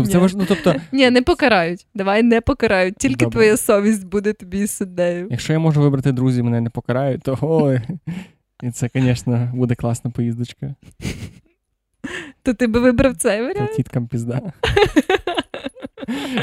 Ну, 0.00 0.06
це 0.06 0.18
важ... 0.18 0.34
ну, 0.34 0.44
тобто, 0.48 0.74
Ні, 0.92 1.10
не 1.10 1.22
покарають. 1.22 1.86
Давай 1.94 2.22
не 2.22 2.40
покарають. 2.40 2.96
Тільки 2.98 3.24
Добре. 3.24 3.32
твоя 3.32 3.56
совість 3.56 4.06
буде 4.06 4.32
тобі 4.32 4.66
суддею. 4.66 5.28
якщо 5.30 5.52
я 5.52 5.58
можу 5.58 5.80
вибрати 5.80 6.12
друзі, 6.12 6.42
мене 6.42 6.60
не 6.60 6.70
покарають, 6.70 7.22
то 7.22 7.38
ой. 7.40 7.80
І 8.62 8.70
це, 8.70 8.90
звісно, 8.94 9.50
буде 9.54 9.74
класна 9.74 10.10
поїздочка. 10.10 10.74
То 12.42 12.54
ти 12.54 12.66
би 12.66 12.80
вибрав 12.80 13.16
цей 13.16 13.38
Та 13.38 13.44
варіант? 13.46 13.72
тіткам 13.72 14.06
пізда. 14.06 14.40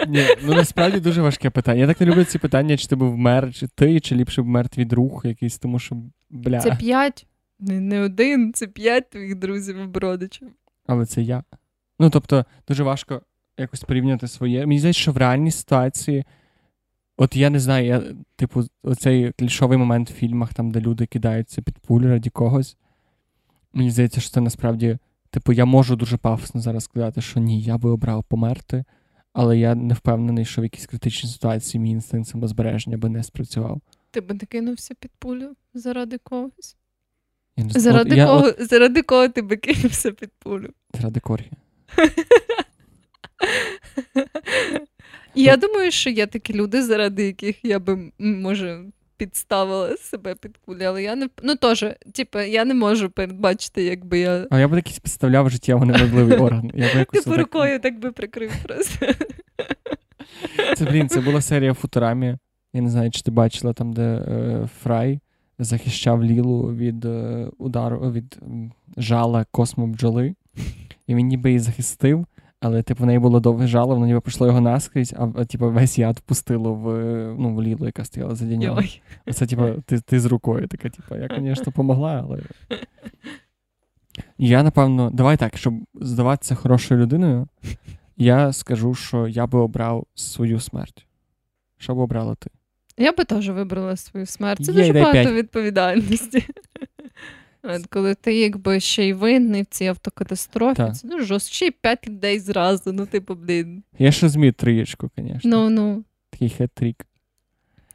Ні, 0.07 0.25
ну 0.43 0.53
насправді 0.53 0.99
дуже 0.99 1.21
важке 1.21 1.49
питання. 1.49 1.81
Я 1.81 1.87
так 1.87 2.01
не 2.01 2.07
люблю 2.07 2.23
ці 2.23 2.39
питання, 2.39 2.77
чи 2.77 2.87
ти 2.87 2.95
був 2.95 3.13
вмер, 3.13 3.53
чи 3.53 3.67
ти, 3.67 3.99
чи 3.99 4.15
ліпше 4.15 4.41
б 4.41 4.45
вмер 4.45 4.69
твій 4.69 4.85
друг 4.85 5.21
якийсь, 5.25 5.57
тому 5.57 5.79
що 5.79 5.95
бля. 6.29 6.59
Це 6.59 6.75
п'ять. 6.75 7.27
Не, 7.59 7.79
не 7.79 8.01
один, 8.01 8.53
це 8.53 8.67
п'ять 8.67 9.09
твоїх 9.09 9.35
друзів 9.35 9.77
і 9.95 9.99
родичів. 9.99 10.47
Але 10.87 11.05
це 11.05 11.21
я. 11.21 11.43
Ну, 11.99 12.09
тобто, 12.09 12.45
дуже 12.67 12.83
важко 12.83 13.21
якось 13.57 13.81
порівняти 13.83 14.27
своє. 14.27 14.65
Мені 14.65 14.79
здається, 14.79 15.01
що 15.01 15.11
в 15.11 15.17
реальній 15.17 15.51
ситуації, 15.51 16.23
от 17.17 17.35
я 17.35 17.49
не 17.49 17.59
знаю, 17.59 17.85
я, 17.85 18.03
типу, 18.35 18.63
оцей 18.83 19.31
клішовий 19.31 19.77
момент 19.77 20.09
в 20.09 20.13
фільмах, 20.13 20.53
там, 20.53 20.71
де 20.71 20.79
люди 20.79 21.05
кидаються 21.05 21.61
під 21.61 21.79
пулю 21.79 22.07
раді 22.07 22.29
когось. 22.29 22.77
Мені 23.73 23.91
здається, 23.91 24.21
що 24.21 24.29
це 24.31 24.41
насправді, 24.41 24.97
типу, 25.29 25.53
я 25.53 25.65
можу 25.65 25.95
дуже 25.95 26.17
пафосно 26.17 26.61
зараз 26.61 26.83
сказати, 26.83 27.21
що 27.21 27.39
ні, 27.39 27.61
я 27.61 27.77
би 27.77 27.89
обрав 27.89 28.23
померти, 28.23 28.83
але 29.33 29.57
я 29.57 29.75
не 29.75 29.93
впевнений, 29.93 30.45
що 30.45 30.61
в 30.61 30.63
якійсь 30.63 30.85
критичній 30.87 31.29
ситуації 31.29 31.81
мій 31.81 31.89
інстинкт 31.91 32.29
самозбереження 32.29 32.97
би 32.97 33.09
не 33.09 33.23
спрацював. 33.23 33.81
Ти 34.11 34.21
би 34.21 34.33
не 34.33 34.39
кинувся 34.39 34.93
під 34.99 35.11
пулю 35.19 35.55
заради 35.73 36.17
когось? 36.17 36.75
Я 37.57 37.63
не 37.63 37.69
знаю, 37.69 37.83
Заради 37.83 38.09
от 38.11 38.17
я, 38.17 38.25
кого, 38.27 38.45
От, 38.45 38.69
заради 38.69 39.01
кого 39.01 39.27
ти 39.29 39.41
би 39.41 39.57
кинувся 39.57 40.11
під 40.11 40.31
пулю? 40.39 40.69
заради 40.93 41.19
коргі. 41.19 41.51
Я 45.35 45.57
думаю, 45.57 45.91
що 45.91 46.09
є 46.09 46.27
такі 46.27 46.53
люди, 46.53 46.83
заради 46.83 47.25
яких 47.25 47.65
я 47.65 47.79
би, 47.79 48.11
може, 48.19 48.83
підставила 49.17 49.97
себе 49.97 50.35
під 50.35 50.57
кулі, 50.57 50.83
але 50.83 51.03
я 51.03 51.15
не 51.15 51.29
ну 51.43 51.55
теж, 51.55 51.85
типу, 52.13 52.39
я 52.39 52.65
не 52.65 52.73
можу 52.73 53.09
передбачити, 53.09 53.83
якби 53.83 54.19
я. 54.19 54.47
А 54.51 54.59
я 54.59 54.67
б 54.67 54.75
якийсь 54.75 54.99
підставляв 54.99 55.49
життєво 55.49 55.85
неважливий 55.85 56.37
орган. 56.37 56.71
Я 56.73 56.93
б 56.93 56.97
якось 56.97 57.23
Типу 57.23 57.35
отак- 57.35 57.39
рукою 57.41 57.79
так 57.79 57.99
би 57.99 58.11
прикрив 58.11 58.51
просто. 58.63 59.05
Це, 60.75 60.85
блін, 60.85 61.09
це 61.09 61.21
була 61.21 61.41
серія 61.41 61.73
Футурамі. 61.73 62.37
Я 62.73 62.81
не 62.81 62.89
знаю, 62.89 63.11
чи 63.11 63.21
ти 63.21 63.31
бачила 63.31 63.73
там, 63.73 63.93
де 63.93 64.01
е, 64.01 64.69
Фрай 64.83 65.19
захищав 65.59 66.23
Лілу 66.23 66.75
від 66.75 67.05
е, 67.05 67.47
удару 67.57 68.11
від 68.11 68.39
жала 68.97 69.45
космобджоли. 69.51 70.35
І 71.07 71.15
він 71.15 71.27
ніби 71.27 71.49
її 71.49 71.59
захистив, 71.59 72.25
але 72.63 72.83
типу 72.83 73.03
в 73.03 73.05
неї 73.05 73.19
було 73.19 73.39
довге 73.39 73.67
жало, 73.67 73.93
воно 73.93 74.05
ніби 74.05 74.19
пройшло 74.19 74.47
його 74.47 74.61
наскрізь, 74.61 75.13
а, 75.17 75.45
типу 75.45 75.71
весь 75.71 75.97
яд 75.97 76.17
впустило 76.17 76.73
в, 76.73 76.87
ну, 77.39 77.55
в 77.55 77.63
Лілу, 77.63 77.85
яка 77.85 78.05
стояла 78.05 78.35
за 78.35 78.45
нього. 78.45 78.81
Оце, 79.27 79.45
типу, 79.45 79.81
ти, 79.85 79.99
ти 79.99 80.19
з 80.19 80.25
рукою 80.25 80.67
така, 80.67 80.89
типу, 80.89 81.15
я, 81.15 81.29
звісно, 81.39 81.71
помогла, 81.71 82.25
але. 82.27 82.39
Я, 84.37 84.63
напевно, 84.63 85.09
давай 85.13 85.37
так, 85.37 85.57
щоб 85.57 85.73
здаватися 85.93 86.55
хорошою 86.55 87.01
людиною, 87.01 87.47
я 88.17 88.53
скажу, 88.53 88.93
що 88.93 89.27
я 89.27 89.47
би 89.47 89.59
обрав 89.59 90.05
свою 90.15 90.59
смерть. 90.59 91.05
Що 91.77 91.95
б 91.95 91.97
обрала 91.97 92.35
ти? 92.35 92.49
Я 92.97 93.11
би 93.11 93.23
теж 93.23 93.49
вибрала 93.49 93.95
свою 93.95 94.25
смерть. 94.25 94.65
Це 94.65 94.71
Є, 94.71 94.77
дуже 94.77 94.93
багато 94.93 95.11
п'ять. 95.11 95.33
відповідальності. 95.33 96.45
От, 97.63 97.85
коли 97.85 98.15
ти 98.15 98.35
якби 98.35 98.79
ще 98.79 99.07
й 99.07 99.13
винний 99.13 99.61
в 99.61 99.65
цій 99.65 99.85
автокатастрофі, 99.85 100.77
Так. 100.77 100.95
це 100.97 101.07
ну 101.07 101.21
жорстко. 101.21 101.53
Ще 101.53 101.65
й 101.65 101.71
п'ять 101.71 102.07
людей 102.07 102.39
зразу. 102.39 102.93
Ну, 102.93 103.05
типу, 103.05 103.35
блін. 103.35 103.83
Я 103.99 104.11
ще 104.11 104.29
змію 104.29 104.53
трієчку, 104.53 105.09
звісно. 105.17 105.39
Ну, 105.43 105.69
ну. 105.69 106.03
Такий 106.29 106.49
хет-трік. 106.49 106.95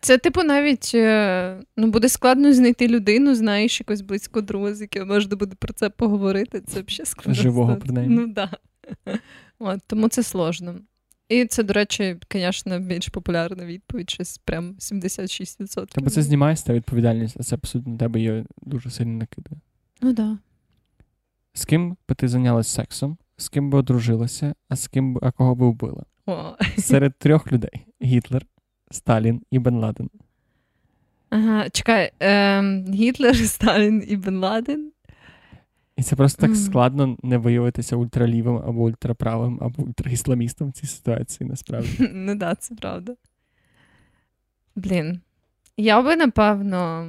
Це, 0.01 0.19
типу, 0.19 0.43
навіть 0.43 0.93
е, 0.95 1.61
ну, 1.77 1.87
буде 1.87 2.09
складно 2.09 2.53
знайти 2.53 2.89
людину, 2.89 3.35
знаєш, 3.35 3.81
якось 3.81 4.01
близько 4.01 4.41
друга, 4.41 4.75
з 4.75 4.81
яким 4.81 5.09
можна 5.09 5.37
буде 5.37 5.57
про 5.59 5.73
це 5.73 5.91
поговорити. 5.91 6.61
Це 6.61 6.83
взагалі 6.83 7.07
складно. 7.07 7.35
Живого, 7.35 7.77
принаймні. 7.77 8.17
Ну, 8.17 8.27
да. 8.27 8.51
От, 9.59 9.81
тому 9.87 10.09
це 10.09 10.23
сложно. 10.23 10.75
І 11.29 11.45
це, 11.45 11.63
до 11.63 11.73
речі, 11.73 12.17
звісно, 12.33 12.79
більш 12.81 13.09
популярна 13.09 13.67
відповідь, 13.67 14.11
щось 14.11 14.39
прям 14.39 14.75
76%. 14.79 15.87
Тебе 15.87 16.11
це 16.11 16.23
знімає 16.23 16.57
тебе 16.57 16.79
відповідальність, 16.79 17.37
а 17.41 17.43
це, 17.43 17.57
по 17.57 17.67
суті, 17.67 17.91
на 17.91 17.97
тебе 17.97 18.21
її 18.21 18.45
дуже 18.63 18.91
сильно 18.91 19.19
накидає. 19.19 19.61
Ну, 20.01 20.13
да. 20.13 20.39
З 21.55 21.65
ким 21.65 21.97
би 22.09 22.15
ти 22.15 22.29
зайнялась 22.29 22.69
сексом, 22.69 23.19
з 23.37 23.49
ким 23.49 23.71
би 23.71 23.79
одружилася, 23.79 24.55
а 24.69 24.77
з 24.77 24.89
ким 24.89 25.15
би, 25.15 25.21
а 25.23 25.31
кого 25.31 25.55
би 25.55 25.67
вбила? 25.67 26.05
О. 26.27 26.55
Серед 26.79 27.19
трьох 27.19 27.53
людей: 27.53 27.87
Гітлер, 28.03 28.47
Сталін 28.91 29.43
і 29.51 29.59
Бен 29.59 29.75
Ладен. 29.75 30.11
Ага, 31.31 31.71
чекай, 31.71 32.13
ем, 32.21 32.93
Гітлер, 32.95 33.37
Сталін 33.47 34.05
і 34.09 34.17
Бен 34.17 34.39
Ладен. 34.39 34.93
І 35.99 36.03
це 36.03 36.17
просто 36.17 36.47
так 36.47 36.57
складно 36.57 37.17
не 37.23 37.39
виявитися 37.39 37.97
ультралівим 37.97 38.57
або 38.57 38.83
ультраправим, 38.83 39.59
або 39.63 39.83
ультраісламістом 39.83 40.69
в 40.69 40.73
цій 40.73 40.87
ситуації, 40.87 41.51
насправді. 41.51 41.89
ну 42.13 42.35
да, 42.35 42.55
це 42.55 42.75
правда. 42.75 43.17
Блін. 44.77 45.21
Я 45.77 46.03
би, 46.03 46.17
напевно, 46.17 47.09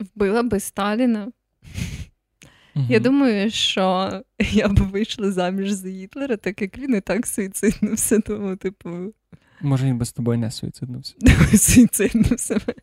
вбила 0.00 0.42
би 0.42 0.60
Сталіна. 0.60 1.32
Я 2.88 3.00
думаю, 3.00 3.50
що 3.50 4.12
я 4.38 4.68
б 4.68 4.78
вийшла 4.78 5.32
заміж 5.32 5.70
за 5.70 5.88
Гітлера, 5.88 6.36
так 6.36 6.62
як 6.62 6.78
він 6.78 6.94
і 6.94 7.00
так 7.00 7.26
суїциднився, 7.26 8.20
тому, 8.20 8.56
типу, 8.56 9.12
Може, 9.60 9.86
він 9.86 9.98
би 9.98 10.04
з 10.04 10.12
тобою 10.12 10.38
не 10.38 10.50
суїциднувся. 10.50 11.14
суїциднув 11.56 12.40
себе. 12.40 12.74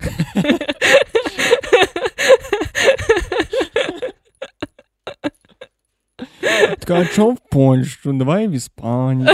Така, 6.79 6.95
а 6.95 7.05
чого 7.05 7.31
в 7.31 7.37
Польщу? 7.51 8.13
Давай 8.13 8.47
в 8.47 8.51
Іспанію. 8.51 9.27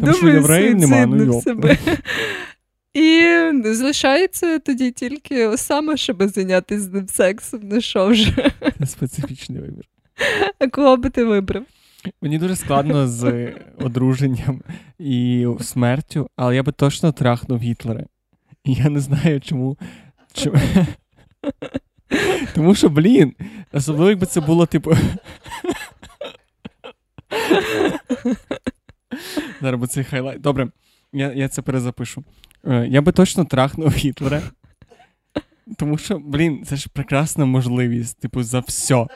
Там 0.00 0.14
що, 0.14 0.28
євреїв 0.28 0.78
нема, 0.78 1.06
ну 1.06 1.24
йоп. 1.24 1.42
себе. 1.42 1.78
І 2.94 3.22
залишається 3.64 4.58
тоді 4.58 4.90
тільки 4.90 5.46
Осама, 5.46 5.96
щоб 5.96 6.22
зайнятися 6.22 6.80
з 6.80 6.92
ним 6.92 7.08
сексом. 7.08 7.60
Ну 7.62 7.80
що 7.80 8.06
вже? 8.06 8.50
Це 8.78 8.86
специфічний 8.86 9.60
вибір. 9.60 9.84
А 10.58 10.66
кого 10.66 10.96
би 10.96 11.10
ти 11.10 11.24
вибрав? 11.24 11.62
Мені 12.22 12.38
дуже 12.38 12.56
складно 12.56 13.08
з 13.08 13.52
одруженням 13.78 14.62
і 14.98 15.46
смертю, 15.60 16.30
але 16.36 16.54
я 16.54 16.62
би 16.62 16.72
точно 16.72 17.12
трахнув 17.12 17.58
Гітлера. 17.60 18.04
І 18.64 18.74
я 18.74 18.90
не 18.90 19.00
знаю, 19.00 19.40
чому. 19.40 19.78
чому... 20.32 20.56
Тому 22.54 22.74
що, 22.74 22.88
блін, 22.88 23.34
особливо, 23.72 24.10
якби 24.10 24.26
це 24.26 24.40
було, 24.40 24.66
типу. 24.66 24.96
Зараз 29.60 29.80
бо 29.80 29.86
цей 29.86 30.04
хайлайт. 30.04 30.40
Добре, 30.40 30.68
я, 31.12 31.32
я 31.32 31.48
це 31.48 31.62
перезапишу. 31.62 32.24
Е, 32.64 32.86
Я 32.90 33.02
би 33.02 33.12
точно 33.12 33.44
трахнув 33.44 33.90
Гітлера. 33.90 34.42
Тому 35.78 35.98
що, 35.98 36.18
блін, 36.18 36.64
це 36.64 36.76
ж 36.76 36.88
прекрасна 36.92 37.44
можливість, 37.44 38.20
типу, 38.20 38.42
за 38.42 38.60
все. 38.60 39.06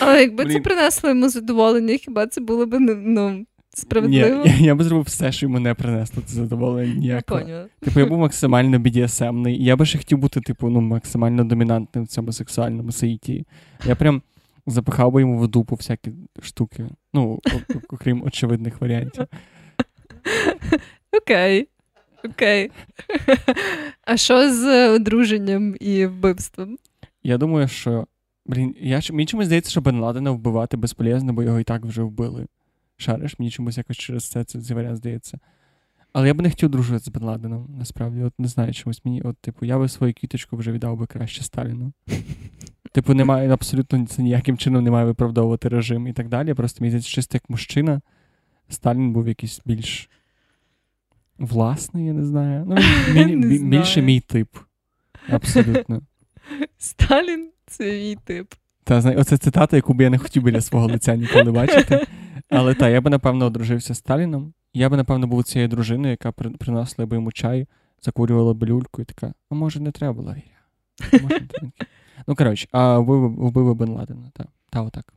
Але 0.00 0.20
якби 0.22 0.52
це 0.52 0.60
принесло 0.60 1.08
йому 1.10 1.28
задоволення, 1.28 1.96
хіба 1.96 2.26
це 2.26 2.40
було 2.40 2.66
б 2.66 2.78
ну, 2.80 3.46
Ні, 3.76 3.80
справедливо? 3.80 4.44
я, 4.46 4.56
я 4.56 4.74
би 4.74 4.84
зробив 4.84 5.04
все, 5.04 5.32
що 5.32 5.46
йому 5.46 5.58
не 5.58 5.74
принесло 5.74 6.22
це 6.26 6.34
задоволення 6.34 6.94
ніякого. 6.94 7.40
Типу, 7.80 8.00
я 8.00 8.06
був 8.06 8.18
максимально 8.18 8.78
BDSM-ний. 8.78 9.56
Я 9.62 9.76
би 9.76 9.86
ще 9.86 9.98
хотів 9.98 10.18
бути, 10.18 10.40
типу, 10.40 10.68
ну, 10.68 10.80
максимально 10.80 11.44
домінантним 11.44 12.04
в 12.04 12.08
цьому 12.08 12.32
сексуальному 12.32 12.92
саїті. 12.92 13.46
Я 13.86 13.94
прям 13.94 14.22
запихав 14.66 15.12
би 15.12 15.20
йому 15.20 15.38
в 15.38 15.48
дупу 15.48 15.76
всякі 15.76 16.12
штуки. 16.42 16.84
Ну, 17.14 17.40
окрім 17.88 18.22
очевидних 18.22 18.80
варіантів. 18.80 19.26
Окей. 21.22 21.68
Окей. 22.24 22.70
А 24.04 24.16
що 24.16 24.54
з 24.54 24.88
одруженням 24.88 25.76
і 25.80 26.06
вбивством? 26.06 26.78
Я 27.22 27.38
думаю, 27.38 27.68
що 27.68 28.06
Блін, 28.46 28.74
я 28.80 29.00
мені 29.10 29.26
чомусь 29.26 29.46
здається, 29.46 29.70
що 29.70 29.80
Бен 29.80 30.00
Ладена 30.00 30.30
вбивати 30.30 30.76
безполезно, 30.76 31.32
бо 31.32 31.42
його 31.42 31.60
і 31.60 31.64
так 31.64 31.84
вже 31.84 32.02
вбили. 32.02 32.46
Шариш, 32.96 33.38
мені 33.38 33.50
чомусь 33.50 33.78
якось 33.78 33.96
через 33.96 34.28
це 34.28 34.44
цей 34.44 34.76
варіант 34.76 34.96
здається. 34.96 35.38
Але 36.12 36.26
я 36.26 36.34
б 36.34 36.40
не 36.40 36.50
хотів 36.50 36.68
дружити 36.68 36.98
з 36.98 37.08
Бен 37.08 37.22
Ладеном, 37.22 37.74
насправді. 37.78 38.22
От 38.22 38.32
не 38.38 38.48
знаю 38.48 38.74
чомусь 38.74 39.04
мені. 39.04 39.22
От, 39.22 39.38
типу, 39.38 39.66
я 39.66 39.78
би 39.78 39.88
свою 39.88 40.14
квіточку 40.14 40.56
вже 40.56 40.72
віддав 40.72 40.96
би 40.96 41.06
краще 41.06 41.42
Сталіну. 41.42 41.92
Типу, 42.92 43.14
немає 43.14 43.50
абсолютно 43.50 44.06
це 44.06 44.22
ніяким 44.22 44.58
чином 44.58 44.84
не 44.84 44.90
має 44.90 45.06
виправдовувати 45.06 45.68
режим 45.68 46.06
і 46.06 46.12
так 46.12 46.28
далі. 46.28 46.54
Просто 46.54 46.78
мені 46.80 46.90
здається, 46.90 47.10
чисто 47.10 47.36
як 47.36 47.50
мужчина, 47.50 48.00
Сталін 48.68 49.12
був 49.12 49.28
якийсь 49.28 49.60
більш 49.64 50.10
власний, 51.38 52.06
я 52.06 52.12
не 52.12 52.24
знаю. 52.24 52.64
Ну, 52.68 52.76
він, 53.10 53.40
Не 53.40 53.46
бі- 53.46 53.64
більше 53.64 54.02
мій 54.02 54.20
тип. 54.20 54.48
Абсолютно. 55.28 56.02
Сталін 56.78 57.50
це 57.66 57.84
мій 57.84 58.16
тип. 58.24 58.54
Та 58.84 59.00
знає, 59.00 59.16
оце 59.16 59.38
цитата, 59.38 59.76
яку 59.76 59.94
б 59.94 60.00
я 60.00 60.10
не 60.10 60.18
хотів 60.18 60.42
біля 60.42 60.60
свого 60.60 60.86
лиця 60.86 61.16
ніколи 61.16 61.52
бачити. 61.52 62.06
Але 62.48 62.74
так, 62.74 62.92
я 62.92 63.00
би, 63.00 63.10
напевно, 63.10 63.44
одружився 63.46 63.94
з 63.94 63.98
Сталіном. 63.98 64.54
Я 64.72 64.88
би, 64.88 64.96
напевно, 64.96 65.26
був 65.26 65.44
цією 65.44 65.68
дружиною, 65.68 66.10
яка 66.10 66.32
при- 66.32 66.50
приносила 66.50 67.06
би 67.06 67.16
йому 67.16 67.32
чай, 67.32 67.66
закурювала 68.02 68.54
б 68.54 68.64
люльку 68.64 69.02
і 69.02 69.04
така, 69.04 69.34
а 69.50 69.54
може 69.54 69.80
не 69.80 69.90
треба 69.92 70.12
було? 70.12 70.36
Може. 71.22 71.48
Ну, 72.26 72.34
коротше, 72.34 72.68
а 72.72 72.98
вбив, 72.98 73.34
вбив 73.34 73.64
би 73.66 73.74
Бен 73.74 73.88
Ладена. 73.88 74.30
Та, 74.34 74.44
та 74.70 74.82
отак. 74.82 75.14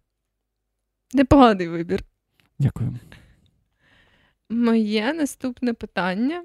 Непоганий 1.13 1.67
вибір. 1.67 2.03
Дякую. 2.59 2.99
Моє 4.49 5.13
наступне 5.13 5.73
питання 5.73 6.43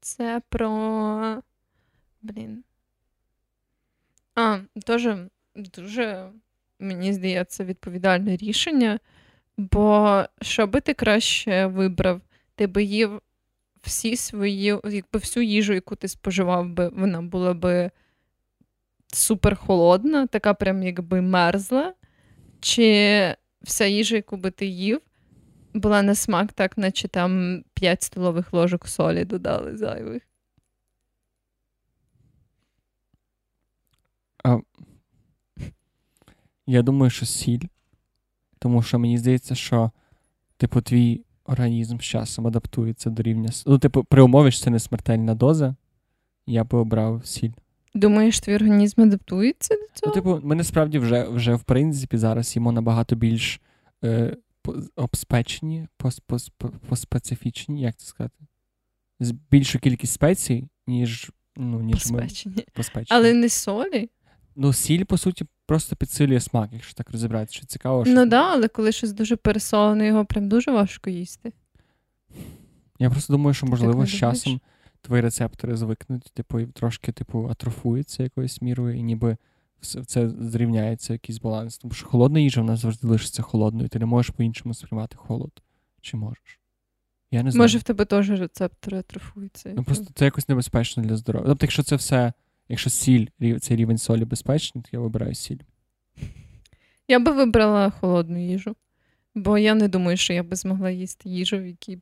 це 0.00 0.42
про. 0.48 1.42
Блін. 2.22 2.64
А, 4.34 4.58
теж 4.86 5.08
дуже, 5.54 6.28
мені 6.78 7.12
здається, 7.12 7.64
відповідальне 7.64 8.36
рішення. 8.36 8.98
Бо 9.60 10.24
що 10.42 10.66
би 10.66 10.80
ти 10.80 10.94
краще 10.94 11.66
вибрав? 11.66 12.20
Ти 12.54 12.66
би 12.66 12.82
їв 12.82 13.20
всі 13.82 14.16
свої, 14.16 14.78
якби 14.84 15.18
всю 15.18 15.44
їжу, 15.44 15.72
яку 15.72 15.96
ти 15.96 16.08
споживав 16.08 16.68
би, 16.68 16.88
вона 16.88 17.22
була 17.22 17.54
би 17.54 17.90
супер 19.06 19.56
холодна, 19.56 20.26
така 20.26 20.54
прям 20.54 20.82
якби 20.82 21.20
мерзла. 21.20 21.94
Чи 22.60 23.36
вся 23.62 23.86
їжа, 23.86 24.16
яку 24.16 24.36
би 24.36 24.50
ти 24.50 24.66
їв, 24.66 25.00
була 25.74 26.02
на 26.02 26.14
смак, 26.14 26.52
так, 26.52 26.78
наче 26.78 27.08
там 27.08 27.62
5 27.74 28.02
столових 28.02 28.52
ложок 28.52 28.88
солі 28.88 29.24
додали 29.24 29.76
зайвих. 29.76 30.22
Я 36.66 36.82
думаю, 36.82 37.10
що 37.10 37.26
сіль. 37.26 37.66
Тому 38.62 38.82
що 38.82 38.98
мені 38.98 39.18
здається, 39.18 39.54
що, 39.54 39.90
типу, 40.56 40.80
твій 40.80 41.24
організм 41.44 41.98
з 41.98 42.02
часом 42.02 42.46
адаптується 42.46 43.10
до 43.10 43.22
рівня. 43.22 43.48
Ну, 43.66 43.78
типу, 43.78 44.04
при 44.04 44.22
умові, 44.22 44.50
що 44.50 44.64
це 44.64 44.70
не 44.70 44.78
смертельна 44.78 45.34
доза, 45.34 45.74
я 46.46 46.64
би 46.64 46.78
обрав 46.78 47.26
сіль. 47.26 47.50
Думаєш, 47.94 48.40
твій 48.40 48.54
організм 48.54 49.00
адаптується 49.02 49.74
до 49.74 49.80
Ну, 49.80 49.88
цього? 49.94 50.12
типу, 50.12 50.40
ми 50.42 50.54
насправді 50.54 50.98
вже, 50.98 51.28
вже 51.28 51.54
в 51.54 51.62
принципі 51.62 52.16
зараз 52.16 52.56
їмо 52.56 52.72
набагато 52.72 53.16
більш 53.16 53.60
е, 54.04 54.36
обспечені, 54.96 55.86
пос, 55.96 56.20
пос, 56.20 56.48
по- 56.48 56.68
поспецифічні, 56.88 57.80
як 57.82 57.96
це 57.96 58.06
сказати? 58.06 58.44
З 59.20 59.30
більшу 59.30 59.78
кількість 59.78 60.12
спецій, 60.12 60.68
ніж, 60.86 61.30
ну, 61.56 61.80
ніж 61.80 62.10
ми 62.10 62.18
Поспечені. 62.18 62.64
поспечені. 62.72 63.18
Але 63.20 63.32
не 63.32 63.48
солі. 63.48 64.10
Ну, 64.62 64.72
сіль, 64.72 65.04
по 65.04 65.18
суті, 65.18 65.44
просто 65.66 65.96
підсилює 65.96 66.40
смак, 66.40 66.70
якщо 66.72 66.94
так 66.94 67.10
розібратися, 67.10 67.56
що 67.56 67.66
цікаво. 67.66 68.04
Що... 68.04 68.14
Ну 68.14 68.26
да, 68.26 68.52
але 68.52 68.68
коли 68.68 68.92
щось 68.92 69.12
дуже 69.12 69.36
пересолене, 69.36 70.06
його 70.06 70.24
прям 70.24 70.48
дуже 70.48 70.70
важко 70.70 71.10
їсти. 71.10 71.52
Я 72.98 73.10
просто 73.10 73.32
думаю, 73.32 73.54
що, 73.54 73.66
Ти 73.66 73.70
можливо, 73.70 74.06
з 74.06 74.10
часом 74.10 74.60
твої 75.02 75.22
рецептори 75.22 75.76
звикнуть, 75.76 76.30
типу, 76.34 76.60
і 76.60 76.66
трошки, 76.66 77.12
типу, 77.12 77.48
атрофуються 77.50 78.22
якоюсь 78.22 78.62
мірою, 78.62 78.96
і 78.96 79.02
ніби 79.02 79.36
це 80.06 80.28
зрівняється 80.28 81.12
якийсь 81.12 81.38
баланс. 81.38 81.78
Тому 81.78 81.94
що 81.94 82.06
холодна 82.06 82.40
їжа 82.40 82.60
в 82.60 82.64
нас 82.64 82.80
завжди 82.80 83.08
лишиться 83.08 83.42
холодною. 83.42 83.88
Ти 83.88 83.98
не 83.98 84.06
можеш 84.06 84.30
по-іншому 84.30 84.74
сприймати 84.74 85.16
холод. 85.16 85.62
Чи 86.00 86.16
можеш? 86.16 86.60
Я 87.30 87.42
не 87.42 87.50
знаю. 87.50 87.64
Може, 87.64 87.78
в 87.78 87.82
тебе 87.82 88.04
теж 88.04 88.30
рецептори 88.30 88.98
атрофуються. 88.98 89.72
Ну 89.76 89.84
просто 89.84 90.06
це 90.14 90.24
якось 90.24 90.48
небезпечно 90.48 91.02
для 91.02 91.16
здоров'я. 91.16 91.48
Тобто, 91.48 91.66
якщо 91.66 91.82
це 91.82 91.96
все, 91.96 92.32
якщо 92.70 92.90
сіль, 92.90 93.26
цей 93.60 93.76
рівень 93.76 93.98
солі 93.98 94.24
безпечний, 94.24 94.82
то 94.82 94.88
я 94.92 94.98
вибираю 95.00 95.34
сіль. 95.34 95.58
Я 97.08 97.18
би 97.18 97.32
вибрала 97.32 97.90
холодну 97.90 98.46
їжу, 98.50 98.76
бо 99.34 99.58
я 99.58 99.74
не 99.74 99.88
думаю, 99.88 100.16
що 100.16 100.32
я 100.32 100.42
би 100.42 100.56
змогла 100.56 100.90
їсти 100.90 101.28
їжу, 101.28 101.58
в 101.58 101.66
якій 101.66 101.98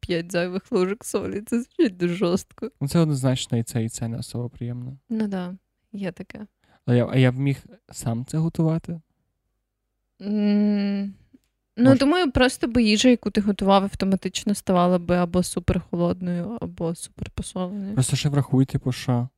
5 0.00 0.32
зайвих 0.32 0.72
ложок 0.72 1.04
солі. 1.04 1.40
Це 1.40 1.62
звучить 1.62 1.96
дуже 1.96 2.14
жорстко. 2.14 2.70
Ну, 2.80 2.88
це 2.88 2.98
однозначно 2.98 3.58
і 3.58 3.62
це, 3.62 3.84
і 3.84 3.88
це 3.88 4.08
не 4.08 4.18
особо 4.18 4.48
приємно. 4.50 4.96
Ну 5.08 5.26
да, 5.28 5.54
є 5.92 6.12
таке. 6.12 6.46
Але 6.86 6.96
я, 6.96 7.08
а 7.12 7.16
я 7.16 7.32
б 7.32 7.38
міг 7.38 7.56
сам 7.92 8.24
це 8.24 8.38
готувати. 8.38 9.00
М, 10.22 11.14
Ну, 11.76 11.94
думаю, 11.96 12.30
просто 12.32 12.68
би 12.68 12.82
їжа, 12.82 13.08
яку 13.08 13.30
ти 13.30 13.40
готував, 13.40 13.82
автоматично 13.82 14.54
ставала 14.54 14.98
би 14.98 15.16
або 15.16 15.42
супер 15.42 15.80
холодною, 15.90 16.58
або 16.60 16.94
супер 16.94 17.30
посоленою. 17.30 17.94
Просто 17.94 18.16
ще 18.16 18.28
врахуй, 18.28 18.64
типу, 18.64 18.92
що. 18.92 19.28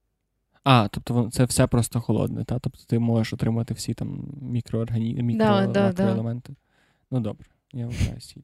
А, 0.65 0.89
тобто 0.89 1.31
це 1.33 1.45
все 1.45 1.67
просто 1.67 2.01
холодне, 2.01 2.45
та? 2.45 2.59
Тобто 2.59 2.85
ти 2.87 2.99
можеш 2.99 3.33
отримати 3.33 3.75
всі 3.75 3.95
там 3.95 4.25
мікрооргані... 4.43 5.15
мікро... 5.15 5.47
Да, 5.47 5.67
да, 5.67 5.87
макроелементи. 5.87 6.55
Ну 7.11 7.21
добре, 7.21 7.47
я 7.73 7.87
вибираю 7.87 8.21
сіль. 8.21 8.43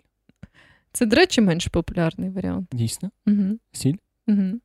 Це, 0.92 1.06
до 1.06 1.16
речі, 1.16 1.40
менш 1.40 1.66
популярний 1.66 2.30
варіант. 2.30 2.68
Дійсно? 2.72 3.10
Угу. 3.26 3.58
Сіль? 3.72 3.96
Угу. 4.26 4.60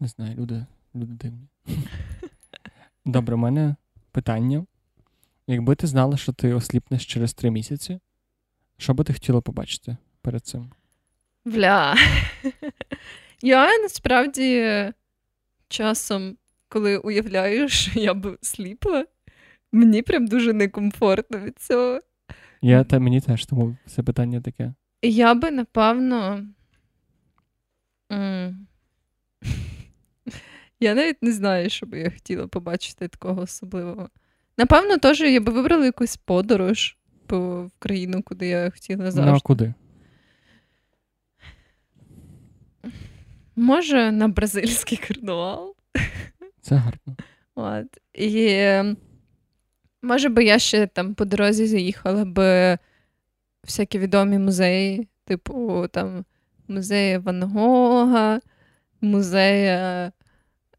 Не 0.00 0.08
знаю, 0.08 0.36
люди, 0.36 0.66
люди 0.94 1.12
дивні. 1.12 1.48
Добре, 3.04 3.34
у 3.34 3.38
мене 3.38 3.76
питання. 4.12 4.66
Якби 5.46 5.74
ти 5.74 5.86
знала, 5.86 6.16
що 6.16 6.32
ти 6.32 6.54
осліпнеш 6.54 7.06
через 7.06 7.34
три 7.34 7.50
місяці, 7.50 8.00
що 8.76 8.94
би 8.94 9.04
ти 9.04 9.12
хотіла 9.12 9.40
побачити 9.40 9.96
перед 10.20 10.46
цим? 10.46 10.70
Бля. 11.44 11.96
Я 13.42 13.78
насправді 13.78 14.92
часом, 15.68 16.36
коли 16.72 16.96
уявляю, 16.96 17.68
що 17.68 18.00
я 18.00 18.14
б 18.14 18.38
сліпла, 18.42 19.06
мені 19.72 20.02
прям 20.02 20.26
дуже 20.26 20.52
некомфортно 20.52 21.38
від 21.38 21.58
цього. 21.58 22.00
Я 22.62 22.84
та 22.84 22.98
мені 22.98 23.20
теж, 23.20 23.46
тому 23.46 23.76
це 23.86 24.02
питання 24.02 24.40
таке. 24.40 24.74
Я 25.02 25.34
би, 25.34 25.50
напевно. 25.50 26.46
м, 28.12 28.66
Я 30.80 30.94
навіть 30.94 31.22
не 31.22 31.32
знаю, 31.32 31.70
що 31.70 31.86
би 31.86 31.98
я 31.98 32.10
хотіла 32.10 32.46
побачити 32.46 33.08
такого 33.08 33.42
особливого. 33.42 34.08
Напевно, 34.58 34.98
теж 34.98 35.20
я 35.20 35.40
би 35.40 35.52
вибрала 35.52 35.84
якусь 35.84 36.16
подорож 36.16 36.96
по, 37.26 37.64
в 37.64 37.70
країну, 37.78 38.22
куди 38.22 38.46
я 38.46 38.70
хотіла 38.70 39.12
Ну, 39.16 39.22
а 39.22 39.40
куди? 39.40 39.74
Може, 43.56 44.12
на 44.12 44.28
бразильський 44.28 44.98
карнавал. 45.08 45.76
Це 46.62 46.74
гарно. 46.74 47.16
От. 47.54 47.86
І 48.14 48.66
може 50.02 50.28
би 50.28 50.44
я 50.44 50.58
ще 50.58 50.86
там 50.86 51.14
по 51.14 51.24
дорозі 51.24 51.66
заїхала 51.66 52.24
би 52.24 52.78
всякі 53.64 53.98
відомі 53.98 54.38
музеї, 54.38 55.08
типу 55.24 55.86
там 55.92 56.24
музеї 56.68 57.18
Ван 57.18 57.42
Гога, 57.42 58.40
музея, 59.00 60.12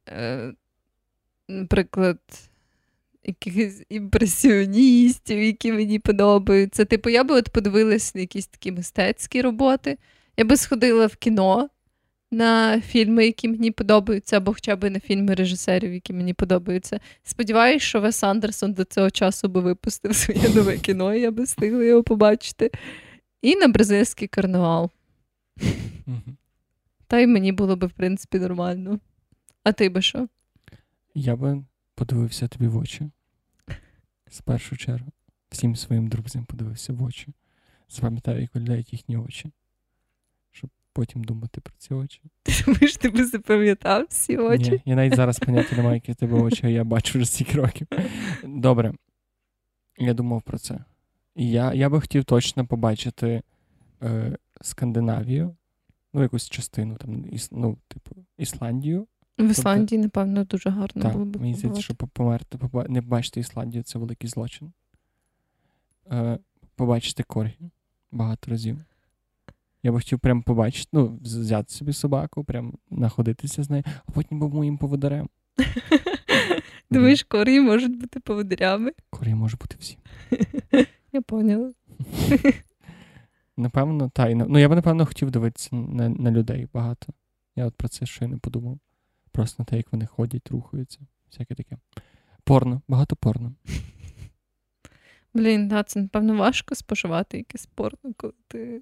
е, 0.10 0.54
наприклад, 1.48 2.20
якихось 3.24 3.84
імпресіоністів, 3.90 5.42
які 5.42 5.72
мені 5.72 6.00
подобаються. 6.00 6.86
Типу, 6.86 7.10
я 7.10 7.24
би 7.24 7.36
от 7.36 7.50
подивилась 7.50 8.16
на 8.16 8.22
якісь 8.22 8.48
такі 8.48 8.72
мистецькі 8.72 9.42
роботи. 9.42 9.98
Я 10.38 10.46
би 10.46 10.58
сходила 10.58 11.06
в 11.06 11.16
кіно 11.16 11.70
на 12.34 12.82
фільми, 12.82 13.26
які 13.26 13.48
мені 13.48 13.72
подобаються, 13.72 14.38
або 14.38 14.54
хоча 14.54 14.76
б 14.76 14.90
на 14.90 15.00
фільми 15.00 15.34
режисерів, 15.36 15.94
які 15.94 16.14
мені 16.14 16.34
подобаються. 16.34 17.00
Сподіваюсь, 17.24 17.84
що 17.84 18.02
Вес 18.02 18.24
Андерсон 18.24 18.74
до 18.74 18.84
цього 18.84 19.10
часу 19.12 19.48
би 19.48 19.62
випустив 19.62 20.16
своє 20.16 20.50
нове 20.50 20.78
кіно, 20.78 21.14
і 21.16 21.22
я 21.22 21.32
би 21.32 21.44
встигла 21.44 21.84
його 21.84 22.04
побачити. 22.04 22.72
І 23.42 23.56
на 23.56 23.68
бразильський 23.68 24.28
карнавал. 24.28 24.92
Та 27.08 27.20
й 27.20 27.28
мені 27.28 27.52
було 27.52 27.76
би, 27.76 27.88
в 27.88 27.92
принципі, 27.92 28.40
нормально. 28.40 29.00
А 29.64 29.72
ти 29.72 29.90
би 29.90 30.02
що? 30.02 30.28
Я 31.16 31.36
би 31.36 31.64
подивився 31.96 32.48
тобі 32.48 32.68
в 32.68 32.78
очі. 32.78 33.10
З 34.30 34.42
першу 34.42 34.78
чергу. 34.78 35.12
Всім 35.50 35.76
своїм 35.76 36.08
друзям 36.08 36.46
подивився 36.46 36.94
в 36.94 37.04
очі. 37.04 37.28
Запам'ятаю, 37.90 38.42
як 38.42 38.56
виглядають 38.56 38.94
їхні 38.94 39.18
очі. 39.18 39.52
Потім 40.94 41.24
думати 41.24 41.62
про 41.62 41.74
ці 41.78 41.94
очі. 41.94 42.22
Ти 42.44 42.54
думаєш, 42.66 42.98
ти 42.98 43.10
би 43.10 43.26
запам'ятав 43.26 44.06
всі 44.10 44.38
очі? 44.38 44.72
Ні, 44.72 44.82
я 44.86 44.96
навіть 44.96 45.16
зараз 45.16 45.40
поняття 45.40 45.76
не 45.76 45.84
маю, 45.84 45.96
які 45.96 46.12
в 46.12 46.16
тебе 46.16 46.42
очі, 46.42 46.62
а 46.64 46.70
я 46.70 46.84
бачу 46.84 47.20
вже 47.20 47.28
стільки 47.28 47.58
років. 47.58 47.88
Добре. 48.44 48.94
Я 49.98 50.14
думав 50.14 50.42
про 50.42 50.58
це. 50.58 50.80
І 51.36 51.50
я 51.52 51.74
я 51.74 51.90
би 51.90 52.02
хотів 52.02 52.24
точно 52.24 52.66
побачити 52.66 53.42
е, 54.04 54.38
Скандинавію, 54.62 55.56
ну, 56.14 56.22
якусь 56.22 56.50
частину, 56.50 56.96
там, 56.96 57.26
іс, 57.32 57.50
ну, 57.52 57.78
типу, 57.88 58.16
Ісландію. 58.38 59.08
В 59.40 59.52
Ісландії, 59.52 60.02
тобто, 60.02 60.20
напевно, 60.20 60.44
дуже 60.44 60.70
гарно 60.70 61.02
так, 61.02 61.14
було 61.14 61.26
б. 61.26 61.42
Мені 61.42 61.54
здається, 61.54 61.82
що 61.82 61.96
померти, 61.96 62.60
не 62.88 63.02
побачити 63.02 63.40
Ісландію 63.40 63.84
це 63.84 64.00
великий 64.00 64.30
злочин. 64.30 64.74
Е, 66.12 66.40
Побачити 66.76 67.24
Коргі 67.24 67.72
багато 68.12 68.52
разів. 68.52 68.78
Я 69.84 69.92
би 69.92 69.98
хотів 69.98 70.20
прям 70.20 70.44
побачити, 70.44 70.90
ну, 70.94 71.20
взяти 71.22 71.74
собі 71.74 71.94
собаку, 71.94 72.44
прям 72.44 72.74
находитися 72.90 73.64
з 73.64 73.70
нею, 73.70 73.84
а 74.06 74.12
потім 74.12 74.40
був 74.40 74.54
моїм 74.54 74.78
поводарем. 74.78 75.30
Думаєш, 76.92 77.24
корі 77.24 77.60
можуть 77.60 78.00
бути 78.00 78.20
поводирями? 78.20 78.92
Корі 79.10 79.36
може 79.36 79.58
бути 79.58 79.76
всі. 79.80 79.98
Я 81.12 81.22
поняла. 81.22 81.74
Напевно, 83.58 84.10
та 84.10 84.36
ну 84.36 84.60
я 84.60 84.70
би, 84.70 84.76
напевно, 84.76 85.06
хотів 85.06 85.32
дивитися 85.32 85.76
на 85.76 86.10
на 86.10 86.32
людей 86.32 86.68
багато. 86.74 87.14
Я 87.56 87.66
от 87.66 87.76
про 87.76 87.88
це 87.88 88.06
ще 88.06 88.26
й 88.26 88.28
не 88.28 88.38
подумав. 88.38 88.80
Просто 89.32 89.64
на 89.64 89.66
те, 89.66 89.78
як 89.78 89.92
вони 89.92 90.06
ходять, 90.06 90.52
рухаються, 90.52 91.00
всяке 91.30 91.56
таке. 91.56 91.78
Порно, 92.44 92.82
багато 92.88 93.16
порно. 93.16 93.54
Блін, 95.34 95.68
да, 95.68 95.84
це, 95.84 96.02
напевно, 96.02 96.38
важко 96.38 96.76
споживати 96.76 97.38
якесь 97.38 97.66
порно, 97.66 98.14
коли 98.18 98.34
ти 98.48 98.82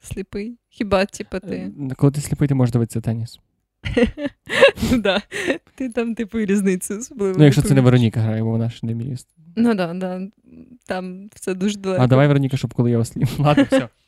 сліпий. 0.00 0.58
Хіба, 0.68 1.06
типу, 1.06 1.40
ти. 1.40 1.72
Е, 1.90 1.94
коли 1.96 2.12
ти 2.12 2.20
сліпий, 2.20 2.48
ти 2.48 2.54
можеш 2.54 2.72
дивитися 2.72 3.00
теніс. 3.00 3.40
Ну 4.92 4.98
да. 5.02 5.22
Ти 5.74 5.88
там, 5.88 6.14
типу, 6.14 6.38
різницю 6.38 6.98
особливо. 6.98 7.38
Ну, 7.38 7.44
якщо 7.44 7.62
це 7.62 7.74
не 7.74 7.80
Вероніка 7.80 8.20
грає, 8.20 8.42
бо 8.42 8.50
вона 8.50 8.70
ж 8.70 8.86
не 8.86 8.94
вміє. 8.94 9.16
Ну 9.56 9.74
да, 9.74 9.94
да. 9.94 10.28
Там 10.86 11.28
все 11.34 11.54
дуже 11.54 11.78
далеко. 11.78 12.02
А 12.02 12.06
давай, 12.06 12.28
Вероніка, 12.28 12.56
щоб 12.56 12.74
коли 12.74 12.90
я 12.90 12.98
осліп. 12.98 13.28
Ладно, 13.38 13.64
все. 13.64 13.88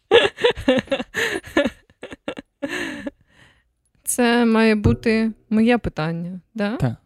Це 4.04 4.44
має 4.46 4.74
бути 4.74 5.32
моє 5.50 5.78
питання, 5.78 6.40
да? 6.54 6.76
Так. 6.76 6.96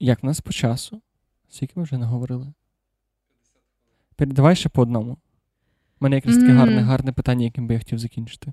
Як 0.00 0.22
в 0.22 0.26
нас 0.26 0.40
по 0.40 0.52
часу? 0.52 1.00
Скільки 1.48 1.72
ми 1.76 1.82
вже 1.82 1.98
наговорили? 1.98 2.52
Давай 4.18 4.56
ще 4.56 4.68
по 4.68 4.82
одному. 4.82 5.16
У 6.00 6.04
мене 6.04 6.16
якраз 6.16 6.36
таке 6.36 6.52
гарне, 6.52 6.80
гарне 6.80 7.12
питання, 7.12 7.44
яким 7.44 7.66
би 7.66 7.74
я 7.74 7.80
хотів 7.80 7.98
закінчити. 7.98 8.52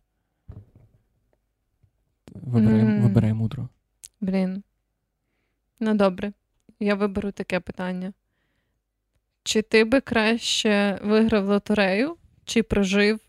Вибирай, 2.34 2.82
mm. 2.82 3.02
вибирай 3.02 3.34
мудро. 3.34 3.70
Блін. 4.22 4.64
Ну, 5.80 5.94
добре. 5.94 6.34
Я 6.80 6.96
виберу 6.96 7.32
таке 7.32 7.60
питання. 7.60 8.14
Чи 9.44 9.62
ти 9.62 9.84
би 9.84 10.02
краще 10.02 11.00
виграв 11.04 11.46
лотерею, 11.46 12.18
чи 12.46 12.64
прожив 12.64 13.20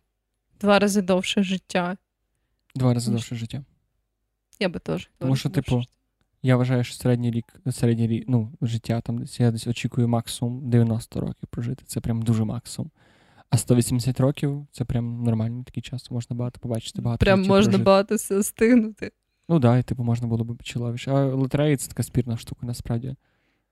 два 0.61 0.79
рази 0.79 1.03
довше 1.03 1.43
життя? 1.43 1.97
Два 2.75 2.95
рази 2.95 3.11
довше 3.11 3.37
життя. 3.37 3.65
Я 4.61 4.69
би 4.69 4.79
теж. 4.79 5.11
Тому 5.19 5.37
що, 5.37 5.51
типу, 5.51 5.83
я 6.43 6.57
вважаю, 6.57 6.85
що 6.85 6.95
середній 6.95 7.31
рік, 7.31 7.61
середній 7.73 8.07
рік, 8.07 8.25
ну, 8.29 8.53
життя 8.63 9.01
там 9.01 9.19
десь 9.19 9.41
я 9.41 9.51
десь 9.51 9.67
очікую 9.67 10.09
максимум 10.09 10.71
90 10.71 11.21
років 11.21 11.49
прожити. 11.51 11.85
Це 11.87 12.01
прям 12.01 12.23
дуже 12.23 12.45
максимум. 12.45 12.91
А 13.51 13.57
180 13.57 14.21
років 14.21 14.67
це 14.73 14.85
прям 14.85 15.23
нормальний 15.23 15.65
такий 15.65 15.83
час. 15.83 16.11
Можна 16.11 16.37
багато 16.37 16.61
побачити, 16.61 17.03
багато. 17.03 17.25
Прям 17.25 17.39
можна 17.41 17.55
прожити. 17.55 17.85
багато 17.85 18.15
все 18.15 18.43
стигнути. 18.43 19.13
Ну 19.49 19.61
так, 19.61 19.81
і 19.81 19.83
типу 19.83 20.05
можна 20.05 20.29
було 20.29 20.45
б 20.45 20.63
чоловіше. 20.63 21.11
А 21.11 21.25
лотерея 21.25 21.77
це 21.77 21.89
така 21.89 22.03
спірна 22.03 22.37
штука, 22.37 22.67
насправді. 22.67 23.17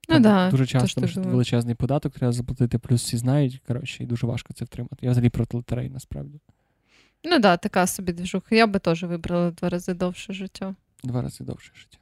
Ну, 0.08 0.20
да, 0.20 0.50
Дуже 0.50 0.66
часто 0.66 0.94
тому, 1.00 1.06
що 1.08 1.20
величезний 1.20 1.74
податок 1.74 2.12
треба 2.14 2.32
заплатити, 2.32 2.78
плюс 2.78 3.02
всі 3.02 3.16
знають, 3.16 3.62
коротше, 3.66 4.02
і 4.02 4.06
дуже 4.06 4.26
важко 4.26 4.52
це 4.52 4.64
втримати. 4.64 4.96
Я 5.00 5.10
взагалі 5.10 5.30
проти 5.30 5.56
лотереї, 5.56 5.90
насправді. 5.90 6.40
Ну 7.24 7.30
так, 7.30 7.42
да, 7.42 7.56
така 7.56 7.86
собі 7.86 8.12
движуха. 8.12 8.54
Я 8.54 8.66
би 8.66 8.78
теж 8.78 9.02
вибрала 9.02 9.50
два 9.50 9.68
рази 9.68 9.94
довше 9.94 10.32
життя. 10.32 10.74
Два 11.04 11.22
рази 11.22 11.44
довше 11.44 11.72
життя. 11.74 11.98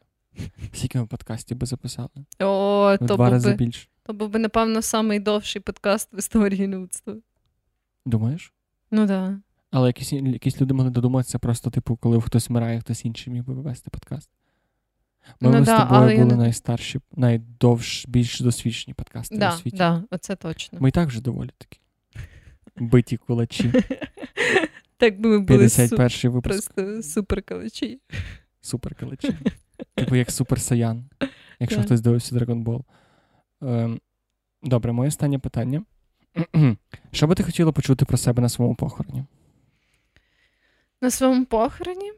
Скільки 0.73 0.99
ми 0.99 1.07
подкастів 1.07 1.57
би 1.57 1.67
записали? 1.67 2.09
О, 2.41 2.97
то 2.99 3.07
Два 3.07 3.31
рази 3.31 3.51
би, 3.51 3.57
більше. 3.57 3.89
То 4.03 4.13
був 4.13 4.29
би, 4.29 4.39
напевно, 4.39 4.81
найдовший 5.03 5.63
подкаст 5.63 6.15
в 6.15 6.19
історії 6.19 6.67
людства. 6.67 7.15
Думаєш? 8.07 8.53
Ну 8.91 9.07
так. 9.07 9.09
Да. 9.09 9.41
Але 9.71 9.87
якісь 9.87 10.13
якісь 10.13 10.61
люди 10.61 10.75
могли 10.75 10.91
додуматися 10.91 11.39
просто, 11.39 11.71
типу, 11.71 11.97
коли 11.97 12.21
хтось 12.21 12.49
вмирає, 12.49 12.81
хтось 12.81 13.05
інший 13.05 13.33
міг 13.33 13.45
би 13.45 13.55
вивести 13.55 13.91
подкаст. 13.91 14.31
Ми 15.41 15.51
ну, 15.51 15.65
да, 15.65 15.77
з 15.77 15.81
тобою 15.81 16.17
були 16.17 16.31
не... 16.31 16.37
найстарші, 16.37 17.01
найдовш, 17.17 18.07
більш 18.09 18.41
досвідчені 18.41 18.95
подкасти 18.95 19.39
да, 19.39 19.55
у 19.55 19.57
світі. 19.59 19.77
Да, 19.77 20.05
оце 20.11 20.37
точно. 20.37 20.79
Ми 20.81 20.89
і 20.89 20.93
так 20.93 21.09
вже 21.09 21.23
доволі 21.23 21.51
такі. 21.59 21.81
Биті 22.77 23.17
калачі. 23.17 23.73
Так 24.97 25.21
би 25.21 25.29
ми 25.29 25.39
були 25.39 25.59
51 25.59 26.11
су... 26.11 26.31
випуск. 26.31 26.73
Просто 26.75 27.03
супер 27.03 27.43
калачі. 27.43 28.01
Супер 28.61 28.95
калачі. 28.95 29.37
Типу 29.95 30.17
як 30.17 30.31
Super 30.31 30.61
Saiyan, 30.61 31.05
якщо 31.61 31.83
хтось 31.83 32.01
дивився 32.01 32.35
Dragon 32.35 32.62
Ball. 32.62 32.85
Ем, 33.63 34.01
Добре, 34.63 34.93
моє 34.93 35.09
останнє 35.09 35.39
питання. 35.39 35.85
Що 37.13 37.27
би 37.27 37.35
ти 37.35 37.43
хотіла 37.43 37.73
почути 37.73 38.05
про 38.05 38.17
себе 38.17 38.43
на 38.43 38.49
своєму 38.49 38.75
похороні? 38.75 39.25
На 41.01 41.11
своєму 41.11 41.45
похороні? 41.45 42.13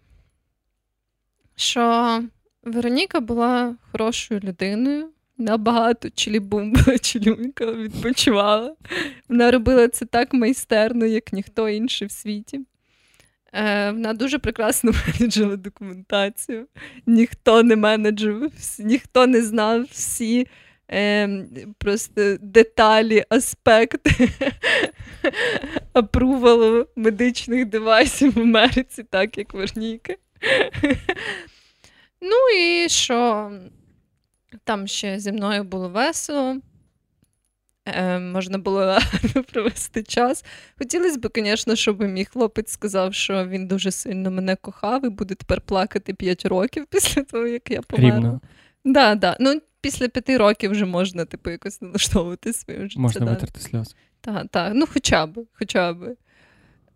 Що 1.56 2.22
Вероніка 2.62 3.20
була 3.20 3.76
хорошою 3.92 4.40
людиною, 4.40 5.10
набагато 5.38 6.10
чилібумба, 6.10 6.98
чилюнька 7.00 7.72
відпочивала. 7.72 8.76
Вона 9.28 9.50
робила 9.50 9.88
це 9.88 10.06
так 10.06 10.34
майстерно, 10.34 11.06
як 11.06 11.32
ніхто 11.32 11.68
інший 11.68 12.08
в 12.08 12.10
світі. 12.10 12.60
Е, 13.52 13.90
Вона 13.90 14.14
дуже 14.14 14.38
прекрасно 14.38 14.92
менеджила 15.06 15.56
документацію. 15.56 16.66
Ніхто 17.06 17.62
не 17.62 17.76
менеджив, 17.76 18.52
ніхто 18.78 19.26
не 19.26 19.42
знав 19.42 19.82
всі 19.82 20.46
е, 20.91 21.47
просто 21.78 22.37
деталі, 22.41 23.24
аспекти 23.28 24.28
апрувалу 25.93 26.87
медичних 26.97 27.66
девайсів 27.66 28.35
в 28.35 28.41
Америці, 28.41 29.03
так 29.11 29.39
як 29.39 29.55
Верніка. 29.55 30.14
Ну 32.26 32.37
і 32.59 32.89
що 32.89 33.51
там 34.64 34.87
ще 34.87 35.18
зі 35.18 35.32
мною 35.32 35.64
було 35.64 35.89
весело. 35.89 36.57
Е, 37.87 38.18
Можна 38.18 38.59
було 38.59 38.80
гарно 38.80 39.45
провести 39.53 40.03
час. 40.03 40.45
Хотілося 40.78 41.18
б, 41.18 41.28
звісно, 41.37 41.76
щоб 41.76 42.03
мій 42.03 42.24
хлопець 42.24 42.72
сказав, 42.72 43.14
що 43.14 43.47
він 43.47 43.66
дуже 43.66 43.91
сильно 43.91 44.30
мене 44.30 44.57
кохав 44.57 45.05
і 45.07 45.09
буде 45.09 45.35
тепер 45.35 45.61
плакати 45.61 46.14
5 46.14 46.47
років 46.47 46.87
після 46.87 47.22
того, 47.22 47.47
як 47.47 47.70
я 47.70 47.82
померла. 47.82 48.16
Рівно. 48.16 48.41
Да, 48.85 49.14
да. 49.14 49.37
Ну, 49.41 49.61
після 49.85 50.09
п'яти 50.09 50.37
років 50.37 50.70
вже 50.70 50.85
можна, 50.85 51.24
типу, 51.24 51.51
якось 51.51 51.82
налаштовувати 51.82 52.53
своє 52.53 52.80
життя. 52.80 53.01
Можна 53.01 53.26
витерти 53.26 53.61
сльози. 53.61 53.95
Так, 54.20 54.47
так. 54.51 54.72
Ну, 54.74 54.87
хоча 54.93 55.26
б, 55.26 55.47
хоча 55.53 55.93
б. 55.93 56.16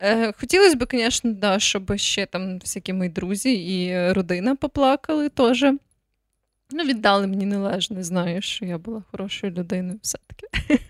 Е, 0.01 0.33
Хотілося 0.33 0.77
б, 0.77 0.87
звісно, 0.93 1.33
да, 1.33 1.59
щоб 1.59 1.97
ще 1.97 2.27
там 2.27 2.59
всякі 2.59 2.93
мої 2.93 3.11
друзі 3.11 3.53
і 3.53 4.13
родина 4.13 4.57
поплакали 4.57 5.29
теж. 5.29 5.65
Ну, 6.71 6.85
віддали 6.85 7.27
мені 7.27 7.47
належне, 7.47 8.03
знаєш, 8.03 8.45
що 8.45 8.65
я 8.65 8.79
була 8.79 9.03
хорошою 9.11 9.53
людиною 9.53 9.99
все-таки. 10.03 10.47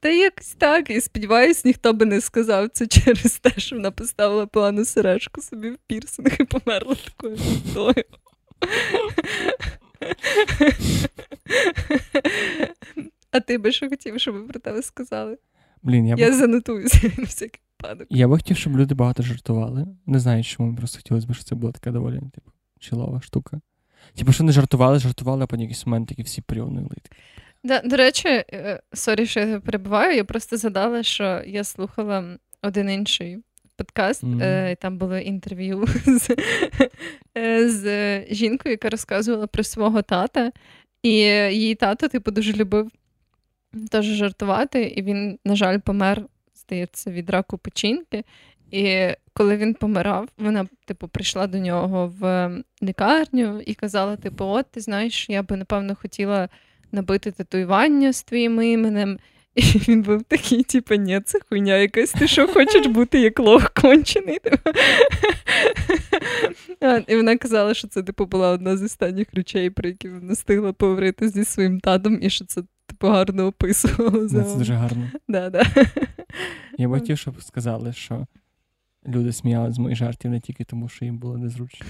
Та 0.00 0.08
якось 0.08 0.54
так. 0.58 0.90
І 0.90 1.00
сподіваюсь, 1.00 1.64
ніхто 1.64 1.92
би 1.92 2.06
не 2.06 2.20
сказав 2.20 2.68
це 2.68 2.86
через 2.86 3.38
те, 3.38 3.50
що 3.56 3.76
вона 3.76 3.90
поставила 3.90 4.46
погану 4.46 4.84
сережку 4.84 5.42
собі 5.42 5.70
в 5.70 5.78
пірсинг 5.86 6.36
і 6.40 6.44
померла 6.44 6.94
такою. 6.94 7.38
А 13.30 13.40
ти 13.40 13.58
би 13.58 13.72
що 13.72 13.88
хотів, 13.88 14.20
щоб 14.20 14.48
про 14.48 14.60
тебе 14.60 14.82
сказали? 14.82 15.38
Блін, 15.82 16.06
Я 16.06 16.14
я 16.18 16.30
б... 16.30 16.34
занотуюся 16.34 17.12
на 17.18 17.24
всякий 17.24 17.60
випадок. 17.82 18.06
Я 18.10 18.28
би 18.28 18.36
хотів, 18.36 18.56
щоб 18.56 18.76
люди 18.76 18.94
багато 18.94 19.22
жартували. 19.22 19.86
Не 20.06 20.18
знаю, 20.18 20.44
чому 20.44 20.76
просто 20.76 20.98
хотілося 20.98 21.26
б, 21.26 21.34
щоб 21.34 21.44
це 21.44 21.54
була 21.54 21.72
така 21.72 21.90
доволі 21.90 22.20
типу, 22.34 22.50
чилова 22.78 23.20
штука. 23.20 23.60
Типу, 24.14 24.32
що 24.32 24.44
не 24.44 24.52
жартували, 24.52 24.98
жартували, 24.98 25.44
а 25.44 25.46
по 25.46 25.56
якийсь 25.56 25.86
момент 25.86 26.08
такі 26.08 26.22
всі 26.22 26.42
приуныли. 26.42 26.96
Да, 27.64 27.80
До 27.80 27.96
речі, 27.96 28.28
е, 28.28 28.80
sorry, 28.92 29.26
що 29.26 29.40
я 29.40 29.60
перебиваю. 29.60 30.16
Я 30.16 30.24
просто 30.24 30.56
згадала, 30.56 31.02
що 31.02 31.42
я 31.46 31.64
слухала 31.64 32.38
один 32.62 32.90
інший 32.90 33.38
подкаст, 33.80 34.24
mm-hmm. 34.24 34.42
е, 34.42 34.76
там 34.76 34.98
було 34.98 35.18
інтерв'ю 35.18 35.84
з, 36.06 36.36
е, 37.38 37.68
з 37.68 38.24
жінкою, 38.30 38.72
яка 38.72 38.90
розказувала 38.90 39.46
про 39.46 39.64
свого 39.64 40.02
тата. 40.02 40.52
І 41.02 41.10
її 41.10 41.74
тато, 41.74 42.08
типу, 42.08 42.30
дуже 42.30 42.52
любив 42.52 42.90
теж 43.90 44.04
жартувати, 44.04 44.82
і 44.82 45.02
він, 45.02 45.38
на 45.44 45.56
жаль, 45.56 45.78
помер, 45.78 46.22
здається, 46.54 47.10
від 47.10 47.30
раку 47.30 47.58
печінки. 47.58 48.24
І 48.70 49.08
коли 49.32 49.56
він 49.56 49.74
помирав, 49.74 50.28
вона, 50.38 50.66
типу, 50.84 51.08
прийшла 51.08 51.46
до 51.46 51.58
нього 51.58 52.12
в 52.18 52.50
лікарню 52.82 53.60
і 53.60 53.74
казала: 53.74 54.16
типу, 54.16 54.44
от, 54.44 54.66
ти 54.70 54.80
знаєш, 54.80 55.30
я 55.30 55.42
би, 55.42 55.56
напевно, 55.56 55.94
хотіла 55.94 56.48
набити 56.92 57.30
татуювання 57.30 58.12
з 58.12 58.22
твоїм 58.22 58.62
іменем. 58.62 59.18
І 59.54 59.62
він 59.62 60.02
був 60.02 60.22
такий, 60.22 60.62
типу, 60.62 60.94
ні, 60.94 61.20
це 61.24 61.38
хуйня 61.48 61.76
якась, 61.76 62.12
ти 62.12 62.28
що 62.28 62.48
хочеш 62.48 62.86
бути 62.86 63.20
як 63.20 63.38
лох 63.38 63.70
кончений? 63.70 64.38
І 67.08 67.16
вона 67.16 67.36
казала, 67.36 67.74
що 67.74 67.88
це 67.88 68.02
типу, 68.02 68.26
була 68.26 68.50
одна 68.50 68.76
з 68.76 68.82
останніх 68.82 69.34
речей, 69.34 69.70
про 69.70 69.88
які 69.88 70.08
вона 70.08 70.32
встигла 70.32 70.72
поговорити 70.72 71.28
зі 71.28 71.44
своїм 71.44 71.80
татом, 71.80 72.18
і 72.22 72.30
що 72.30 72.44
це 72.44 72.62
типу, 72.86 73.06
гарно 73.06 73.46
описувало. 73.46 74.28
Це 74.28 74.56
дуже 74.58 74.74
гарно. 74.74 75.10
Да, 75.28 75.50
да. 75.50 75.64
Я 76.78 76.88
б 76.88 76.90
хотів, 76.90 77.18
щоб 77.18 77.42
сказали, 77.42 77.92
що 77.92 78.26
люди 79.08 79.32
сміялися 79.32 79.72
з 79.72 79.78
моїх 79.78 79.98
жартів 79.98 80.30
не 80.30 80.40
тільки 80.40 80.64
тому, 80.64 80.88
що 80.88 81.04
їм 81.04 81.18
було 81.18 81.38
незручно. 81.38 81.86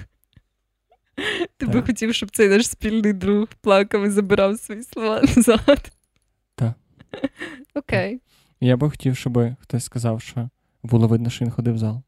Ти 1.57 1.67
би 1.67 1.83
хотів, 1.83 2.15
щоб 2.15 2.31
цей 2.31 2.49
наш 2.49 2.69
спільний 2.69 3.13
друг 3.13 3.49
плакав 3.61 4.05
і 4.05 4.11
забирав 4.11 4.59
свої 4.59 4.83
слова 4.83 5.23
назад. 5.37 5.93
Окей. 7.75 8.21
Я 8.61 8.77
би 8.77 8.91
хотів, 8.91 9.17
щоб 9.17 9.57
хтось 9.61 9.85
сказав, 9.85 10.21
що 10.21 10.49
було 10.83 11.09
видно, 11.09 11.31
що 11.31 11.45
він 11.45 11.53
ходив 11.53 11.75
в 11.75 11.79
зал. 11.79 12.03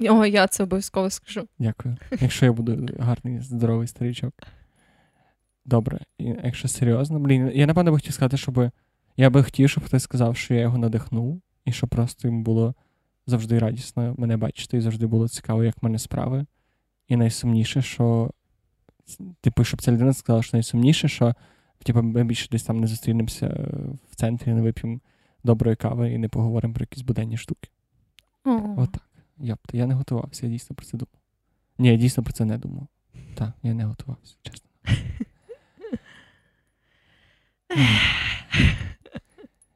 О, 0.00 0.26
я 0.26 0.46
це 0.46 0.62
обов'язково 0.62 1.10
скажу. 1.10 1.48
Дякую. 1.58 1.96
Якщо 2.20 2.46
я 2.46 2.52
буду 2.52 2.88
гарний, 2.98 3.40
здоровий 3.40 3.86
старичок. 3.86 4.34
Добре, 5.64 6.00
якщо 6.18 6.68
серйозно, 6.68 7.18
блін, 7.20 7.50
я 7.54 7.66
напевно 7.66 7.90
би 7.90 7.96
хотів 7.96 8.12
сказати, 8.12 8.36
щоб 8.36 8.70
я 9.16 9.30
би 9.30 9.42
хотів, 9.42 9.70
щоб 9.70 9.84
хтось 9.84 10.02
сказав, 10.02 10.36
що 10.36 10.54
я 10.54 10.60
його 10.60 10.78
надихнув, 10.78 11.42
і 11.64 11.72
що 11.72 11.86
просто 11.86 12.28
йому 12.28 12.42
було 12.42 12.74
завжди 13.26 13.58
радісно 13.58 14.14
мене 14.18 14.36
бачити, 14.36 14.76
і 14.76 14.80
завжди 14.80 15.06
було 15.06 15.28
цікаво, 15.28 15.64
як 15.64 15.74
в 15.82 15.84
мене 15.84 15.98
справи. 15.98 16.46
І 17.08 17.16
найсумніше, 17.16 17.82
що, 17.82 18.30
типу, 19.40 19.64
щоб 19.64 19.82
ця 19.82 19.92
людина 19.92 20.12
сказала, 20.12 20.42
що 20.42 20.56
найсумніше, 20.56 21.08
що 21.08 21.34
типу, 21.84 22.02
ми 22.02 22.24
більше 22.24 22.48
десь 22.50 22.62
там 22.62 22.80
не 22.80 22.86
зустрінемося 22.86 23.46
в 24.10 24.16
центрі, 24.16 24.52
не 24.52 24.62
вип'ємо 24.62 25.00
доброї 25.44 25.76
кави 25.76 26.12
і 26.12 26.18
не 26.18 26.28
поговоримо 26.28 26.74
про 26.74 26.82
якісь 26.82 27.02
буденні 27.02 27.36
штуки. 27.36 27.68
Oh. 28.44 28.80
Отак. 28.80 29.02
Йопта, 29.38 29.76
я 29.76 29.86
не 29.86 29.94
готувався, 29.94 30.46
я 30.46 30.52
дійсно 30.52 30.76
про 30.76 30.86
це 30.86 30.92
думав. 30.92 31.14
Ні, 31.78 31.88
я 31.88 31.96
дійсно 31.96 32.22
про 32.22 32.32
це 32.32 32.44
не 32.44 32.58
думав. 32.58 32.86
Так, 33.34 33.52
я 33.62 33.74
не 33.74 33.84
готувався, 33.84 34.36
чесно. 34.42 34.68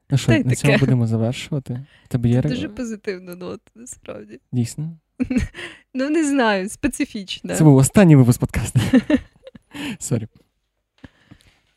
Ну 0.09 0.17
що, 0.17 0.31
на 0.31 0.55
цьому 0.55 0.77
будемо 0.77 1.07
завершувати? 1.07 1.85
Тебе 2.07 2.29
є... 2.29 2.41
Це 2.41 2.49
Дуже 2.49 2.69
позитивна 2.69 3.35
нота, 3.35 3.71
насправді. 3.75 4.39
Дійсно? 4.51 4.97
Ну, 5.93 6.09
не 6.09 6.29
знаю, 6.29 6.69
специфічна. 6.69 7.55
Це 7.55 7.63
був 7.63 7.75
останній 7.75 8.15
випуск 8.15 8.39
подкасту. 8.39 8.79
Sorry. 9.99 10.27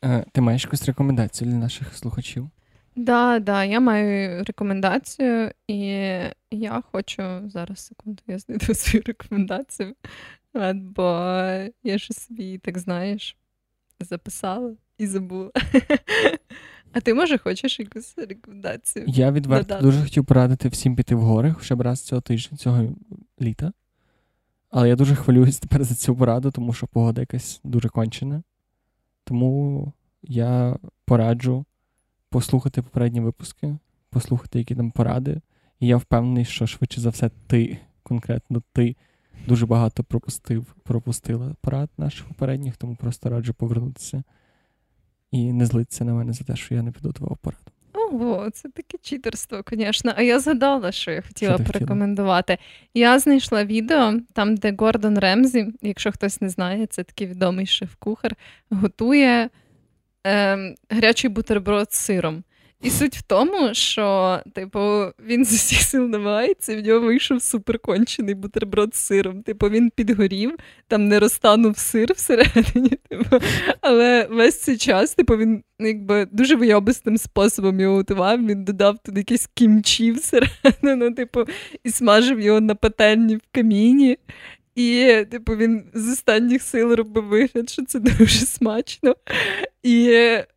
Е, 0.03 0.25
ти 0.31 0.41
маєш 0.41 0.63
якусь 0.63 0.85
рекомендацію 0.85 1.51
для 1.51 1.57
наших 1.57 1.95
слухачів? 1.97 2.49
Да, 2.95 3.39
да, 3.39 3.63
я 3.63 3.79
маю 3.79 4.43
рекомендацію, 4.43 5.51
і 5.67 5.77
я 6.51 6.83
хочу 6.91 7.23
зараз 7.45 7.79
секунду, 7.79 8.23
я 8.27 8.39
знайду 8.39 8.65
свою 8.73 9.03
рекомендацію. 9.07 9.95
Бо 10.73 11.03
я 11.83 11.97
ж 11.97 12.13
собі, 12.13 12.57
так 12.57 12.77
знаєш, 12.77 13.37
записала 13.99 14.73
і 14.97 15.07
забула. 15.07 15.51
А 16.95 17.01
ти, 17.01 17.13
може, 17.13 17.37
хочеш 17.37 17.79
якусь 17.79 18.13
рекомендацію? 18.17 19.05
Я 19.07 19.31
відверто 19.31 19.63
додати? 19.63 19.85
дуже 19.85 20.03
хотів 20.03 20.25
порадити 20.25 20.69
всім 20.69 20.95
піти 20.95 21.15
в 21.15 21.21
гори 21.21 21.53
хоча 21.53 21.75
б 21.75 21.81
раз 21.81 22.01
цього 22.01 22.21
тижня, 22.21 22.57
цього 22.57 22.95
літа. 23.41 23.73
Але 24.69 24.89
я 24.89 24.95
дуже 24.95 25.15
хвилююсь 25.15 25.59
тепер 25.59 25.83
за 25.83 25.95
цю 25.95 26.15
пораду, 26.15 26.51
тому 26.51 26.73
що 26.73 26.87
погода 26.87 27.21
якась 27.21 27.61
дуже 27.63 27.89
кончена. 27.89 28.43
Тому 29.23 29.93
я 30.23 30.77
пораджу 31.05 31.65
послухати 32.29 32.81
попередні 32.81 33.19
випуски, 33.19 33.77
послухати, 34.09 34.59
які 34.59 34.75
там 34.75 34.91
поради. 34.91 35.41
І 35.79 35.87
я 35.87 35.97
впевнений, 35.97 36.45
що 36.45 36.67
швидше 36.67 37.01
за 37.01 37.09
все, 37.09 37.29
ти, 37.47 37.77
конкретно 38.03 38.61
ти, 38.73 38.95
дуже 39.47 39.65
багато 39.65 40.03
пропустив, 40.03 40.75
пропустила 40.83 41.55
порад 41.61 41.89
наших 41.97 42.27
попередніх, 42.27 42.77
тому 42.77 42.95
просто 42.95 43.29
раджу 43.29 43.53
повернутися 43.53 44.23
і 45.31 45.53
не 45.53 45.65
злитися 45.65 46.05
на 46.05 46.13
мене 46.13 46.33
за 46.33 46.43
те, 46.43 46.55
що 46.55 46.75
я 46.75 46.81
не 46.81 46.91
підготував 46.91 47.37
пораду. 47.37 47.71
Ого, 48.13 48.49
це 48.49 48.69
таке 48.69 48.97
читерство, 49.01 49.63
звісно. 49.71 50.13
А 50.15 50.21
я 50.21 50.39
згадала, 50.39 50.91
що 50.91 51.11
я 51.11 51.21
хотіла 51.21 51.55
що 51.55 51.65
порекомендувати. 51.65 52.57
Я 52.93 53.19
знайшла 53.19 53.65
відео 53.65 54.13
там, 54.33 54.55
де 54.55 54.75
Гордон 54.77 55.19
Ремзі, 55.19 55.73
якщо 55.81 56.11
хтось 56.11 56.41
не 56.41 56.49
знає, 56.49 56.85
це 56.85 57.03
такий 57.03 57.27
відомий 57.27 57.65
шеф-кухар, 57.65 58.35
готує 58.69 59.49
е, 60.27 60.75
гарячий 60.89 61.29
бутерброд 61.29 61.93
з 61.93 61.97
сиром. 61.97 62.43
І 62.83 62.89
суть 62.89 63.17
в 63.17 63.21
тому, 63.21 63.73
що, 63.73 64.39
типу, 64.53 65.05
він 65.25 65.45
з 65.45 65.53
усіх 65.53 65.81
сил 65.81 66.07
намагається, 66.07 66.77
в 66.77 66.79
нього 66.79 66.99
вийшов 66.99 67.41
суперкончений 67.41 68.35
бутерброд 68.35 68.95
з 68.95 68.99
сиром. 68.99 69.43
Типу, 69.43 69.69
він 69.69 69.89
підгорів, 69.89 70.55
там 70.87 71.07
не 71.07 71.19
розтанув 71.19 71.77
сир 71.77 72.13
всередині. 72.13 72.89
Типу, 73.09 73.37
але 73.81 74.27
весь 74.31 74.61
цей 74.61 74.77
час, 74.77 75.15
типу, 75.15 75.37
він 75.37 75.63
якби 75.79 76.27
дуже 76.31 76.55
вийобистим 76.55 77.17
способом 77.17 77.79
його 77.79 77.95
готував. 77.95 78.45
Він 78.45 78.63
додав 78.63 78.97
туди 79.05 79.19
якісь 79.19 79.49
кімчі 79.53 80.11
всередину, 80.11 81.13
типу, 81.13 81.45
і 81.83 81.89
смажив 81.89 82.39
його 82.39 82.61
на 82.61 82.75
пательні 82.75 83.35
в 83.35 83.41
каміні. 83.51 84.17
І, 84.75 85.17
типу, 85.31 85.55
він 85.55 85.83
з 85.93 86.13
останніх 86.13 86.61
сил 86.61 86.93
робив 86.93 87.23
вигляд, 87.23 87.69
що 87.69 87.85
це 87.85 87.99
дуже 87.99 88.45
смачно. 88.45 89.15
І 89.83 90.07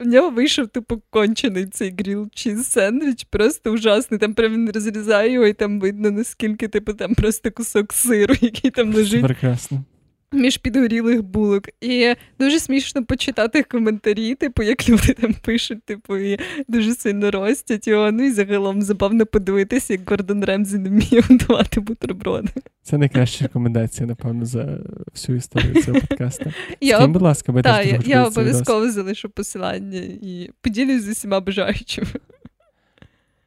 в 0.00 0.06
нього 0.06 0.30
вийшов, 0.30 0.68
типу, 0.68 1.02
кончений 1.10 1.66
цей 1.66 1.94
гріл 1.98 2.30
чіз 2.34 2.66
сендвіч, 2.66 3.24
просто 3.24 3.72
ужасний. 3.72 4.20
Там 4.20 4.34
прям 4.34 4.52
він 4.52 4.70
розрізає 4.70 5.32
його, 5.32 5.46
і 5.46 5.52
там 5.52 5.80
видно, 5.80 6.10
наскільки, 6.10 6.68
типу, 6.68 6.92
там 6.92 7.14
просто 7.14 7.50
кусок 7.50 7.92
сиру, 7.92 8.34
який 8.40 8.70
там 8.70 8.94
лежить. 8.94 9.22
Прекрасно 9.22 9.84
між 10.32 10.56
підгорілих 10.56 11.22
булок. 11.22 11.68
І 11.80 12.14
дуже 12.38 12.60
смішно 12.60 13.04
почитати 13.04 13.62
коментарі, 13.62 14.34
типу, 14.34 14.62
як 14.62 14.88
люди 14.88 15.12
там 15.12 15.34
пишуть, 15.34 15.82
типу, 15.84 16.16
і 16.16 16.38
дуже 16.68 16.94
сильно 16.94 17.30
ростять 17.30 17.88
його. 17.88 18.12
Ну 18.12 18.24
і 18.24 18.30
загалом 18.30 18.82
забавно 18.82 19.26
подивитися, 19.26 19.92
як 19.92 20.10
Гордон 20.10 20.44
Ремзі 20.44 20.78
не 20.78 20.88
вміє 20.88 21.20
готувати 21.20 21.80
бутерброди. 21.80 22.48
Це 22.82 22.98
найкраща 22.98 23.44
рекомендація, 23.44 24.06
напевно, 24.06 24.44
за 24.44 24.78
всю 25.12 25.38
історію 25.38 25.82
цього 25.82 26.00
подкасту. 26.00 26.52
Я, 26.80 27.06
будь 27.06 27.22
ласка, 27.22 27.52
бо 27.52 27.62
та, 27.62 27.82
я, 27.82 28.00
я 28.06 28.24
обов'язково 28.24 28.90
залишу 28.90 29.30
посилання 29.30 29.98
і 30.22 30.50
поділюсь 30.60 31.02
з 31.02 31.08
усіма 31.08 31.40
бажаючими. 31.40 32.08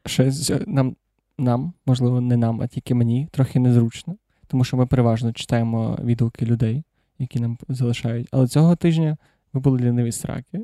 Щось 0.06 0.52
нам, 0.68 0.96
нам, 1.38 1.74
можливо, 1.86 2.22
не 2.22 2.38
нам, 2.38 2.62
а 2.62 2.68
тільки 2.68 2.94
мені 2.94 3.28
трохи 3.32 3.60
незручно 3.60 4.18
тому 4.50 4.64
що 4.64 4.78
ми 4.78 4.86
переважно 4.86 5.34
читаємо 5.34 6.00
відгуки 6.04 6.46
людей, 6.46 6.84
які 7.20 7.40
нам 7.40 7.58
залишають. 7.68 8.28
Але 8.32 8.48
цього 8.48 8.76
тижня 8.76 9.18
ви 9.54 9.60
були 9.60 9.80
ліниві 9.80 10.12
сраки, 10.12 10.60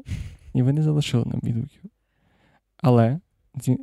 і 0.54 0.62
ви 0.62 0.74
не 0.74 0.84
залишили 0.84 1.26
нам 1.26 1.40
відгуків. 1.44 1.82
Але. 2.78 3.20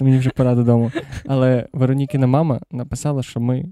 Мені 0.00 0.18
вже 0.18 0.30
пора 0.30 0.54
додому. 0.54 0.92
Але 1.26 1.68
Веронікіна 1.72 2.26
мама 2.26 2.60
написала, 2.70 3.22
що 3.22 3.40
ми. 3.40 3.64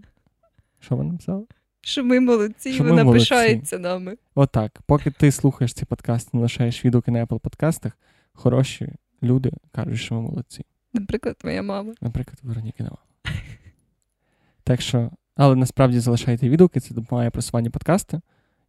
Що 0.81 0.97
вона 0.97 1.13
написала? 1.13 1.45
Що 1.81 2.05
ми 2.05 2.21
молодці, 2.21 2.73
що 2.73 2.85
вона 2.85 3.05
молодці. 3.05 3.21
пишається 3.21 3.79
нами. 3.79 4.17
Отак. 4.35 4.81
Поки 4.87 5.11
ти 5.11 5.33
слухаєш 5.33 5.75
цей 5.75 5.85
подкаст, 5.85 6.35
не 6.35 6.41
лишаєш 6.41 6.85
відгуки 6.85 7.11
на 7.11 7.25
Apple 7.25 7.39
подкастах, 7.39 7.99
хороші 8.33 8.89
люди 9.23 9.53
кажуть, 9.73 9.99
що 9.99 10.15
ми 10.15 10.21
молодці. 10.21 10.65
Наприклад, 10.93 11.38
твоя 11.38 11.62
мама. 11.62 11.95
Наприклад, 12.01 12.38
Вероніки 12.43 12.82
мама. 12.82 12.97
Так 14.64 14.80
що, 14.80 15.11
але 15.36 15.57
насправді 15.57 16.01
залишайте 16.01 16.49
відгуки, 16.49 16.80
це 16.80 16.95
допомагає 16.95 17.30
просуванню 17.30 17.70
подкасту. 17.70 18.20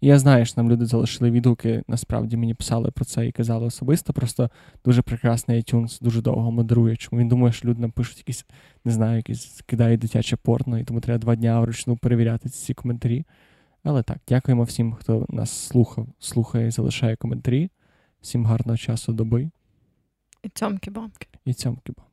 І 0.01 0.07
я 0.07 0.19
знаю, 0.19 0.45
що 0.45 0.53
нам 0.57 0.71
люди 0.71 0.86
залишили 0.86 1.32
відгуки, 1.32 1.84
насправді 1.88 2.38
мені 2.38 2.53
писали 2.53 2.91
про 2.91 3.05
це 3.05 3.28
і 3.28 3.32
казали 3.32 3.65
особисто. 3.65 4.13
Просто 4.13 4.49
дуже 4.86 5.01
прекрасний 5.01 5.61
iTunes, 5.61 6.03
дуже 6.03 6.21
довго 6.21 6.51
модерує. 6.51 6.95
Чому 6.95 7.21
він 7.21 7.28
думає, 7.28 7.53
що 7.53 7.67
люди 7.67 7.82
нам 7.82 7.91
пишуть 7.91 8.17
якісь, 8.17 8.45
не 8.86 8.91
знаю, 8.91 9.17
якісь 9.17 9.61
кидають 9.65 9.99
дитяче 9.99 10.36
порно, 10.36 10.80
і 10.80 10.84
тому 10.84 11.01
треба 11.01 11.17
два 11.17 11.36
дня 11.36 11.61
вручну 11.61 11.97
перевіряти 11.97 12.49
ці 12.49 12.74
коментарі. 12.74 13.26
Але 13.84 14.03
так, 14.03 14.17
дякуємо 14.28 14.63
всім, 14.63 14.93
хто 14.93 15.26
нас 15.30 15.51
слухав, 15.51 16.07
слухає 16.19 16.67
і 16.67 16.71
залишає 16.71 17.15
коментарі. 17.15 17.69
Всім 18.21 18.45
гарного 18.45 18.78
часу 18.78 19.13
доби. 19.13 19.49
І 20.43 20.47
цьомки-бомки. 20.47 21.28
І 21.45 21.51
цьомки-бомки. 21.51 22.12